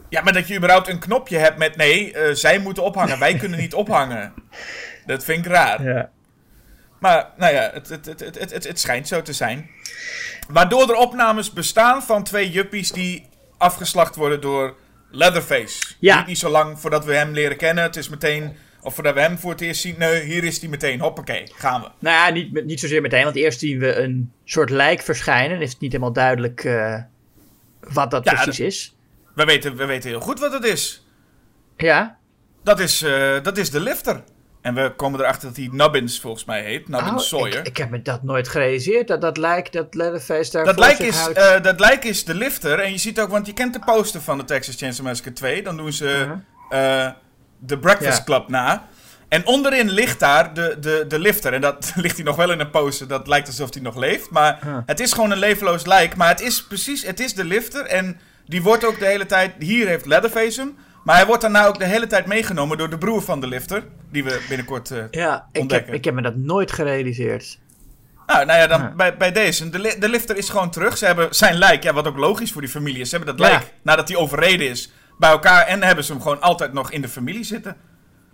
[0.08, 3.18] Ja, maar dat je überhaupt een knopje hebt met, nee, eh, zij moeten ophangen.
[3.18, 4.32] Wij kunnen niet ophangen.
[5.06, 5.82] Dat vind ik raar.
[5.82, 6.10] Ja.
[6.98, 9.70] Maar, nou ja, het, het, het, het, het, het schijnt zo te zijn.
[10.48, 13.26] Waardoor er opnames bestaan van twee juppies die
[13.58, 14.76] afgeslacht worden door
[15.10, 15.94] Leatherface.
[15.98, 16.16] Ja.
[16.18, 17.84] Niet, niet zo lang voordat we hem leren kennen.
[17.84, 19.94] Het is meteen, of voordat we hem voor het eerst zien.
[19.98, 21.00] Nee, hier is hij meteen.
[21.00, 21.88] Hoppakee, gaan we.
[21.98, 25.58] Nou ja, niet, niet zozeer meteen, want eerst zien we een soort lijk verschijnen.
[25.58, 27.02] Het is niet helemaal duidelijk eh,
[27.80, 28.96] wat dat Ja, precies dat- is.
[29.34, 31.06] We weten, we weten heel goed wat het is.
[31.76, 32.18] Ja.
[32.64, 34.22] Dat is, eh, dat is de lifter.
[34.66, 36.88] En we komen erachter dat hij Nubbins volgens mij heet.
[36.88, 37.58] Nubbins Oh, Sawyer.
[37.58, 40.98] ik, ik heb me dat nooit gerealiseerd, dat dat lijk, dat Leatherface daar Dat lijk,
[40.98, 42.78] is, eh, dat lijk is de lifter.
[42.78, 45.62] En je ziet ook, want je kent de poster van de Texas Chainsaw Massacre 2.
[45.62, 46.26] Dan doen ze
[46.70, 47.08] eh,
[47.58, 48.24] de Breakfast Ja.
[48.24, 48.86] Club na.
[49.28, 51.52] En onderin ligt daar de, de, de lifter.
[51.52, 53.08] En dat ligt hij nog wel in een poster.
[53.08, 54.30] Dat lijkt alsof hij nog leeft.
[54.30, 54.76] Maar Huh.
[54.86, 56.16] het is gewoon een levenloos lijk.
[56.16, 57.84] Maar het is precies, het is de lifter.
[57.84, 59.52] En die wordt ook de hele tijd...
[59.58, 60.76] Hier heeft Leatherface hem.
[61.06, 63.84] Maar hij wordt daarna ook de hele tijd meegenomen door de broer van de lifter.
[64.10, 64.90] Die we binnenkort...
[64.90, 65.94] eh, ja, ik heb, ontdekken.
[65.94, 67.58] ik heb me dat nooit gerealiseerd.
[68.26, 68.92] nou, nou ja, dan Ja.
[68.96, 69.70] bij, bij deze.
[69.70, 70.96] De, li- de lifter is gewoon terug.
[70.96, 73.08] Ze hebben zijn lijk, ja, wat ook logisch voor die familie is.
[73.10, 73.52] Ze hebben dat Ja.
[73.52, 75.66] lijk, nadat hij overreden is, bij elkaar.
[75.66, 77.76] En hebben ze hem gewoon altijd nog in de familie zitten.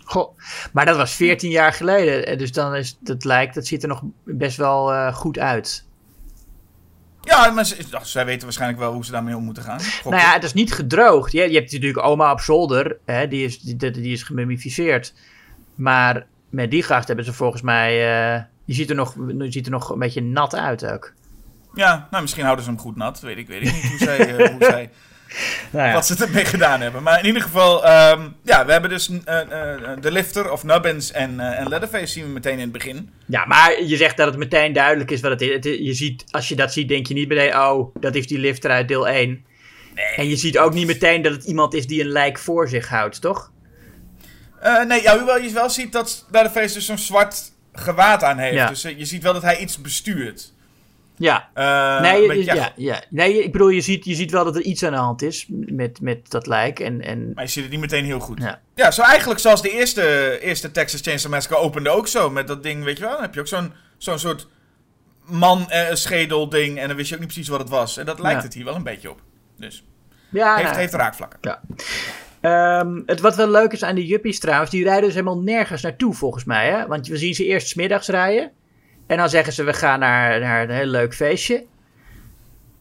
[0.04, 0.38] Goh,
[0.72, 2.26] maar dat was 14 jaar geleden.
[2.26, 5.84] eh, Dus dan is dat lijk, dat ziet er nog best wel eh, goed uit.
[7.24, 9.80] Ja, maar ze, ach, zij weten waarschijnlijk wel hoe ze daarmee om moeten gaan.
[10.04, 11.32] Nou ja, het is niet gedroogd.
[11.32, 15.14] Je, je hebt natuurlijk oma op zolder, hè, die, is, die, die- is gemummificeerd.
[15.74, 18.14] Maar met die gast hebben ze volgens mij.
[18.34, 21.12] eh, die, ziet er nog, die ziet er nog een beetje nat uit ook.
[21.74, 23.20] Ja, nou, misschien houden ze hem goed nat.
[23.20, 24.90] Weet ik, weet ik niet hoe zij, eh, hoe zij,
[25.70, 25.92] Nou ja.
[25.92, 27.02] wat ze ermee gedaan hebben.
[27.02, 31.12] Maar in ieder geval, ehm, ja, we hebben dus eh, eh, de lifter of Nubbins
[31.12, 33.10] en, eh, en Leatherface zien we meteen in het begin.
[33.26, 35.52] ja, maar je zegt dat het meteen duidelijk is wat het is.
[35.52, 38.38] Het je ziet, als je dat ziet, denk je niet meteen, oh, dat is die
[38.38, 39.44] lifter uit deel 1.
[40.16, 42.88] En je ziet ook niet meteen dat het iemand is die een lijk voor zich
[42.88, 43.50] houdt, toch?
[44.86, 48.54] Nee, ja, hoewel je wel ziet dat Leatherface dus zo'n zwart gewaad aan heeft.
[48.54, 48.68] Ja.
[48.68, 50.51] Dus je ziet wel dat hij iets bestuurt.
[51.22, 51.50] Ja.
[51.54, 53.02] Eh, nee, je- ja, ja.
[53.10, 55.46] nee, ik bedoel, je ziet, je ziet wel dat er iets aan de hand is
[55.50, 56.80] met, met dat lijk.
[56.80, 58.38] En, en Maar je ziet het niet meteen heel goed.
[58.42, 58.60] Ja.
[58.74, 62.30] Ja, zo eigenlijk zoals de eerste, eerste Texas Chainsaw Massacre opende ook zo.
[62.30, 63.12] Met dat ding, weet je wel.
[63.12, 64.46] Dan heb je ook zo'n zo'n soort
[65.24, 66.78] man-schedel ding.
[66.78, 67.96] En dan wist je ook niet precies wat het was.
[67.96, 68.44] En dat lijkt Ja.
[68.44, 69.20] het hier wel een beetje op.
[69.58, 69.84] Dus
[70.30, 71.58] ja, heeft, nou, heeft raakvlakken.
[72.40, 75.82] Ehm, het wat wel leuk is aan die juppies trouwens, die rijden dus helemaal nergens
[75.82, 76.68] naartoe volgens mij.
[76.70, 76.86] Hè?
[76.86, 78.50] Want we zien ze eerst 's middags rijden.
[79.12, 81.64] En dan zeggen ze, we gaan naar, naar een heel leuk feestje.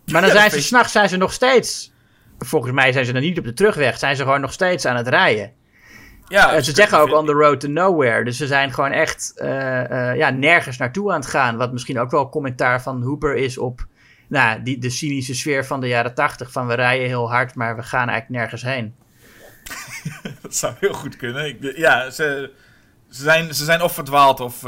[0.05, 1.93] Maar dan Ja, zijn ze, s'nachts zijn ze nog steeds...
[2.39, 3.97] Volgens mij zijn ze dan niet op de terugweg.
[3.97, 5.51] Zijn ze gewoon nog steeds aan het rijden.
[6.27, 8.23] Ja, En ze zeggen ook on the road to nowhere.
[8.23, 11.57] Dus ze zijn gewoon echt eh, eh, ja, nergens naartoe aan het gaan.
[11.57, 13.85] Wat misschien ook wel commentaar van Hooper is op
[14.27, 16.51] nou, die, de cynische sfeer van de jaren tachtig.
[16.51, 18.95] Van we rijden heel hard, maar we gaan eigenlijk nergens heen.
[20.41, 21.45] Dat zou heel goed kunnen.
[21.45, 22.51] Ik, ja, ze,
[23.09, 24.63] ze, zijn, ze zijn of verdwaald of...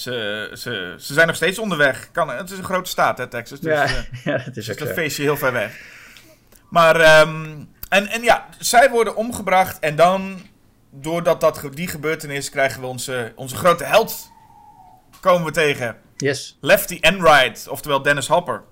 [0.00, 2.10] ze, ze, ze zijn nog steeds onderweg.
[2.12, 3.60] Kan, het is een grote staat, hè, Texas.
[3.60, 5.80] Dus, ja, eh, ja, dat is dus dat feestje heel ver weg.
[6.68, 9.78] Maar, ehm, en, en ja, zij worden omgebracht.
[9.78, 10.40] En dan,
[10.90, 14.30] doordat dat, die gebeurtenis, krijgen we onze, onze grote held.
[15.20, 15.96] Komen we tegen.
[16.16, 16.58] Yes.
[16.60, 18.62] Lefty Enright, oftewel Dennis Hopper.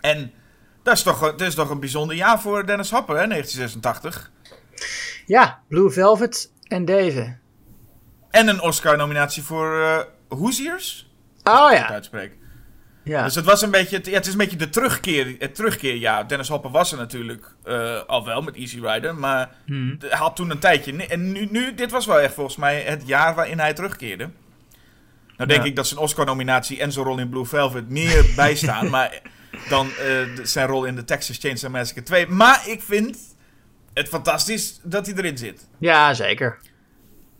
[0.00, 0.32] En
[0.82, 4.30] dat is toch, dat is toch een bijzonder jaar voor Dennis Hopper, hè, 1986.
[5.26, 7.36] Ja, Blue Velvet en deze.
[8.30, 9.98] En een Oscar-nominatie voor eh
[10.28, 11.10] Hoosiers,
[11.44, 11.88] Oh ja.
[11.90, 12.32] uitspreek.
[13.02, 13.24] ja.
[13.24, 16.28] Dus het was een beetje, het, ja, het is een beetje de terugkeer, het terugkeerjaar.
[16.28, 19.96] Dennis Hopper was er natuurlijk eh, al wel met Easy Rider, maar Hmm.
[19.98, 21.06] hij had toen een tijdje.
[21.06, 24.30] En nu, nu, dit was wel echt volgens mij het jaar waarin hij terugkeerde.
[25.36, 25.68] Nou denk Ja.
[25.68, 29.20] ik dat zijn Oscar-nominatie en zijn rol in Blue Velvet meer bijstaan, maar
[29.68, 32.26] dan eh, de- zijn rol in The Texas Chainsaw Massacre 2.
[32.26, 33.18] Maar ik vind
[33.94, 35.68] het fantastisch dat hij erin zit.
[35.78, 36.58] ja, zeker.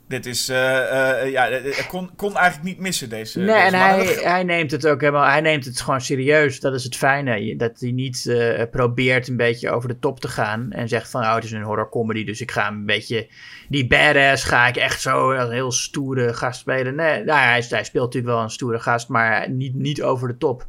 [0.08, 3.38] Dit is, eh, eh, ja, het kon, kon eigenlijk niet missen deze.
[3.38, 6.60] Nee, deze en hij, hij neemt het ook helemaal, hij neemt het gewoon serieus.
[6.60, 7.56] Dat is het fijne.
[7.56, 10.72] Dat hij niet eh, probeert een beetje over de top te gaan.
[10.72, 13.28] En zegt van, oh, het is een horror comedy, dus ik ga een beetje...
[13.68, 16.94] Die badass ga ik echt zo als een heel stoere gast spelen.
[16.94, 20.38] Nee, nou, hij, hij speelt natuurlijk wel een stoere gast, maar niet, niet over de
[20.38, 20.66] top.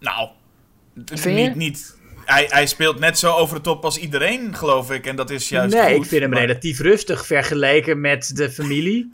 [0.00, 0.28] Nou,
[1.24, 2.02] niet, niet.
[2.24, 5.06] Hij, hij speelt net zo over de top als iedereen, geloof ik.
[5.06, 8.50] En dat is juist nee, goed, ik vind hem maar- relatief rustig vergeleken met de
[8.50, 9.12] familie.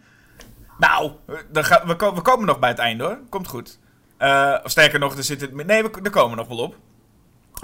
[0.79, 1.13] Nou,
[1.53, 3.19] dan gaan, we, we komen nog bij het einde hoor.
[3.29, 3.79] Komt goed.
[4.17, 5.67] Eh, of sterker nog, er zit het...
[5.67, 6.77] Nee, we, daar komen we nog wel op.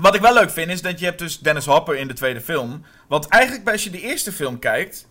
[0.00, 2.40] Wat ik wel leuk vind, is dat je hebt dus Dennis Hopper in de tweede
[2.40, 2.84] film.
[3.08, 5.08] Want eigenlijk, als je de eerste film kijkt...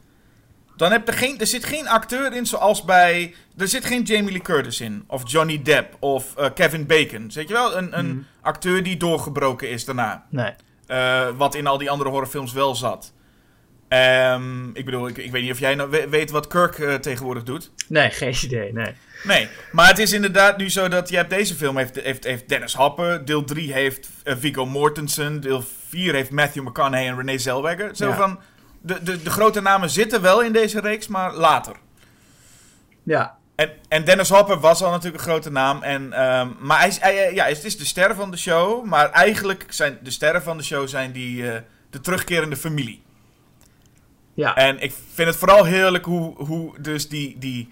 [0.77, 3.35] Dan heb er, geen, er zit geen acteur in zoals bij...
[3.57, 5.03] Er zit geen Jamie Lee Curtis in.
[5.07, 5.95] Of Johnny Depp.
[5.99, 7.31] Of eh, Kevin Bacon.
[7.33, 7.77] Weet je wel?
[7.77, 8.17] Een, een Mhm.
[8.41, 10.25] acteur die doorgebroken is daarna.
[10.29, 10.51] Nee.
[10.87, 13.13] Eh, wat in al die andere horrorfilms wel zat.
[13.87, 16.93] Ehm, ik bedoel, ik, ik weet niet of jij nou we- weet wat Kirk eh,
[16.93, 17.71] tegenwoordig doet.
[17.87, 18.93] Nee, geen idee, nee.
[19.23, 22.49] Nee, maar het is inderdaad nu zo dat je hebt deze film heeft, heeft, heeft
[22.49, 27.37] Dennis Hopper, deel 3 heeft eh, Viggo Mortensen, deel 4 heeft Matthew McConaughey en Renee
[27.37, 27.95] Zellweger.
[27.95, 28.15] Zo Ja.
[28.15, 28.39] van,
[28.85, 31.75] de, de, de grote namen zitten wel in deze reeks, maar later.
[33.03, 35.81] Ja, En, en Dennis Hopper was al natuurlijk een grote naam.
[35.83, 38.85] En, ehm, maar hij, is- hij, ja, het is de ster van de show.
[38.85, 43.03] Maar eigenlijk zijn de sterren van de show zijn die, eh, de terugkerende familie.
[44.33, 44.55] ja.
[44.55, 47.35] En ik vind het vooral heerlijk hoe, hoe dus die...
[47.39, 47.69] die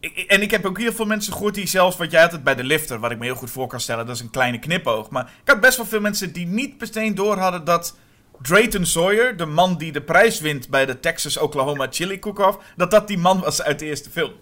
[0.00, 2.44] ik- en ik heb ook heel veel mensen gehoord die zelfs, wat jij had het
[2.44, 4.58] bij de lifter, wat ik me heel goed voor kan stellen, dat is een kleine
[4.58, 5.10] knipoog.
[5.10, 7.96] Maar ik had best wel veel mensen die niet meteen door hadden dat
[8.42, 13.08] Drayton Sawyer, de man die de prijs wint bij de Texas-Oklahoma Chili Cook-Off, dat dat
[13.08, 14.32] die man was uit de eerste film.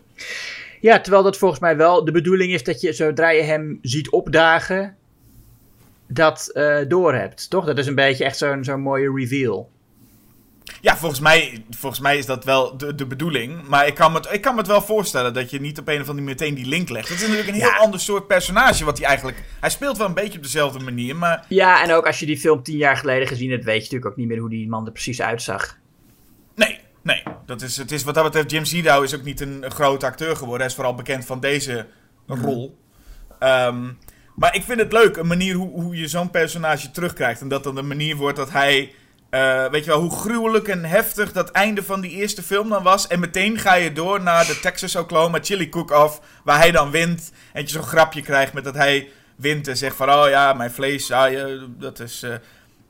[0.81, 4.11] Ja, terwijl dat volgens mij wel de bedoeling is dat je zodra je hem ziet
[4.11, 4.97] opdagen,
[6.07, 7.65] dat eh door hebt, toch?
[7.65, 9.71] Dat is een beetje echt zo'n zo'n mooie reveal.
[10.81, 13.69] Ja, volgens mij, volgens mij is dat wel de, de bedoeling.
[13.69, 15.89] Maar ik kan, me het, ik kan me het wel voorstellen dat je niet op
[15.89, 17.09] een of andere manier meteen die link legt.
[17.09, 17.77] Het is natuurlijk een heel Ja.
[17.77, 19.43] ander soort personage wat hij eigenlijk...
[19.61, 21.45] Hij speelt wel een beetje op dezelfde manier, maar...
[21.49, 24.11] Ja, en ook als je die film tien jaar geleden gezien hebt, weet je natuurlijk
[24.11, 25.79] ook niet meer hoe die man er precies uitzag.
[26.55, 27.23] Nee, nee.
[27.47, 30.07] Dat is, het is, wat dat betreft, Jim Zidow is ook niet een, een grote
[30.07, 30.59] acteur geworden.
[30.59, 31.87] Hij is vooral bekend van deze
[32.27, 32.79] rol.
[33.39, 33.89] Ehm,
[34.37, 37.41] maar ik vind het leuk, een manier hoe, hoe je zo'n personage terugkrijgt.
[37.41, 38.93] En dat dan de manier wordt dat hij...
[39.31, 42.83] eh, weet je wel, hoe gruwelijk en heftig dat einde van die eerste film dan
[42.83, 43.07] was.
[43.07, 46.21] En meteen ga je door naar de Texas-Oklahoma Chili Cook-Off.
[46.45, 47.33] Waar hij dan wint.
[47.53, 50.11] En je zo'n grapje krijgt met dat hij wint en zegt van...
[50.13, 52.23] Oh ja, mijn vlees, ja, je, dat is...
[52.23, 52.35] eh,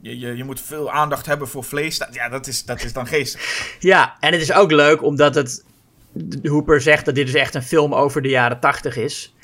[0.00, 2.00] je, je, je moet veel aandacht hebben voor vlees.
[2.10, 3.76] Ja, dat is, dat is dan geestig.
[3.78, 5.64] Ja, en het is ook leuk omdat het.
[6.42, 9.34] Hooper zegt dat dit dus echt een film over de jaren tachtig is.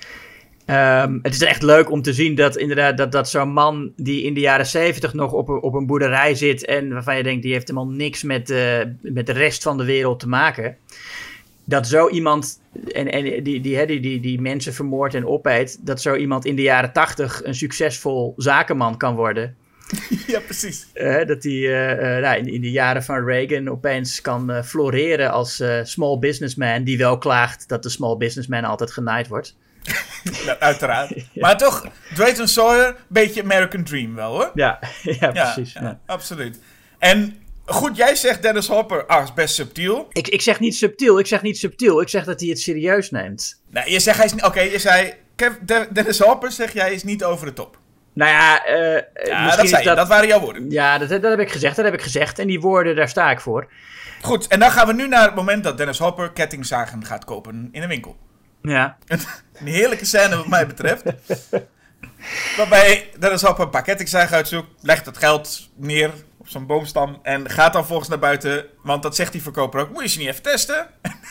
[0.66, 4.22] Ehm, het is echt leuk om te zien dat inderdaad dat, dat zo'n man die
[4.22, 7.42] in de jaren zeventig nog op een, op een boerderij zit en waarvan je denkt
[7.42, 10.76] die heeft helemaal niks met, eh, met de rest van de wereld te maken.
[11.64, 12.60] Dat zo iemand
[12.92, 16.56] en, en die, die, die, die, die mensen vermoordt en opeet, dat zo iemand in
[16.56, 19.56] de jaren tachtig een succesvol zakenman kan worden.
[20.26, 20.86] Ja, precies.
[20.92, 25.62] Eh, dat hij eh, nou, in, in de jaren van Reagan opeens kan floreren als
[25.82, 26.84] small businessman.
[26.84, 29.56] Die wel klaagt dat de small businessman altijd genaaid wordt.
[30.46, 31.12] Ja, uiteraard.
[31.34, 34.50] Maar toch, Drayton Sawyer, beetje American Dream wel hoor.
[34.54, 34.78] Ja,
[35.20, 35.72] ja precies.
[35.72, 36.58] ja, absoluut.
[36.98, 40.06] En goed, jij zegt Dennis Hopper, ah, is best subtiel.
[40.12, 42.00] Ik, ik zeg niet subtiel, ik zeg niet subtiel.
[42.00, 43.60] Ik zeg dat hij het serieus neemt.
[43.70, 45.14] Nee, je zegt hij is niet, oké, je zei,
[45.92, 47.78] Dennis Hopper, zeg jij, is niet over de top.
[48.12, 49.96] Nou ja, eh, Ja, dat zei dat...
[49.96, 50.70] dat waren jouw woorden.
[50.70, 52.38] Ja, dat, dat heb ik gezegd, dat heb ik gezegd.
[52.38, 53.68] En die woorden, daar sta ik voor.
[54.22, 57.68] Goed, en dan gaan we nu naar het moment dat Dennis Hopper kettingzagen gaat kopen
[57.72, 58.16] in een winkel.
[58.70, 58.96] Ja,
[59.58, 61.02] Een heerlijke scène wat mij betreft.
[62.56, 67.50] Waarbij Dennis Hopper een paar kettingzagen uitzoekt, legt het geld neer op zo'n boomstam en
[67.50, 68.66] gaat dan volgens naar buiten.
[68.82, 70.86] Want dat zegt die verkoper ook, moet je ze niet even testen?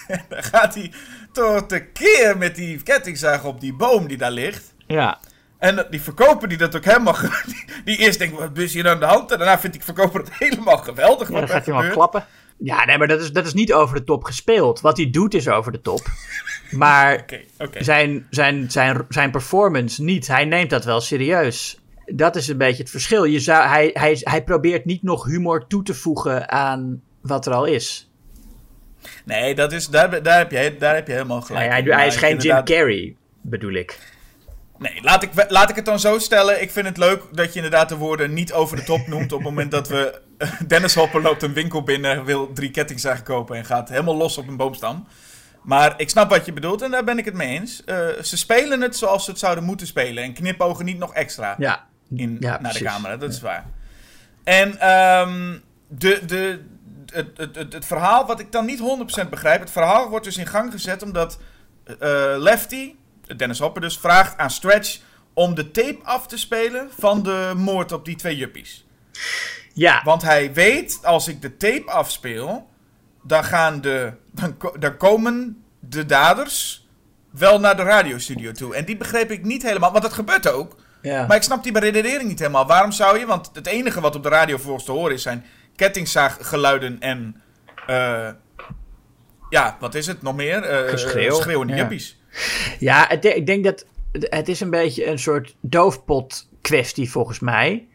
[0.07, 0.94] En dan gaat hij
[1.34, 4.74] door de keer met die kettingzaag op die boom die daar ligt.
[4.88, 5.20] Ja.
[5.57, 7.18] En die verkoper die dat ook helemaal...
[7.45, 9.32] Die, die eerst denkt, wat is hier aan de hand?
[9.32, 11.28] En daarna vindt die verkoper het helemaal geweldig.
[11.28, 12.26] Ja, wat dan gaat hij klappen.
[12.57, 14.82] Ja, nee, maar dat is, dat is niet over de top gespeeld.
[14.82, 16.02] Wat hij doet is over de top.
[16.72, 17.26] Maar
[17.80, 20.27] zijn, zijn, zijn, zijn performance niet.
[20.27, 21.80] Hij neemt dat wel serieus.
[22.06, 23.23] Dat is een beetje het verschil.
[23.23, 27.53] Je zou, hij, hij, hij probeert niet nog humor toe te voegen aan wat er
[27.53, 28.10] al is.
[29.26, 31.69] Nee, dat is, daar, daar, heb je, daar heb je helemaal gelijk.
[31.69, 33.99] hij, hij is geen Jim Carrey, bedoel ik.
[34.78, 36.62] Nee, laat ik, laat ik het dan zo stellen.
[36.62, 39.32] Ik vind het leuk dat je inderdaad de woorden niet over de top noemt.
[39.32, 40.22] op het moment dat we.
[40.68, 43.58] Dennis Hopper loopt een winkel binnen, wil drie kettingzagen kopen.
[43.58, 45.08] en gaat helemaal los op een boomstam.
[45.62, 47.84] Maar ik snap wat je bedoelt en daar ben ik het mee eens.
[47.84, 50.24] Eh, ze spelen het zoals ze het zouden moeten spelen.
[50.24, 51.86] En knipogen niet nog extra Ja,
[52.16, 52.80] in, Ja, naar precies.
[52.80, 53.18] de camera.
[53.18, 53.66] Dat is waar.
[54.44, 55.58] En ehm,
[55.88, 56.62] de, de,
[57.14, 58.80] het, het, het, het verhaal, wat ik dan niet
[59.26, 59.60] 100% begrijp.
[59.60, 61.40] Het verhaal wordt dus in gang gezet omdat
[62.00, 62.94] eh, Lefty,
[63.38, 65.00] Dennis Hopper dus, vraagt aan Stretch
[65.34, 68.86] om de tape af te spelen van de moord op die twee juppies.
[69.74, 70.02] ja.
[70.04, 72.70] Want hij weet, als ik de tape afspeel,
[73.24, 76.88] dan, gaan de, dan, dan komen de daders
[77.32, 78.76] wel naar de radiostudio toe.
[78.76, 80.76] En die begreep ik niet helemaal, want dat gebeurt ook.
[81.02, 81.26] ja.
[81.28, 82.66] Maar ik snap die beredenering niet helemaal.
[82.68, 85.46] Waarom zou je, want het enige wat op de radio volgens te horen is, zijn
[85.76, 87.42] kettingzaaggeluiden en...
[87.88, 88.30] eh,
[89.50, 90.64] ja, wat is het nog meer?
[90.64, 91.36] Eh, Geschreeuw.
[91.42, 91.80] Schreeuwende Ja.
[91.80, 92.20] juppies.
[92.80, 97.88] Ja, het, ik denk dat het is een beetje een soort doofpot kwestie volgens mij.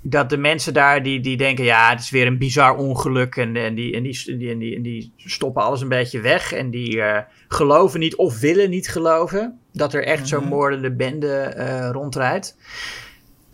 [0.00, 3.36] Dat de mensen daar die, die denken, ja, het is weer een bizar ongeluk.
[3.36, 6.20] En, en, die, en, die, en, die, en, die, en die stoppen alles een beetje
[6.20, 6.52] weg.
[6.52, 11.36] En die eh, geloven niet of willen niet geloven dat er echt zo'n moordende bende
[11.36, 12.56] eh, rondrijdt.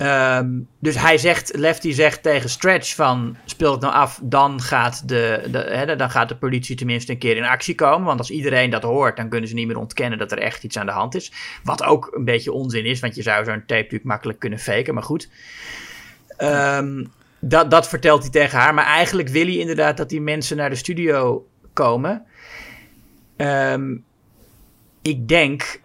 [0.01, 5.09] Ehm, dus hij zegt, Lefty zegt tegen Stretch van, speel het nou af, dan gaat,
[5.09, 8.06] de, de, dan gaat de politie tenminste een keer in actie komen.
[8.06, 10.78] Want als iedereen dat hoort, dan kunnen ze niet meer ontkennen dat er echt iets
[10.78, 11.32] aan de hand is.
[11.64, 14.94] Wat ook een beetje onzin is, want je zou zo'n tape natuurlijk makkelijk kunnen faken,
[14.94, 15.28] maar goed.
[16.36, 17.05] Ehm,
[17.39, 20.70] dat, dat vertelt hij tegen haar, maar eigenlijk wil hij inderdaad dat die mensen naar
[20.70, 22.24] de studio komen.
[23.36, 23.97] Ehm,
[25.02, 25.81] ik denk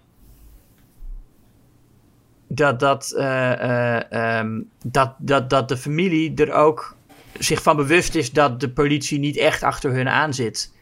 [2.55, 6.95] dat, dat, eh, eh, ehm, dat, dat, dat de familie er ook
[7.39, 10.73] zich van bewust is dat de politie niet echt achter hun aan zit.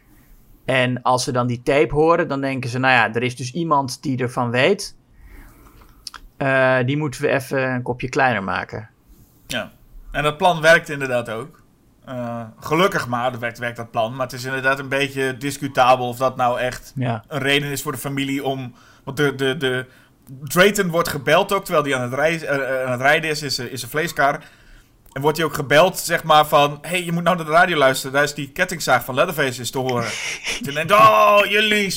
[0.66, 3.52] En als ze dan die tape horen, dan denken ze: nou ja, er is dus
[3.52, 4.96] iemand die ervan weet.
[6.38, 8.90] Eh, die moeten we even een kopje kleiner maken.
[9.48, 9.72] Ja.
[10.12, 11.62] En dat plan werkt inderdaad ook.
[12.60, 14.16] Gelukkig maar, dat werkt, werkt dat plan.
[14.16, 17.24] Maar het is inderdaad een beetje discutabel of dat nou echt Ja.
[17.28, 18.74] een reden is voor de familie om...
[19.04, 19.86] Want de, de, de,
[20.44, 23.84] Drayton wordt gebeld ook, terwijl hij aan eh, eh, aan het rijden is, is, is
[23.84, 24.40] een vleeskar.
[25.14, 26.78] En wordt hij ook gebeld, zeg maar, van...
[26.82, 28.14] Hé, hey, je moet nou naar de radio luisteren.
[28.14, 30.10] Daar is die kettingzaag van Leatherface is te horen.
[30.64, 31.96] Toen denkt oh, jullie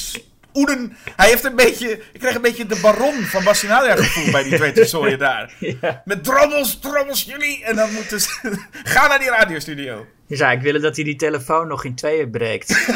[0.54, 0.96] oeden.
[1.16, 1.90] Hij heeft een beetje...
[2.12, 5.52] Ik krijg een beetje de baron van Bastinalia gevoel bij die twee daar.
[5.58, 6.02] Ja.
[6.04, 7.64] Met drommels, drommels, jullie.
[7.64, 8.58] En dan moeten ze...
[8.84, 10.06] Ga naar die radiostudio.
[10.28, 12.68] Zou ik willen dat hij die telefoon nog in tweeën breekt.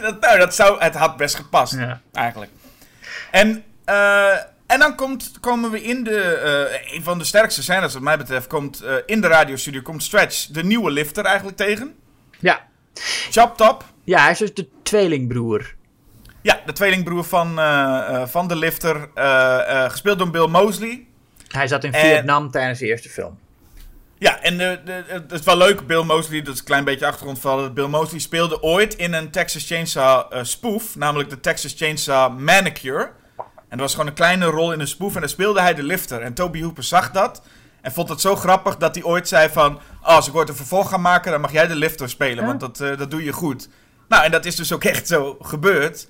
[0.00, 0.82] Dat, nou, dat zou...
[0.82, 2.00] Het had best gepast, Ja.
[2.12, 2.50] eigenlijk.
[3.30, 3.64] En...
[3.84, 4.36] eh,
[4.70, 8.18] en dan komt, komen we in de, eh, een van de sterkste scènes wat mij
[8.18, 11.94] betreft, komt eh, in de radiostudio, komt Stretch, de nieuwe lifter eigenlijk tegen.
[12.38, 12.68] ja.
[13.30, 15.74] Chop Top, ja, hij is dus de tweelingbroer.
[16.42, 19.08] ja, de tweelingbroer van, eh, van de lifter,
[19.90, 21.06] gespeeld door Bill Mosley.
[21.48, 23.38] Hij zat in En- Vietnam tijdens de eerste film.
[24.18, 27.06] Ja, en de, de, het is wel leuk, Bill Mosley, dat is een klein beetje
[27.06, 27.74] achtergrondvallen.
[27.74, 33.10] Bill Mosley speelde ooit in een Texas Chainsaw spoof, namelijk de Texas Chainsaw Manicure.
[33.70, 35.82] En dat was gewoon een kleine rol in een spoof en daar speelde hij de
[35.82, 36.20] lifter.
[36.20, 37.42] En Toby Hooper zag dat
[37.80, 39.74] en vond het zo grappig dat hij ooit zei van...
[40.02, 42.60] "Oh, als ik ooit een vervolg ga maken, dan mag jij de lifter spelen, want
[42.60, 43.68] dat, eh, dat doe je goed.
[44.08, 46.08] Nou, en dat is dus ook echt zo gebeurd.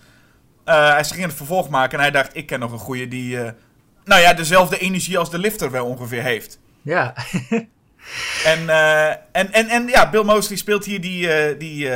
[0.65, 3.43] Eh, hij ging het vervolg maken en hij dacht, ik ken nog een goeie die...
[3.43, 3.53] eh,
[4.05, 6.59] nou ja, dezelfde energie als de lifter wel ongeveer heeft.
[6.83, 7.15] Ja.
[8.45, 8.69] En,
[9.33, 11.91] en, en, en ja, Bill Mosley speelt hier die, die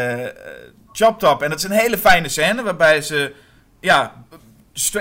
[0.93, 1.43] Chop Top.
[1.43, 3.35] En dat is een hele fijne scène waarbij ze...
[3.81, 4.25] Ja,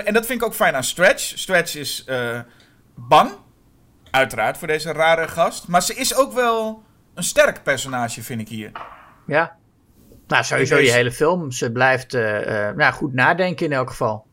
[0.04, 1.38] en dat vind ik ook fijn aan Stretch.
[1.38, 2.40] Stretch is eh,
[2.94, 3.30] bang,
[4.10, 5.68] uiteraard, voor deze rare gast.
[5.68, 6.82] Maar ze is ook wel
[7.14, 8.70] een sterk personage, vind ik hier.
[9.26, 9.56] ja.
[10.26, 11.50] Nou, sowieso die hele film.
[11.50, 14.26] Ze blijft eh, eh, nou, goed nadenken in elk geval.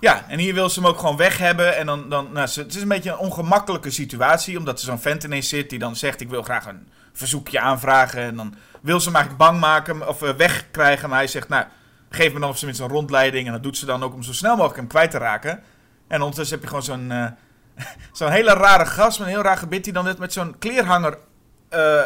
[0.00, 1.76] Ja, en hier wil ze hem ook gewoon weg hebben.
[1.76, 4.58] En dan, dan nou, ze, het is een beetje een ongemakkelijke situatie.
[4.58, 8.20] Omdat er zo'n vent ineens zit die dan zegt: Ik wil graag een verzoekje aanvragen.
[8.20, 11.08] En dan wil ze hem eigenlijk bang maken of wegkrijgen.
[11.08, 11.64] Maar hij zegt: Nou,
[12.14, 13.46] geef me dan op zijn minst een rondleiding.
[13.46, 15.62] En dat doet ze dan ook om zo snel mogelijk hem kwijt te raken.
[16.08, 17.26] En ondertussen heb je gewoon zo'n eh,
[18.18, 19.84] zo'n hele rare gast met een heel raar gebit.
[19.84, 21.18] Die dan net met zo'n kleerhanger
[21.68, 22.00] eh,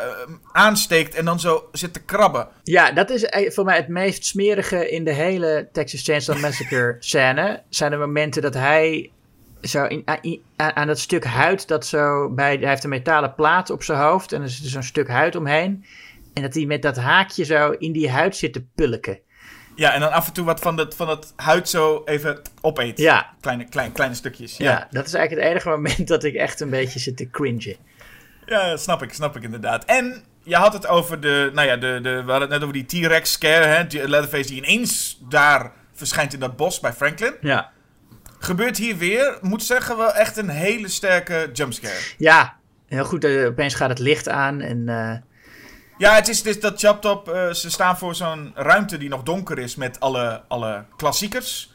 [0.53, 2.49] aansteekt en dan zo zit te krabben.
[2.62, 6.97] Ja, dat is eh, voor mij het meest smerige in de hele Texas Chainsaw Massacre
[7.09, 7.62] scène.
[7.69, 9.11] Zijn de momenten dat hij
[9.61, 12.57] zo in, aan, in- aan aan dat stuk huid dat zo bij...
[12.57, 15.85] Hij heeft een metalen plaat op zijn hoofd en er zit zo'n stuk huid omheen.
[16.35, 19.20] En dat hij met dat haakje zo in die huid zit te pulken.
[19.77, 22.98] Ja, en dan af en toe wat van dat, van dat huid zo even opeet.
[22.98, 23.31] Ja.
[23.40, 24.57] Kleine, klein, kleine stukjes.
[24.57, 24.70] Ja.
[24.70, 24.89] Ja.
[24.90, 27.77] dat is eigenlijk het enige moment dat ik echt een beetje zit te cringen.
[28.47, 29.85] ja, snap ik, snap ik inderdaad.
[29.85, 32.73] En je had het over de, nou ja, de, de, we hadden het net over
[32.73, 33.86] die T-Rex scare, hè.
[33.86, 37.35] Die Leatherface die ineens daar verschijnt in dat bos bij Franklin.
[37.40, 37.70] Ja.
[38.39, 41.98] Gebeurt hier weer, moet zeggen, wel echt een hele sterke jumpscare.
[42.19, 43.24] Ja, heel goed.
[43.24, 44.89] eh, opeens gaat het licht aan en...
[44.89, 45.16] eh,
[45.98, 49.23] Ja, het is dus dat Chop Top, eh, ze staan voor zo'n ruimte die nog
[49.23, 51.74] donker is met alle, alle klassiekers.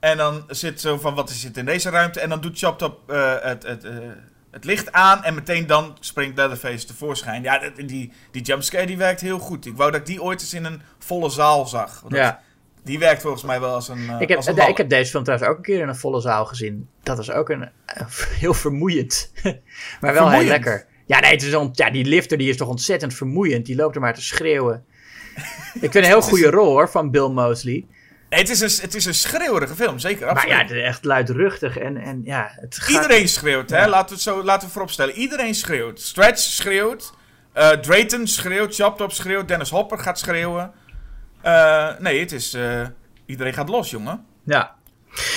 [0.00, 2.20] En dan zit zo van, wat is het in deze ruimte?
[2.20, 3.92] En dan doet Chop Top eh, het, het, eh,
[4.50, 7.42] het licht aan en meteen dan springt Leatherface tevoorschijn.
[7.42, 9.66] Ja, die, die jumpscare die werkt heel goed.
[9.66, 12.00] Ik wou dat ik die ooit eens in een volle zaal zag.
[12.00, 12.40] Want dat- ja.
[12.84, 15.24] Die werkt volgens mij wel als een, Ik heb, als een ik heb deze film
[15.24, 16.88] trouwens ook een keer in een volle zaal gezien.
[17.02, 17.68] Dat was ook een,
[18.40, 19.32] heel vermoeiend.
[20.00, 20.86] maar wel heel lekker.
[21.08, 23.66] Ja, nee, het is ja, die lifter die is toch ontzettend vermoeiend.
[23.66, 24.84] Die loopt er maar te schreeuwen.
[25.74, 27.86] ik vind een heel goede rol hoor, van Bill Mosley.
[28.30, 30.20] Nee, het, is een, het is een schreeuwerige film, zeker.
[30.26, 30.54] Maar Absoluut.
[30.56, 31.76] ja, het is echt luidruchtig.
[31.78, 33.02] En, en ja, het gaat...
[33.02, 33.86] Iedereen schreeuwt, hè?
[33.86, 35.14] Laten we het zo laten we vooropstellen.
[35.14, 36.00] Iedereen schreeuwt.
[36.00, 37.12] Stretch schreeuwt.
[37.52, 38.74] eh Drayton schreeuwt.
[38.74, 39.48] Choptop schreeuwt.
[39.48, 40.72] Dennis Hopper gaat schreeuwen.
[41.42, 42.54] Eh, nee, het is.
[42.54, 42.86] eh,
[43.26, 44.24] iedereen gaat los, jongen.
[44.44, 44.76] Ja,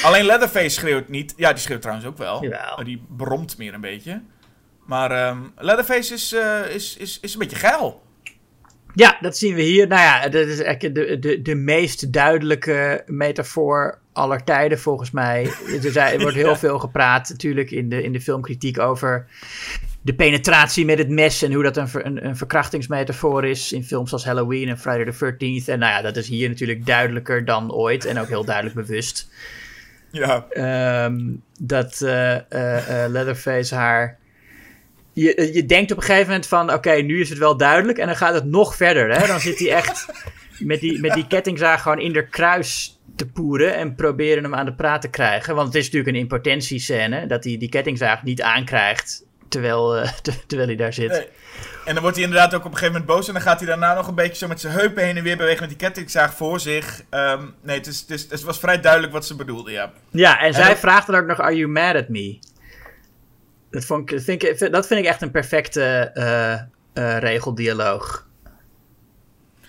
[0.03, 1.33] Alleen Leatherface schreeuwt niet.
[1.37, 2.43] Ja, die schreeuwt trouwens ook wel.
[2.43, 2.75] Jawel.
[2.75, 4.21] Maar die bromt meer een beetje.
[4.91, 8.01] Maar ehm, Leatherface is, eh, is, is, is een beetje geil.
[8.93, 9.87] Ja, dat zien we hier.
[9.87, 15.45] Nou ja, dat is eigenlijk de, de, de meest duidelijke metafoor aller tijden volgens mij.
[15.83, 16.57] Er, zijn- er wordt heel Ja.
[16.57, 19.25] veel gepraat natuurlijk in de, in de filmkritiek over
[20.01, 24.13] de penetratie met het mes en hoe dat een, een, een verkrachtingsmetafoor is in films
[24.13, 25.65] als Halloween en Friday the 13th.
[25.69, 29.27] En nou ja, dat is hier natuurlijk duidelijker dan ooit en ook heel duidelijk bewust.
[30.11, 30.45] Ja.
[30.49, 31.19] Ehm,
[31.59, 34.19] dat eh, eh, Leatherface haar.
[35.13, 37.97] Je, je denkt op een gegeven moment van, oké, nu is het wel duidelijk.
[37.97, 39.17] En dan gaat het nog verder.
[39.19, 39.27] Hè?
[39.27, 40.05] Dan zit hij echt
[40.59, 43.75] met die, met die kettingzaag gewoon in de kruis te poeren.
[43.75, 45.55] En proberen hem aan de praat te krijgen.
[45.55, 47.27] Want het is natuurlijk een impotentiescène.
[47.27, 51.09] Dat hij die kettingzaag niet aankrijgt terwijl, eh, te- terwijl hij daar zit.
[51.11, 51.27] Nee.
[51.85, 53.27] En dan wordt hij inderdaad ook op een gegeven moment boos.
[53.27, 55.37] En dan gaat hij daarna nog een beetje zo met zijn heupen heen en weer
[55.37, 57.01] bewegen met die kettingzaag voor zich.
[57.09, 59.91] Ehm, nee, het, is, het, is, het was vrij duidelijk wat ze bedoelde, ja.
[60.11, 62.39] Ja, en zij dat- vraagt dan ook nog: Are you mad at me?
[63.71, 65.83] Dat, vond ik, vind ik, dat vind ik echt een perfecte
[66.93, 68.27] eh, regeldialoog.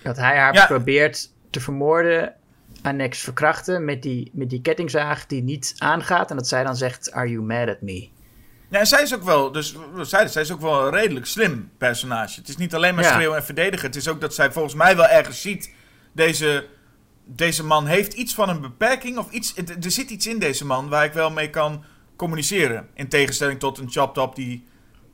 [0.03, 0.65] Dat hij haar Ja.
[0.65, 2.33] probeert te vermoorden,
[2.81, 6.29] Annex verkrachten met die, met die kettingzaag die niet aangaat.
[6.29, 8.09] En dat zij dan zegt: Are you mad at me?
[8.69, 11.71] Ja, en zij is ook wel, dus zeiden, zij is ook wel een redelijk slim
[11.77, 12.39] personage.
[12.39, 13.11] Het is niet alleen maar Ja.
[13.13, 13.85] schreeuwen en verdedigen.
[13.87, 15.73] Het is ook dat zij volgens mij wel ergens ziet,
[16.11, 16.65] deze,
[17.25, 20.89] deze man heeft iets van een beperking of iets, er zit iets in deze man
[20.89, 21.83] waar ik wel mee kan
[22.15, 22.87] communiceren.
[22.93, 24.67] In tegenstelling tot een chop top die,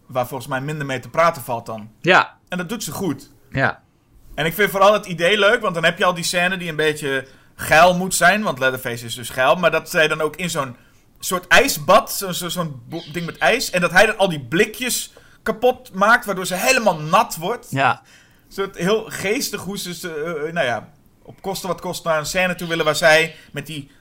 [0.07, 1.91] waar volgens mij minder mee te praten valt dan.
[2.01, 3.29] Ja, En dat doet ze goed.
[3.51, 3.81] ja.
[4.35, 6.69] En ik vind vooral het idee leuk, want dan heb je al die scène die
[6.69, 8.43] een beetje geil moet zijn.
[8.43, 9.55] Want Leatherface is dus geil.
[9.55, 10.75] Maar dat zij dan ook in zo'n
[11.19, 13.69] soort ijsbad, zo- zo- zo'n bo- ding met ijs.
[13.69, 15.13] En dat hij dan al die blikjes
[15.43, 17.67] kapot maakt, waardoor ze helemaal nat wordt.
[17.69, 18.01] ja.
[18.47, 20.13] Soort heel geestig hoe ze, ze,
[20.45, 20.89] eh, nou ja,
[21.23, 23.91] op kosten wat kost naar een scène toe willen waar zij met die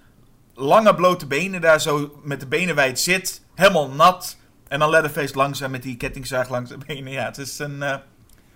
[0.58, 3.42] lange blote benen daar zo met de benen wijd zit.
[3.54, 4.36] Helemaal nat.
[4.68, 7.12] En dan Leatherface langzaam met die kettingzaag langs de benen.
[7.12, 7.96] Ja, het is een, eh,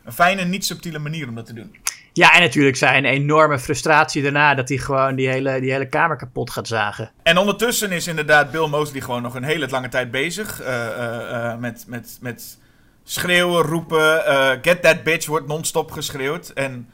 [0.04, 1.76] een fijne, niet subtiele manier om dat te doen.
[2.12, 6.16] Ja, en natuurlijk zijn enorme frustratie daarna dat hij gewoon die hele, die hele kamer
[6.16, 7.10] kapot gaat zagen.
[7.22, 10.60] En ondertussen is inderdaad Bill Mosley gewoon nog een hele lange tijd bezig.
[10.60, 12.58] eh, eh, met, met, met
[13.04, 14.22] schreeuwen, roepen.
[14.62, 16.48] get that bitch wordt non-stop geschreeuwd.
[16.48, 16.88] En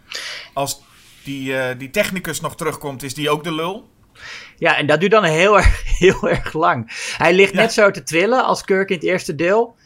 [0.55, 0.83] als
[1.25, 3.89] die, die technicus nog terugkomt, is die ook de lul.
[4.59, 6.91] Ja, en dat duurt dan heel erg, heel erg lang.
[7.19, 7.61] Hij ligt Ja.
[7.61, 9.77] net zo te trillen als Kirk in het eerste deel.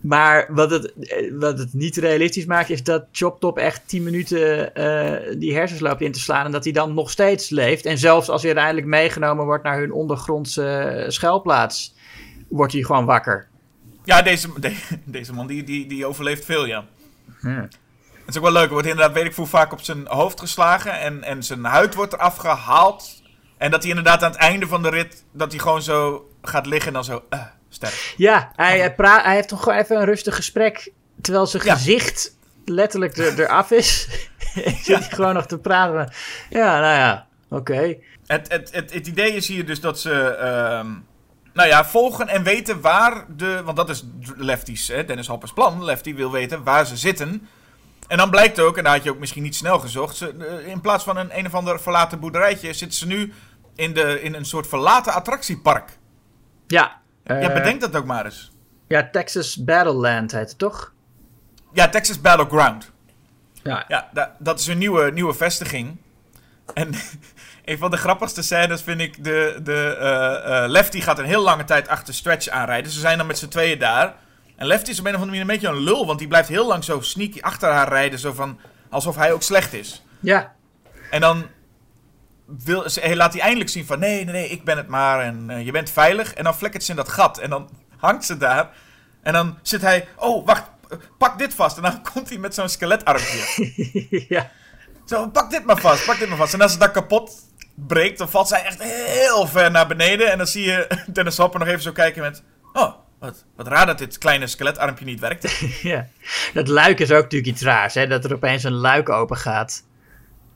[0.00, 4.02] Maar wat het, eh, wat het niet realistisch maakt, is dat Chop Top echt 10
[4.02, 6.44] minuten eh, die hersens loopt in te slaan.
[6.46, 7.84] En dat hij dan nog steeds leeft.
[7.86, 11.94] En zelfs als hij uiteindelijk meegenomen wordt naar hun ondergrondse eh, schuilplaats,
[12.48, 13.46] wordt hij gewoon wakker.
[14.04, 16.84] Ja, deze, de- deze man die, die, die overleeft veel, ja.
[17.42, 17.68] Ja.
[18.24, 18.66] Het is ook wel leuk.
[18.66, 21.00] Er wordt inderdaad, weet ik veel, vaak op zijn hoofd geslagen.
[21.00, 23.21] En, en zijn huid wordt eraf gehaald.
[23.62, 26.66] En dat hij inderdaad aan het einde van de rit, dat hij gewoon zo gaat
[26.66, 28.14] liggen en dan zo, eh, sterk.
[28.16, 30.92] Ja, hij, hij, praat, hij heeft toch gewoon even een rustig gesprek.
[31.20, 31.74] Terwijl zijn Ja.
[31.74, 34.08] gezicht letterlijk er, eraf is.
[34.84, 36.12] Zit hij gewoon nog te praten.
[36.50, 37.96] Ja, nou ja, oké.
[38.26, 40.12] Het, het, het, het idee is hier dus dat ze.
[40.12, 40.90] ehm,
[41.52, 43.62] nou ja, volgen en weten waar de...
[43.64, 44.04] Want dat is
[44.36, 45.84] Lefty's, hè, Dennis Hoppers plan.
[45.84, 47.48] Lefty wil weten waar ze zitten.
[48.08, 50.16] En dan blijkt ook, en daar had je ook misschien niet snel gezocht...
[50.16, 52.72] Ze, eh, in plaats van een een of ander verlaten boerderijtje...
[52.72, 53.32] zitten ze nu
[53.74, 55.98] in, de, in een soort verlaten attractiepark.
[56.66, 57.00] Ja.
[57.24, 58.50] ja, eh, bedenk dat ook maar eens.
[58.88, 60.92] Ja, Texas Battleland heet het toch?
[61.72, 62.90] Ja, Texas Battleground.
[63.62, 63.84] Ja.
[63.88, 65.96] Ja, da- dat is een nieuwe, nieuwe vestiging.
[66.74, 66.94] En
[67.64, 69.24] een van de grappigste scènes vind ik...
[69.24, 72.92] De, de, eh, eh, Lefty gaat een heel lange tijd achter Stretch aanrijden.
[72.92, 74.14] Ze zijn dan met z'n tweeën daar.
[74.56, 76.06] En Lefty is op een of andere manier een beetje een lul.
[76.06, 78.18] Want die blijft heel lang zo sneaky achter haar rijden.
[78.18, 78.58] Zo van,
[78.90, 80.02] alsof hij ook slecht is.
[80.20, 80.52] Ja.
[81.10, 81.46] En dan
[82.46, 83.98] wil, ze, hij laat hij eindelijk zien van...
[83.98, 85.20] Nee, nee, nee, ik ben het maar.
[85.20, 86.34] En eh, je bent veilig.
[86.34, 87.38] En dan flikkert ze in dat gat.
[87.38, 88.70] En dan hangt ze daar.
[89.22, 90.08] En dan zit hij...
[90.16, 90.70] Oh, wacht.
[91.18, 91.76] Pak dit vast.
[91.76, 93.70] En dan komt hij met zo'n skeletarmpje.
[94.28, 94.50] ja.
[95.06, 96.54] Zo, pak dit maar vast, pak dit maar vast.
[96.54, 97.32] En als het dan kapot
[97.74, 100.30] breekt, dan valt zij echt heel ver naar beneden.
[100.30, 102.42] En dan zie je Dennis Hopper nog even zo kijken met...
[102.72, 105.50] Oh, wat, wat raar dat dit kleine skeletarmpje niet werkt.
[105.82, 106.06] ja.
[106.54, 108.06] Dat luik is ook natuurlijk iets raars, hè?
[108.06, 109.84] Dat er opeens een luik open gaat.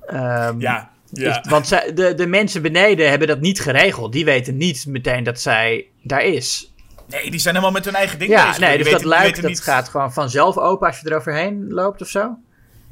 [0.07, 0.91] Ehm, Ja,
[1.21, 1.45] ja.
[1.49, 4.13] want zij, de, de mensen beneden hebben dat niet geregeld.
[4.13, 6.73] Die weten niet meteen dat zij daar is.
[7.09, 8.61] Nee, die zijn helemaal met hun eigen ding Ja, bezig.
[8.61, 11.67] nee, Die dus weten- dat luik dat niet- gaat gewoon vanzelf open als je eroverheen
[11.69, 12.37] loopt of zo.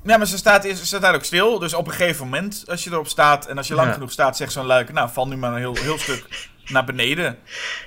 [0.07, 1.59] Ja, maar ze staat, ze staat ook stil.
[1.59, 3.95] Dus op een gegeven moment, als je erop staat en als je lang Ja.
[3.95, 4.93] genoeg staat, zegt zo'n luik...
[4.93, 6.25] Nou, val nu maar een heel, heel stuk
[6.69, 7.39] naar beneden.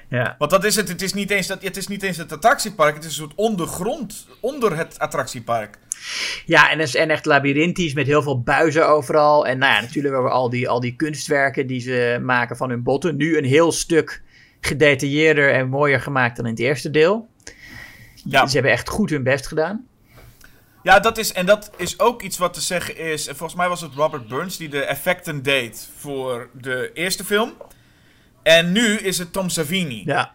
[0.10, 0.36] Ja.
[0.38, 0.88] Want dat is het.
[0.88, 2.96] Het is, niet eens dat, het is niet eens het attractiepark.
[2.96, 5.78] Het is een soort ondergrond onder het attractiepark.
[6.46, 9.48] Ja, en het is en echt labyrinthisch met heel veel buizen overal.
[9.48, 12.84] En nou ja, natuurlijk ook al die, al die kunstwerken die ze maken van hun
[12.84, 13.16] botten.
[13.16, 14.22] Nu een heel stuk
[14.62, 17.28] gedetailleerder en mooier gemaakt dan in het eerste deel.
[18.24, 18.48] Ja.
[18.48, 19.86] Ze hebben echt goed hun best gedaan.
[20.84, 23.28] Ja, dat is, en dat is ook iets wat te zeggen is.
[23.28, 27.54] En volgens mij was het Robert Burns die de effecten deed voor de eerste film.
[28.48, 30.02] En nu is het Tom Savini.
[30.06, 30.32] Ja,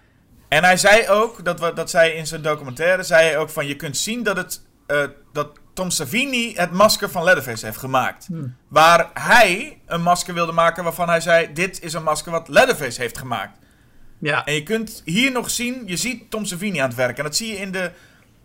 [0.49, 3.67] En hij zei ook, dat, we- dat zei in zijn documentaire, zei hij ook van
[3.67, 8.29] je kunt zien dat, het, eh, dat Tom Savini het masker van Leatherface heeft gemaakt.
[8.69, 13.01] Waar hij een masker wilde maken waarvan hij zei, dit is een masker wat Leatherface
[13.01, 13.59] heeft gemaakt.
[14.19, 14.45] ja.
[14.45, 17.17] En je kunt hier nog zien, je ziet Tom Savini aan het werken.
[17.17, 17.91] En dat zie je in de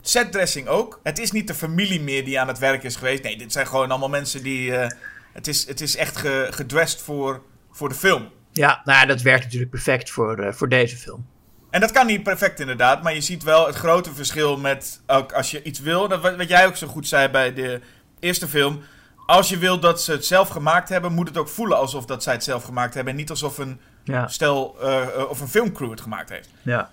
[0.02, 1.00] setdressing ook.
[1.04, 3.24] Het is niet de familie meer die aan het werk is geweest.
[3.24, 4.76] Nee, dit zijn gewoon allemaal mensen die...
[4.76, 4.90] eh,
[5.34, 7.42] het, is, het is echt ge, gedressed voor,
[7.72, 8.30] voor de film.
[8.58, 11.26] Ja nou ja, dat werkt natuurlijk perfect voor, eh, voor deze film.
[11.70, 15.32] En dat kan niet perfect inderdaad, maar je ziet wel het grote verschil met ook
[15.34, 16.08] als je iets wil.
[16.08, 17.82] Dat wat jij ook zo goed zei bij de
[18.20, 18.82] eerste film.
[19.26, 22.24] Als je wil dat ze het zelf gemaakt hebben, moet het ook voelen alsof dat
[22.24, 23.14] zij het zelf gemaakt hebben.
[23.14, 26.50] En niet alsof een Ja, stel eh, eh, of een filmcrew het gemaakt heeft.
[26.62, 26.90] ja.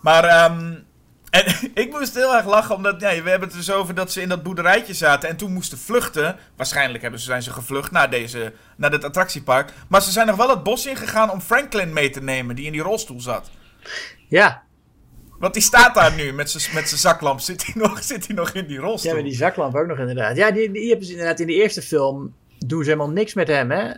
[0.00, 0.74] Maar ehm,
[1.32, 1.44] en,
[1.82, 4.28] ik moest heel erg lachen, omdat ja, we hebben het dus over dat ze in
[4.28, 6.36] dat boerderijtje zaten en toen moesten vluchten.
[6.56, 9.72] Waarschijnlijk hebben ze, zijn ze gevlucht naar, deze, naar dit attractiepark.
[9.88, 12.72] Maar ze zijn nog wel het bos ingegaan om Franklin mee te nemen, die in
[12.72, 13.50] die rolstoel zat.
[14.28, 14.62] Ja,
[15.38, 17.40] Want die staat daar nu met zijn met zijn zaklamp.
[17.40, 19.10] Zit hij nog, zit hij nog in die rolstoel?
[19.10, 20.36] ja, met die zaklamp ook nog inderdaad.
[20.36, 22.34] Ja, die, die hebben ze inderdaad in de eerste film...
[22.58, 23.92] doen ze helemaal niks met hem, hè?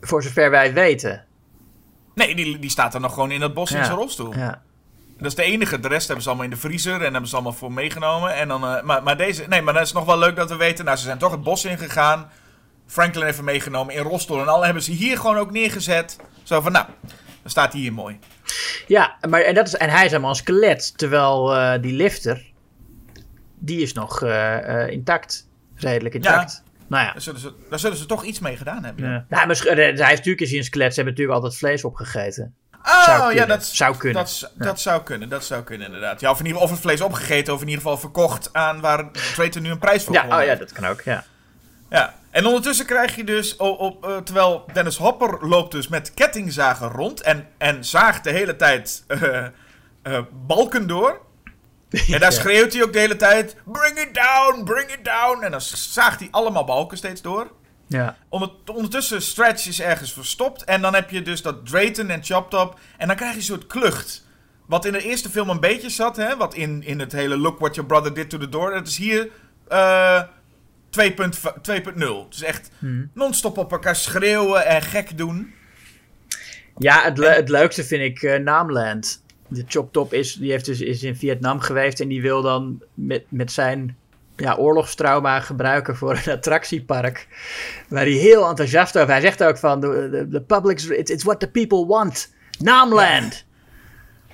[0.00, 1.24] Voor zover wij weten.
[2.14, 4.34] Nee, die, die staat er nog gewoon in dat bos in zijn rolstoel.
[4.34, 4.62] Ja.
[5.16, 5.80] Dat is de enige.
[5.80, 8.34] De rest hebben ze allemaal in de vriezer en hebben ze allemaal voor meegenomen.
[8.34, 10.56] En dan, eh, maar, maar deze, nee, maar dat is nog wel leuk dat we
[10.56, 10.84] weten.
[10.84, 12.30] Nou, ze zijn toch het bos ingegaan.
[12.86, 14.40] Franklin even meegenomen in rolstoel.
[14.40, 16.16] En alle hebben ze hier gewoon ook neergezet.
[16.42, 16.86] Zo van, nou,
[17.42, 18.18] dan staat hij hier mooi.
[18.86, 20.98] Ja, maar, en, dat is, en hij is helemaal een skelet.
[20.98, 22.52] Terwijl eh, die lifter,
[23.58, 25.48] die is nog eh, intact.
[25.74, 26.62] Redelijk intact.
[26.88, 27.12] Nou ja.
[27.12, 29.04] Daar zullen, ze, daar zullen ze toch iets mee gedaan hebben.
[29.04, 29.10] ja.
[29.10, 29.24] Ja.
[29.28, 30.94] Nou, maar hij is natuurlijk is hij een skelet.
[30.94, 32.54] Ze hebben natuurlijk altijd vlees opgegeten.
[32.86, 34.24] Oh, Zou ja, dat Zou kunnen.
[34.24, 36.20] Dat, dat zou kunnen, dat zou kunnen inderdaad.
[36.20, 38.80] Ja, of, in ieder geval, of het vlees opgegeten, of in ieder geval verkocht aan
[38.80, 41.24] waar Drayton nu een prijs voor Ja, oh ja, dat kan ook, ja.
[41.90, 46.14] Ja, en ondertussen krijg je dus, o- op, eh, terwijl Dennis Hopper loopt dus met
[46.14, 49.44] kettingzagen rond en, en zaagt de hele tijd eh,
[50.02, 51.20] eh, balken door.
[51.90, 52.30] En daar Ja.
[52.30, 55.42] schreeuwt hij ook de hele tijd, bring it down, bring it down.
[55.42, 57.50] En dan zaagt hij allemaal balken steeds door.
[57.88, 62.24] Ja, Onder, ondertussen Stretch is ergens verstopt en dan heb je dus dat Drayton en
[62.24, 64.24] Chop Top en dan krijg je een soort klucht.
[64.66, 66.36] Wat in de eerste film een beetje zat, hè?
[66.36, 68.70] wat in, in het hele Look What Your Brother Did to the Door.
[68.70, 69.28] Dat is hier
[69.68, 70.22] eh
[70.90, 72.28] 2.0.
[72.28, 72.70] Dus echt
[73.14, 75.54] non-stop op elkaar schreeuwen en gek doen.
[76.78, 79.22] ja het, le- het leukste vind ik eh, Naamland.
[79.48, 82.82] De Chop Top is, die heeft dus, is in Vietnam geweest en die wil dan
[82.94, 83.96] met, met zijn
[84.36, 87.28] ja, oorlogstrauma gebruiken voor een attractiepark.
[87.88, 91.24] Waar hij heel enthousiast over Hij zegt ook van, the, the, the public's, it's, it's
[91.24, 92.34] what the people want.
[92.58, 93.44] Naamland!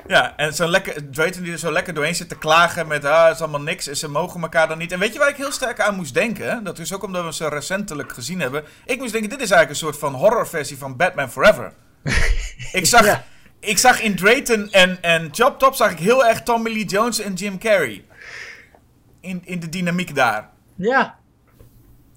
[0.07, 3.25] Ja, en zo lekker, Drayton die er zo lekker doorheen zit te klagen met, ah,
[3.25, 4.93] het is allemaal niks en ze mogen elkaar dan niet.
[4.93, 6.65] En weet je waar ik heel sterk aan moest denken?
[6.65, 8.65] Dat is ook omdat we ze recentelijk gezien hebben.
[8.85, 11.73] Ik moest denken, dit is eigenlijk een soort van horrorversie van Batman Forever.
[12.73, 13.25] ik zag, Ja.
[13.61, 17.21] ik zag in Drayton en, en Chop Top zag ik heel erg Tommy Lee Jones
[17.21, 18.05] en Jim Carrey.
[19.23, 20.51] In, in de dynamiek daar.
[20.75, 21.19] Ja,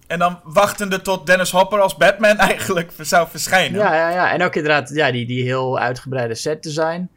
[0.07, 3.79] En dan wachtende tot Dennis Hopper als Batman eigenlijk zou verschijnen.
[3.79, 4.31] ja, ja, ja.
[4.31, 7.09] En ook inderdaad ja, die, die heel uitgebreide set design.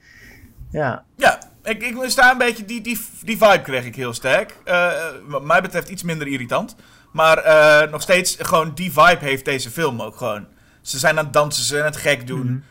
[0.71, 4.57] Ja, Ja, ik, ik sta een beetje, die, die, die vibe kreeg ik heel sterk.
[4.65, 4.93] Eh,
[5.27, 6.77] wat mij betreft iets minder irritant.
[7.13, 10.47] Maar eh, nog steeds, gewoon die vibe heeft deze film ook gewoon.
[10.81, 12.65] Ze zijn aan het dansen, ze zijn aan het gek doen.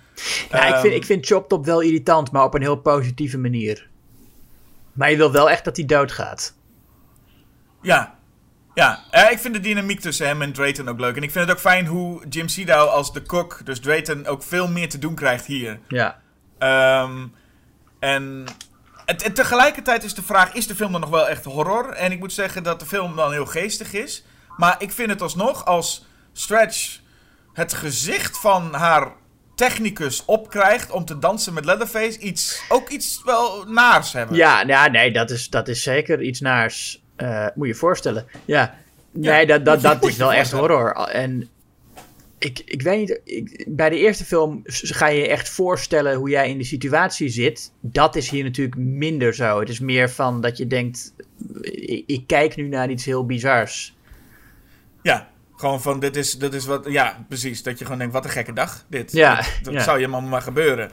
[0.51, 3.89] ja ik, vind, ik vind Chop Top wel irritant, maar op een heel positieve manier.
[4.93, 6.55] Maar je wil wel echt dat hij doodgaat.
[7.81, 8.15] Ja,
[8.73, 9.03] ja.
[9.11, 11.15] Eh, ik vind de dynamiek tussen hem en Drayton ook leuk.
[11.15, 14.43] En ik vind het ook fijn hoe Jim Sidow als de kok, dus Drayton, ook
[14.43, 15.79] veel meer te doen krijgt hier.
[15.87, 16.19] Ja,
[16.57, 17.27] Ehm,
[17.99, 18.45] en,
[19.05, 21.89] en, en tegelijkertijd is de vraag, is de film dan nog wel echt horror?
[21.89, 24.25] En ik moet zeggen dat de film dan heel geestig is.
[24.57, 26.99] Maar ik vind het alsnog, als Stretch
[27.53, 29.11] het gezicht van haar
[29.55, 34.35] technicus opkrijgt om te dansen met Leatherface, iets, ook iets wel naars hebben.
[34.35, 37.03] ja, ja nee, dat is, dat is zeker iets naars.
[37.17, 38.25] Eh, moet je je voorstellen.
[38.45, 38.77] Ja,
[39.11, 40.91] nee, dat, dat, dat is wel echt horror.
[40.91, 41.49] En
[42.37, 46.29] ik, ik weet niet, ik, bij de eerste film ga je je echt voorstellen hoe
[46.29, 47.71] jij in de situatie zit.
[47.79, 49.59] Dat is hier natuurlijk minder zo.
[49.59, 51.13] Het is meer van dat je denkt,
[51.61, 53.95] ik, ik kijk nu naar iets heel bizars.
[55.01, 56.85] Ja, gewoon van dit is, dit is wat.
[56.89, 57.63] Ja, precies.
[57.63, 58.85] Dat je gewoon denkt: wat een gekke dag.
[58.89, 59.11] Dit.
[59.11, 59.83] Ja, dat dat ja.
[59.83, 60.91] zou je maar, maar gebeuren.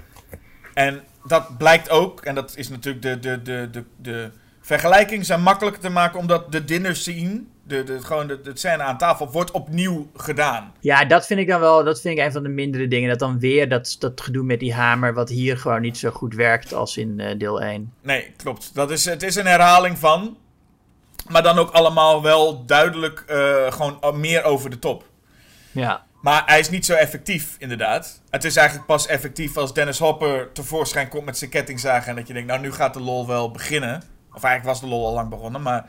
[0.75, 4.31] En dat blijkt ook, en dat is natuurlijk de, de, de, de, de
[4.65, 8.83] vergelijking zijn makkelijker te maken, omdat de dinner scene, de, de, gewoon de, de scène
[8.83, 10.73] aan tafel, wordt opnieuw gedaan.
[10.81, 13.09] Ja, dat vind ik dan wel, dat vind ik een van de mindere dingen.
[13.09, 16.35] Dat dan weer dat, dat gedoe met die hamer, wat hier gewoon niet zo goed
[16.35, 17.93] werkt als in eh, deel 1.
[18.03, 18.75] Nee, klopt.
[18.75, 20.37] Dat is, het is een herhaling van.
[21.29, 25.05] Maar dan ook allemaal wel duidelijk eh, gewoon meer over de top.
[25.71, 26.05] Ja.
[26.21, 28.21] Maar hij is niet zo effectief, inderdaad.
[28.31, 32.09] Het is eigenlijk pas effectief als Dennis Hopper tevoorschijn komt met zijn kettingzagen.
[32.09, 34.03] En dat je denkt, nou nu gaat de lol wel beginnen.
[34.35, 35.63] Of eigenlijk was de lol al lang begonnen.
[35.63, 35.89] Maar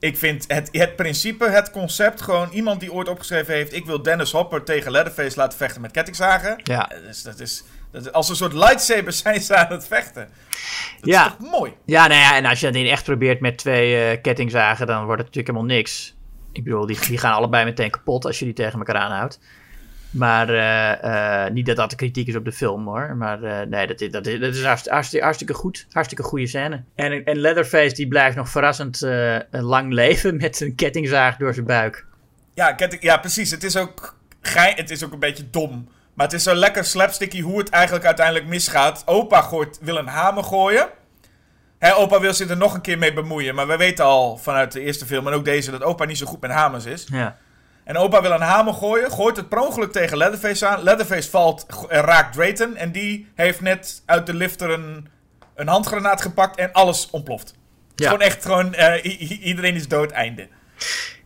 [0.00, 3.72] ik vind het, het principe, het concept, gewoon iemand die ooit opgeschreven heeft...
[3.72, 6.60] Ik wil Dennis Hopper tegen Leatherface laten vechten met kettingzagen.
[6.62, 6.86] Ja.
[6.90, 10.28] Dat is, dat is, dat is- als een soort lightsabers zijn ze aan het vechten.
[11.00, 11.26] Dat Ja.
[11.26, 11.72] is toch mooi?
[11.84, 15.04] Ja, nou ja, en als je dat in echt probeert met twee eh, kettingzagen, dan
[15.04, 16.14] wordt het natuurlijk helemaal niks.
[16.52, 19.40] Ik bedoel, die, die gaan allebei meteen kapot als je die tegen elkaar aanhoudt.
[20.10, 23.16] Maar eh, eh, niet dat dat de kritiek is op de film hoor.
[23.16, 25.86] Maar eh, nee, dat is, dat is, dat is hartstikke, goed.
[25.90, 26.82] Hartstikke goede scène.
[26.94, 29.00] En, en Leatherface die blijft nog verrassend
[29.50, 32.06] lang leven met een kettingzaag door zijn buik.
[32.54, 33.50] Ja, ketting, ja, precies.
[33.50, 35.88] Het is ook gei, het is ook een beetje dom.
[36.14, 39.02] Maar het is zo lekker slapsticky hoe het eigenlijk uiteindelijk misgaat.
[39.06, 40.88] Opa gooit, wil een hamer gooien.
[41.78, 43.54] Hè, opa wil zich er nog een keer mee bemoeien.
[43.54, 46.26] Maar we weten al vanuit de eerste film en ook deze dat opa niet zo
[46.26, 47.06] goed met hamers is.
[47.10, 47.36] Ja.
[47.88, 50.82] En opa wil een hamer gooien, gooit het per ongeluk tegen Leatherface aan.
[50.82, 52.76] Leatherface valt en raakt Drayton.
[52.76, 55.08] En die heeft net uit de lifter een,
[55.54, 57.54] een handgranaat gepakt en alles ontploft.
[57.94, 58.08] Ja.
[58.08, 60.48] Gewoon echt, gewoon, eh, iedereen is dood, einde.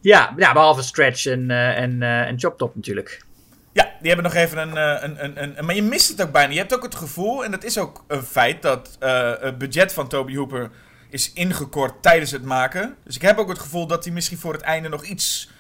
[0.00, 3.24] Ja, ja, behalve Stretch en, eh, en, eh, en Chop Top natuurlijk.
[3.72, 6.32] Ja, die hebben nog even een, een, een, een, een- Maar je mist het ook
[6.32, 6.52] bijna.
[6.52, 8.96] Je hebt ook het gevoel, en dat is ook een feit, dat
[9.40, 10.70] het budget van Toby Hooper
[11.10, 12.96] is ingekort tijdens het maken.
[13.04, 15.50] Dus ik heb ook het gevoel dat hij misschien voor het einde nog iets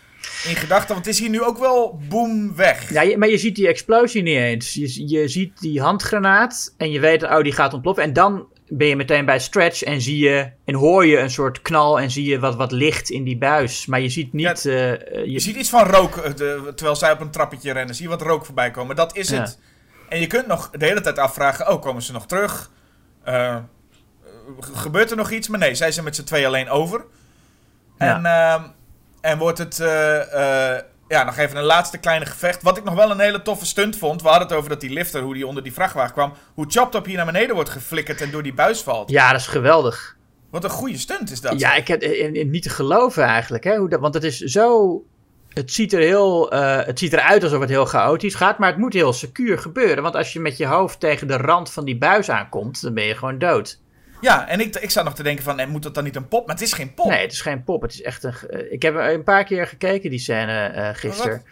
[0.48, 0.94] in gedachten.
[0.94, 2.92] Want het is hier nu ook wel boom weg.
[2.92, 4.74] Ja, maar je ziet die explosie niet eens.
[4.74, 8.04] Je, je ziet die handgranaat en je weet, oh, die gaat ontploffen.
[8.04, 11.62] En dan ben je meteen bij Stretch en zie je en hoor je een soort
[11.62, 13.86] knal en zie je wat, wat licht in die buis.
[13.86, 14.66] Maar je ziet niet.
[14.66, 17.94] eh, je, Je ziet iets van rook, eh, de- terwijl zij op een trappetje rennen.
[17.94, 18.96] Zie je wat rook voorbij komen.
[18.96, 19.40] Dat is Ja.
[19.40, 19.58] het.
[20.08, 22.70] En je kunt nog de hele tijd afvragen, oh, komen ze nog terug?
[23.24, 23.56] Eh,
[24.60, 25.48] gebeurt er nog iets?
[25.48, 27.04] Maar nee, zij zijn met z'n twee alleen over.
[27.98, 28.16] Ja.
[28.16, 28.62] En, ehm,
[29.22, 32.62] en wordt het, eh, eh, ja, nog even een laatste kleine gevecht.
[32.62, 34.22] Wat ik nog wel een hele toffe stunt vond.
[34.22, 36.32] We hadden het over dat die lifter, hoe die onder die vrachtwagen kwam.
[36.54, 39.10] Hoe Chopped op hier naar beneden wordt geflikkerd en door die buis valt.
[39.10, 40.16] ja, dat is geweldig.
[40.50, 41.60] Wat een goede stunt is dat.
[41.60, 43.64] Ja, ik heb eh, niet te geloven eigenlijk.
[43.64, 45.02] Hè, hoe dat, want het is zo.
[45.48, 46.50] Het ziet, er heel,
[46.86, 50.02] het ziet eruit alsof het heel chaotisch gaat, maar het moet heel secuur gebeuren.
[50.02, 53.04] Want als je met je hoofd tegen de rand van die buis aankomt, dan ben
[53.04, 53.80] je gewoon dood.
[54.22, 56.46] Ja, en ik, ik zat nog te denken van, moet dat dan niet een pop?
[56.46, 57.10] Maar het is geen pop.
[57.10, 57.82] Nee, het is geen pop.
[57.82, 58.34] Het is echt een.
[58.48, 61.42] eh, ik heb er een paar keer gekeken, die scène eh gisteren.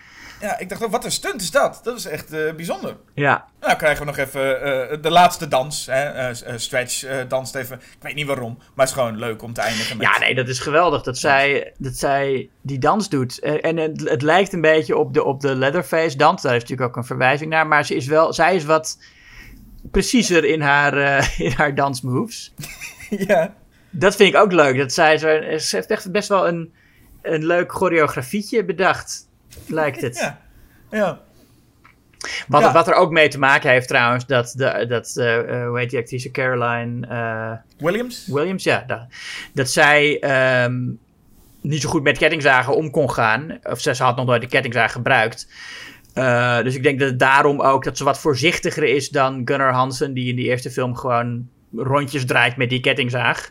[0.40, 1.80] Ja, ik dacht ook, wat een stunt is dat?
[1.82, 2.96] Dat is echt eh, bijzonder.
[3.14, 5.86] Ja, Nou, krijgen we nog even de laatste dans.
[5.90, 6.34] Hè?
[6.58, 7.76] Stretch danst even.
[7.76, 10.06] Ik weet niet waarom, maar het is gewoon leuk om te eindigen met...
[10.06, 13.38] ja, nee, dat is geweldig dat zij, dat zij die dans doet.
[13.38, 16.42] En het, het lijkt een beetje op de, op de Leatherface dans.
[16.42, 17.66] Daar is natuurlijk ook een verwijzing naar.
[17.66, 18.98] Maar ze is wel, zij is wat
[19.90, 22.54] preciezer in haar, eh, in haar dansmoves.
[23.28, 23.54] ja.
[23.90, 24.76] Dat vind ik ook leuk.
[24.76, 25.26] Dat zij ze
[25.70, 26.72] heeft echt best wel een,
[27.22, 29.28] een leuk choreografietje bedacht,
[29.66, 30.16] lijkt het.
[30.18, 30.40] Ja.
[30.90, 31.20] ja.
[32.48, 32.72] Wat, Ja.
[32.72, 35.90] wat er ook mee te maken heeft trouwens, dat, de, dat eh, eh, hoe heet
[35.90, 38.26] die actrice, Caroline Williams?
[38.26, 39.06] Williams, ja, dat,
[39.54, 40.78] dat zij ehm,
[41.60, 43.58] niet zo goed met kettingzagen om kon gaan.
[43.62, 45.48] Of ze, ze had nog nooit de kettingzaag gebruikt.
[46.20, 49.72] Eh, dus ik denk dat het daarom ook dat ze wat voorzichtiger is dan Gunnar
[49.72, 53.50] Hansen, die in die eerste film gewoon rondjes draait met die kettingzaag.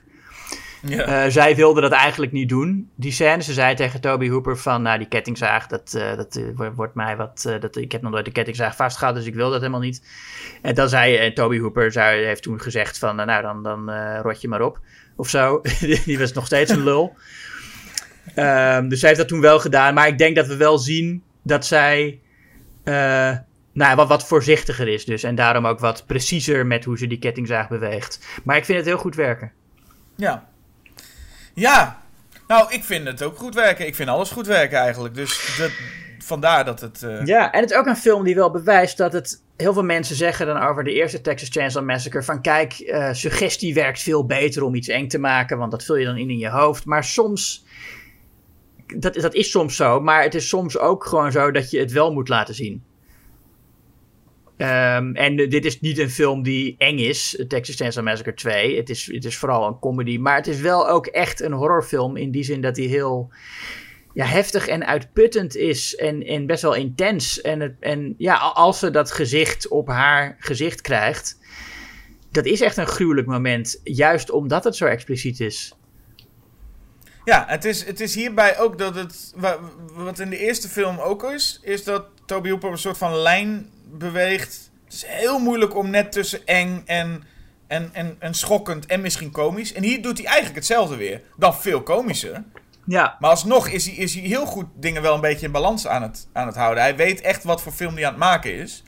[0.81, 1.03] Ja.
[1.03, 3.43] Eh, zij wilde dat eigenlijk niet doen, die scène.
[3.43, 7.17] Ze zei tegen Toby Hooper van, nou die kettingzaag, dat, eh, dat wo- wordt mij
[7.17, 7.55] wat...
[7.59, 10.03] dat, ik heb nog nooit de kettingzaag vastgehouden, dus ik wil dat helemaal niet.
[10.61, 13.91] En dan zei eh, Toby Hooper, zei, heeft toen gezegd van, eh, nou dan, dan
[14.21, 14.79] rot je maar op.
[15.15, 15.61] Of zo.
[16.05, 17.13] die was nog steeds een lul.
[18.35, 19.93] Ehm, dus zij heeft dat toen wel gedaan.
[19.93, 22.19] Maar ik denk dat we wel zien dat zij...
[22.89, 23.37] eh,
[23.73, 25.23] nou, ja, wat, wat voorzichtiger is dus.
[25.23, 28.19] En daarom ook wat preciezer met hoe ze die kettingzaag beweegt.
[28.43, 29.51] Maar ik vind het heel goed werken.
[30.15, 30.49] Ja.
[31.53, 32.01] Ja.
[32.47, 33.87] Nou, ik vind het ook goed werken.
[33.87, 35.15] Ik vind alles goed werken eigenlijk.
[35.15, 35.71] Dus dat,
[36.19, 37.03] vandaar dat het...
[37.03, 39.41] eh, Ja, en het is ook een film die wel bewijst dat het...
[39.57, 42.23] Heel veel mensen zeggen dan over de eerste Texas Chainsaw Massacre...
[42.23, 45.57] van kijk, eh, suggestie werkt veel beter om iets eng te maken...
[45.57, 46.85] want dat vul je dan in in je hoofd.
[46.85, 47.65] Maar soms...
[48.97, 51.91] Dat, dat is soms zo, maar het is soms ook gewoon zo dat je het
[51.91, 52.83] wel moet laten zien.
[54.57, 58.77] Ehm, en dit is niet een film die eng is, Texas Chainsaw Massacre 2.
[58.77, 62.17] Het is, het is vooral een comedy, maar het is wel ook echt een horrorfilm...
[62.17, 63.31] in die zin dat hij heel
[64.13, 67.41] ja, heftig en uitputtend is en, en best wel intens.
[67.41, 71.39] En, het, en ja, als ze dat gezicht op haar gezicht krijgt,
[72.31, 73.81] dat is echt een gruwelijk moment.
[73.83, 75.73] Juist omdat het zo expliciet is.
[77.29, 79.33] Ja, het is, het is hierbij ook dat het.
[79.35, 79.57] wa-
[79.93, 83.15] Wat in de eerste film ook is, is dat Toby Hooper op een soort van
[83.15, 84.71] lijn beweegt.
[84.85, 87.23] Het is heel moeilijk om net tussen eng en,
[87.67, 89.73] en, en, en schokkend en misschien komisch.
[89.73, 91.21] En hier doet hij eigenlijk hetzelfde weer.
[91.37, 92.43] Dan veel komischer.
[92.85, 95.87] Ja, Maar alsnog is hij, is hij heel goed dingen wel een beetje in balans
[95.87, 96.83] aan het, aan het houden.
[96.83, 98.83] Hij weet echt wat voor film hij aan het maken is.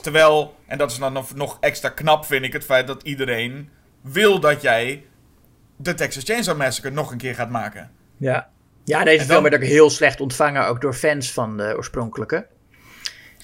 [0.00, 3.68] Terwijl, en dat is dan nog, nog extra knap vind ik, het feit dat iedereen
[4.02, 5.04] wil dat jij
[5.82, 7.90] de Texas Chainsaw Massacre nog een keer gaat maken.
[8.16, 8.50] ja.
[8.84, 12.46] ja deze film werd ook heel slecht ontvangen, ook door fans van de oorspronkelijke.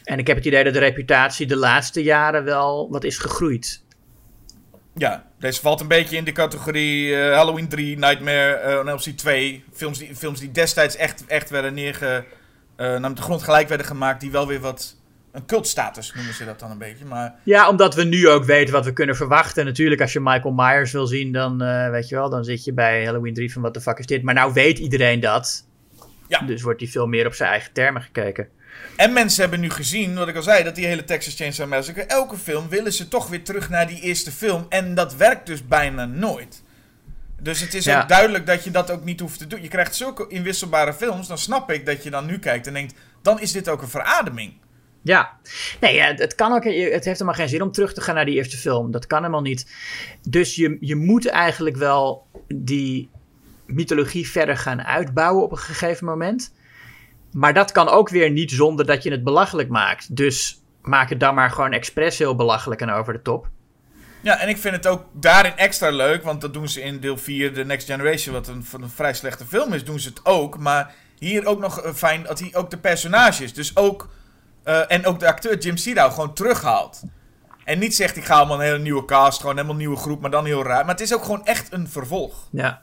[0.05, 3.83] En ik heb het idee dat de reputatie de laatste jaren wel wat is gegroeid.
[4.95, 8.99] Ja, deze valt een beetje in de categorie eh, Halloween 3, Nightmare eh, on Elm
[8.99, 9.65] Street 2.
[9.73, 12.25] Films die, films die destijds echt, echt werden neerge...
[12.77, 14.97] eh naar de grond gelijk werden gemaakt, die wel weer wat...
[15.33, 17.35] Een cultstatus noemen ze dat dan een beetje, maar...
[17.43, 19.65] Ja, omdat we nu ook weten wat we kunnen verwachten.
[19.65, 22.73] Natuurlijk, als je Michael Myers wil zien, dan eh, weet je wel, dan zit je
[22.73, 24.23] bij Halloween 3 van wat de fuck is dit.
[24.23, 25.67] Maar nou weet iedereen dat.
[26.29, 26.39] Ja.
[26.41, 28.49] Dus wordt die veel meer op zijn eigen termen gekeken.
[28.97, 32.03] En mensen hebben nu gezien, wat ik al zei, dat die hele Texas Chainsaw Massacre,
[32.03, 34.67] elke film willen ze toch weer terug naar die eerste film.
[34.69, 36.63] En dat werkt dus bijna nooit.
[37.41, 38.03] Dus het is Ja.
[38.03, 39.63] ook duidelijk dat je dat ook niet hoeft te doen.
[39.63, 42.95] Je krijgt zulke inwisselbare films, dan snap ik dat je dan nu kijkt en denkt,
[43.23, 44.53] dan is dit ook een verademing.
[45.03, 45.39] Ja,
[45.81, 48.35] nee, het, kan ook, het heeft helemaal geen zin om terug te gaan naar die
[48.35, 48.91] eerste film.
[48.91, 49.73] Dat kan helemaal niet.
[50.29, 53.11] Dus je, je moet eigenlijk wel die
[53.67, 56.55] mythologie verder gaan uitbouwen op een gegeven moment.
[57.33, 60.17] Maar dat kan ook weer niet zonder dat je het belachelijk maakt.
[60.17, 63.49] Dus maak het dan maar gewoon expres heel belachelijk en over de top.
[64.21, 67.17] Ja, en ik vind het ook daarin extra leuk, want dat doen ze in deel
[67.17, 70.59] 4, The Next Generation, wat een, een vrij slechte film is, doen ze het ook.
[70.59, 74.09] Maar hier ook nog eh, fijn dat hij ook de personages, dus ook,
[74.69, 77.03] eh, en ook de acteur Jim Siedow gewoon terughaalt.
[77.65, 80.21] En niet zegt, ik ga allemaal een hele nieuwe cast, gewoon helemaal een nieuwe groep,
[80.21, 80.81] maar dan heel raar.
[80.85, 82.49] Maar het is ook gewoon echt een vervolg.
[82.53, 82.83] Ja.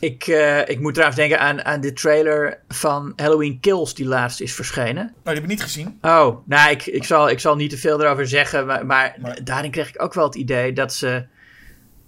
[0.00, 4.40] Ik, eh, ik moet trouwens denken aan, aan de trailer van Halloween Kills die laatst
[4.40, 4.94] is verschenen.
[5.04, 5.98] Nou, die heb ik niet gezien.
[6.02, 9.44] Oh, nou, ik, ik, zal, ik zal niet te veel erover zeggen, maar, maar, Maar-
[9.44, 11.26] daarin kreeg ik ook wel het idee dat ze.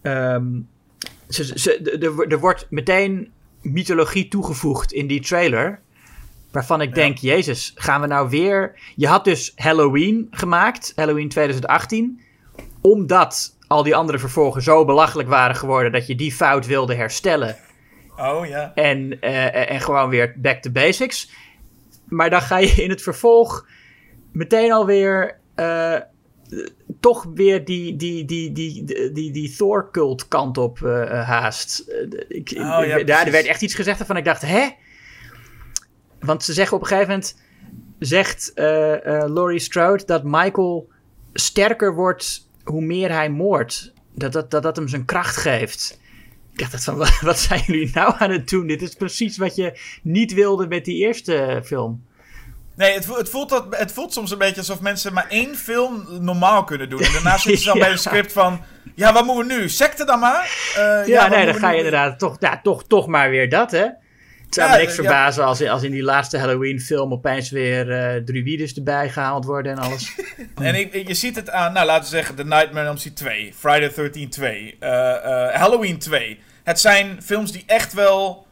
[0.03, 0.47] ehm,
[1.29, 3.33] ze, ze er wordt meteen
[3.63, 5.81] mythologie toegevoegd in die trailer.
[6.53, 8.79] Waarvan ik denk, Jezus, gaan we nou weer.
[8.97, 12.21] Je had dus Halloween gemaakt, Halloween 2018.
[12.81, 17.57] Omdat al die andere vervolgen zo belachelijk waren geworden dat je die fout wilde herstellen.
[18.17, 18.73] Oh ja.
[18.75, 21.31] En, eh, en gewoon weer back to basics.
[22.09, 23.67] Maar dan ga je in het vervolg
[24.33, 26.01] meteen alweer eh
[27.03, 31.79] toch weer die, die, die, die, die, die, die Thor-cult kant op eh, eh, haast.
[31.79, 34.69] Eh, ik, Oh, ja, daar, er werd echt iets gezegd waarvan ik dacht, hè?
[36.23, 37.37] Want ze zeggen op een gegeven moment,
[37.99, 40.89] zegt eh eh, Laurie Strode dat Michael
[41.33, 43.93] sterker wordt hoe meer hij moordt.
[44.15, 46.01] Dat dat, dat dat hem zijn kracht geeft.
[46.53, 46.97] Ik dacht dat van,
[47.29, 48.67] wat, zijn jullie nou aan het doen?
[48.67, 52.05] Dit is precies wat je niet wilde met die eerste film.
[52.77, 56.07] Nee, het, het, voelt dat, het voelt soms een beetje alsof mensen maar één film
[56.21, 57.01] normaal kunnen doen.
[57.01, 57.83] En daarna zitten ze dan Ja.
[57.83, 58.61] bij een script van...
[58.95, 59.69] Ja, wat moeten we nu?
[59.69, 60.73] Secte dan maar?
[60.77, 61.85] Eh, Ja, nee, dan ga je nu?
[61.85, 63.87] inderdaad toch, ja, toch, toch maar weer dat, hè?
[64.55, 68.23] Het zou me niks verbazen als, in- als in die laatste Halloween-film opeens weer eh
[68.25, 70.13] druides erbij gehaald worden en alles.
[70.55, 73.17] En ik, je ziet het aan, nou laten we zeggen, The Nightmare on Elm Street
[73.17, 75.15] 2, Friday the 13th 2, eh,
[75.49, 76.39] eh, Halloween 2.
[76.65, 78.47] Het zijn films die echt wel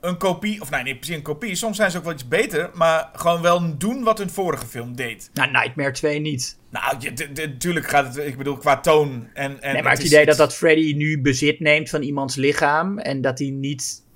[0.00, 2.70] een kopie, of nee, niet precies een kopie, soms zijn ze ook wel iets beter,
[2.74, 5.30] maar gewoon wel doen wat hun vorige film deed.
[5.34, 6.58] nou, Nightmare 2 niet.
[6.70, 6.96] Nou,
[7.34, 9.62] natuurlijk gaat het, ik bedoel, qua toon en...
[9.62, 12.98] en nee, maar het is- idee dat dat Freddy nu bezit neemt van iemands lichaam
[12.98, 14.08] en dat hij niet...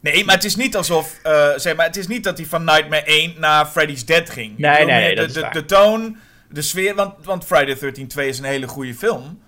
[0.00, 2.64] Nee, maar het is niet alsof, eh, zeg maar, het is niet dat hij van
[2.64, 4.58] Nightmare 1 naar Freddy's Dead ging.
[4.58, 5.52] Nee, bedoel nee, nee, de, dat is de, waar.
[5.52, 6.16] de toon,
[6.50, 9.42] de sfeer, want, want Friday the 13th 2 is een hele goede film.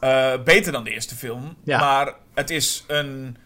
[0.00, 1.56] Eh, beter dan de eerste film.
[1.64, 1.78] Ja.
[1.78, 3.36] Maar het is een...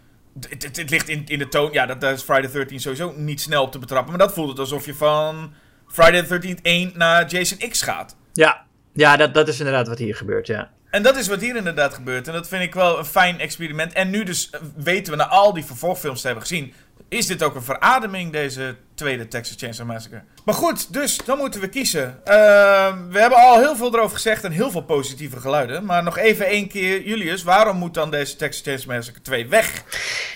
[0.48, 1.72] Het, het, het ligt in, in de toon...
[1.72, 4.10] Ja, dat, daar is Friday the 13th sowieso niet snel op te betrappen.
[4.10, 5.52] Maar dat voelt het alsof je van
[5.86, 8.16] Friday the 13th 1 naar Jason X gaat.
[8.32, 10.70] Ja, ja dat, dat is inderdaad wat hier gebeurt, ja.
[10.90, 12.26] En dat is wat hier inderdaad gebeurt.
[12.26, 13.92] En dat vind ik wel een fijn experiment.
[13.92, 16.72] En nu dus eh, weten we na al die vervolgfilms te hebben gezien...
[17.08, 20.22] is dit ook een verademing, deze tweede Texas Chainsaw Massacre.
[20.44, 22.24] Maar goed, dus dan moeten we kiezen.
[22.24, 25.84] Ehm, we hebben al heel veel erover gezegd en heel veel positieve geluiden.
[25.84, 29.84] Maar nog even één keer, Julius, waarom moet dan deze Texas Chainsaw Massacre 2 weg?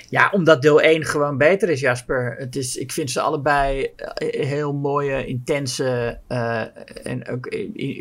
[0.08, 2.34] Ja, omdat deel 1 gewoon beter is, Jasper.
[2.38, 6.60] Het is, ik vind ze allebei eh, heel mooie, intense eh,
[7.06, 7.54] en ook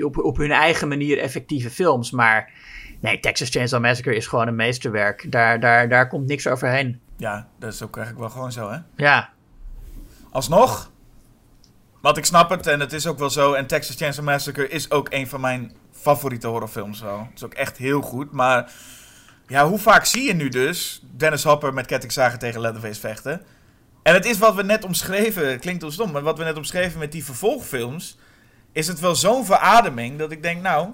[0.03, 2.11] op, op hun eigen manier effectieve films.
[2.11, 2.51] Maar
[2.99, 5.31] nee, Texas Chainsaw Massacre is gewoon een meesterwerk.
[5.31, 7.01] Daar, daar, daar komt niks overheen.
[7.21, 8.77] Ja, dat is ook eigenlijk wel gewoon zo, hè?
[8.95, 9.29] Ja,
[10.31, 10.91] Alsnog,
[12.01, 13.53] want ik snap het en het is ook wel zo.
[13.53, 17.19] En Texas Chainsaw Massacre is ook een van mijn favoriete horrorfilms wel.
[17.19, 18.71] Het is ook echt heel goed, maar...
[19.47, 23.41] Ja, hoe vaak zie je nu dus Dennis Hopper met kettingzagen tegen Leatherface vechten?
[24.03, 26.99] En het is wat we net omschreven, klinkt heel stom, maar wat we net omschreven
[26.99, 28.17] met die vervolgfilms...
[28.71, 30.89] is het wel zo'n verademing dat ik denk, nou...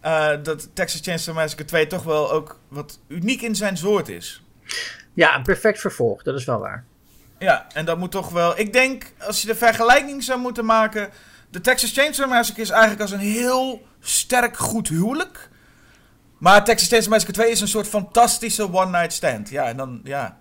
[0.00, 4.42] eh, dat Texas Chainsaw Massacre 2 toch wel ook wat uniek in zijn soort is.
[5.18, 6.84] Ja, een perfect vervolg, dat is wel waar.
[7.38, 8.58] Ja, en dat moet toch wel.
[8.58, 11.08] Ik denk, als je de vergelijking zou moeten maken.
[11.50, 15.48] De Texas Chainsaw Massacre is eigenlijk als een heel sterk goed huwelijk.
[16.38, 19.50] Maar Texas Chainsaw Massacre 2 is een soort fantastische one-night stand.
[19.50, 20.38] Ja, en dan, ja.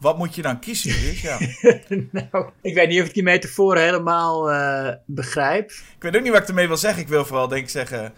[0.00, 0.90] Wat moet je dan kiezen?
[1.00, 1.38] Dus, ja.
[2.10, 5.70] nou, ik weet niet of ik die metafoor helemaal eh, begrijp.
[5.70, 7.02] Ik weet ook niet wat ik ermee wil zeggen.
[7.02, 8.12] Ik wil vooral, denk ik, zeggen.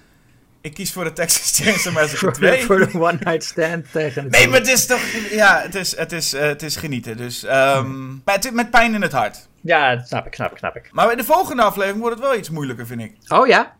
[0.64, 2.64] Ik kies voor de Texas Chainsaw Massacre Voor, 2.
[2.64, 5.00] voor de one night stand tegen Nee, maar het is toch.
[5.30, 7.16] Ja, het is, het is, eh, het is genieten.
[7.16, 7.44] Dus.
[7.44, 9.48] ehm, maar het is met pijn in het hart.
[9.60, 10.88] Ja, snap ik, snap ik, snap ik.
[10.92, 13.16] Maar in de volgende aflevering wordt het wel iets moeilijker, vind ik.
[13.28, 13.76] Oh ja?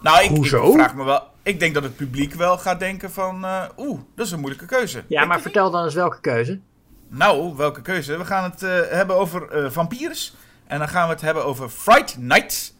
[0.00, 0.66] Nou, ik, Hoezo?
[0.68, 1.22] ik vraag me wel.
[1.42, 3.44] Ik denk dat het publiek wel gaat denken van.
[3.44, 5.04] eh, Oeh, dat is een moeilijke keuze.
[5.08, 6.60] Ja, maar vertel dan eens welke keuze.
[7.08, 8.16] Nou, welke keuze?
[8.16, 10.34] We gaan het eh, hebben over vampiers.
[10.66, 12.74] En dan gaan we het hebben over Fright Night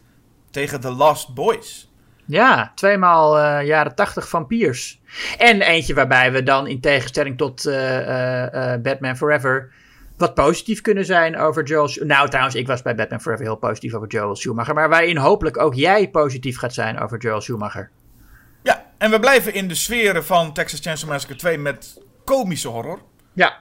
[0.51, 1.86] tegen The Lost Boys.
[2.27, 4.99] Ja, tweemaal eh, jaren 80 vampiers.
[5.37, 9.71] En eentje waarbij we dan in tegenstelling tot eh, eh, Batman Forever
[10.17, 13.55] wat positief kunnen zijn over Joel Schu- Nou, trouwens, ik was bij Batman Forever heel
[13.55, 14.73] positief over Joel Schumacher.
[14.73, 17.89] Maar waarin hopelijk ook jij positief gaat zijn over Joel Schumacher.
[18.63, 22.99] Ja, en we blijven in de sferen van Texas Chainsaw Massacre 2 met komische horror.
[23.33, 23.59] Ja,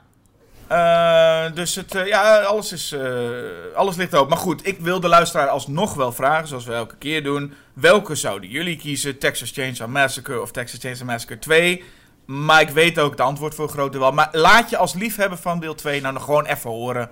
[1.55, 4.29] dus het, ja, alles, is, eh, alles ligt open.
[4.29, 7.53] Maar goed, ik wil de luisteraar alsnog wel vragen, zoals we elke keer doen.
[7.81, 9.19] Welke zouden jullie kiezen?
[9.19, 11.85] Texas Chainsaw Massacre of Texas Chainsaw Massacre 2?
[12.27, 14.13] Maar ik weet ook het antwoord voor een groot deel wel.
[14.13, 17.11] Maar laat je als liefhebber van deel 2 nou nog gewoon even horen.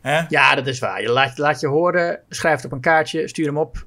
[0.00, 0.22] Hè?
[0.28, 1.02] ja, dat is waar.
[1.02, 3.86] Je laat, laat je horen, schrijf het op een kaartje, stuur hem op.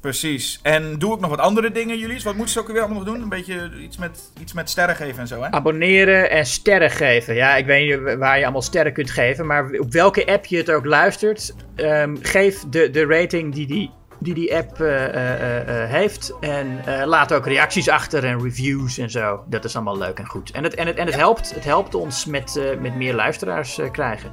[0.00, 0.60] Precies.
[0.62, 2.20] En doe ook nog wat andere dingen, jullie.
[2.22, 3.22] Wat moeten ze ook weer allemaal nog doen?
[3.22, 5.50] Een beetje iets met, iets met sterren geven en zo, hè?
[5.50, 7.34] Abonneren en sterren geven.
[7.34, 10.56] Ja, ik weet niet waar je allemaal sterren kunt geven, maar op welke app je
[10.56, 13.90] het ook luistert, ehm, geef de, de rating die die,
[14.22, 16.34] die, die app eh, eh, eh, heeft.
[16.40, 19.44] En laat ook reacties achter en reviews en zo.
[19.48, 20.50] Dat is allemaal leuk en goed.
[20.50, 24.32] En het, en het, en het, helpt, het helpt ons met, met meer luisteraars krijgen.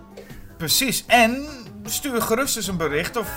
[0.57, 1.05] Precies.
[1.07, 1.47] En
[1.83, 3.27] stuur gerust eens een bericht of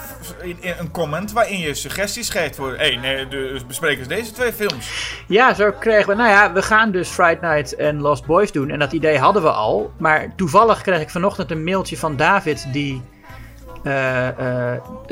[0.79, 2.71] een comment waarin je suggesties geeft voor...
[2.71, 5.17] Hé, hey, nee, de besprekers deze twee films.
[5.29, 6.15] Ja, zo kregen we.
[6.15, 8.71] Nou ja, we gaan dus Friday Night en Lost Boys doen.
[8.71, 9.93] En dat idee hadden we al.
[9.99, 13.03] Maar toevallig kreeg ik vanochtend een mailtje van David die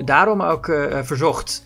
[0.04, 1.64] daarom ook eh, eh, verzocht.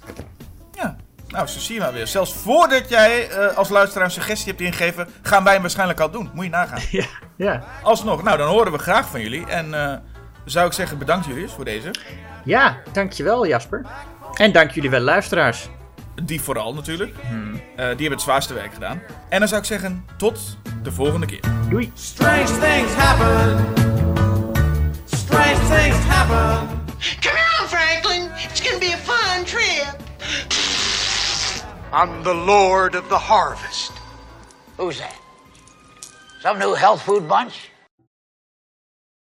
[0.73, 0.97] Ja,
[1.29, 2.07] nou, zo zie je maar weer.
[2.07, 6.11] Zelfs voordat jij eh, als luisteraar een suggestie hebt ingegeven, gaan wij hem waarschijnlijk al
[6.11, 6.31] doen.
[6.35, 6.81] Moet je nagaan.
[6.91, 7.07] Ja,
[7.37, 7.65] ja.
[7.83, 9.47] Alsnog, nou, dan horen we graag van jullie.
[9.47, 9.97] En eh,
[10.45, 11.91] zou ik zeggen, bedankt jullie voor deze.
[12.45, 13.87] ja, dankjewel Jasper.
[14.35, 15.69] En dank jullie wel luisteraars.
[16.23, 17.15] Die vooral natuurlijk.
[17.17, 17.23] Eh,
[17.77, 19.03] die hebben het zwaarste werk gedaan.
[19.29, 21.41] En dan zou ik zeggen, tot de volgende keer.
[21.69, 21.93] Doei.
[21.95, 23.67] Strange things happen.
[25.05, 26.84] Strange things happen.
[27.21, 28.31] Come on, Franklin.
[28.37, 30.03] It's gonna be a fun trip.
[31.93, 33.93] I'm the Lord of the Harvest.
[34.77, 35.17] Who's that?
[36.41, 37.71] Some new health food bunch?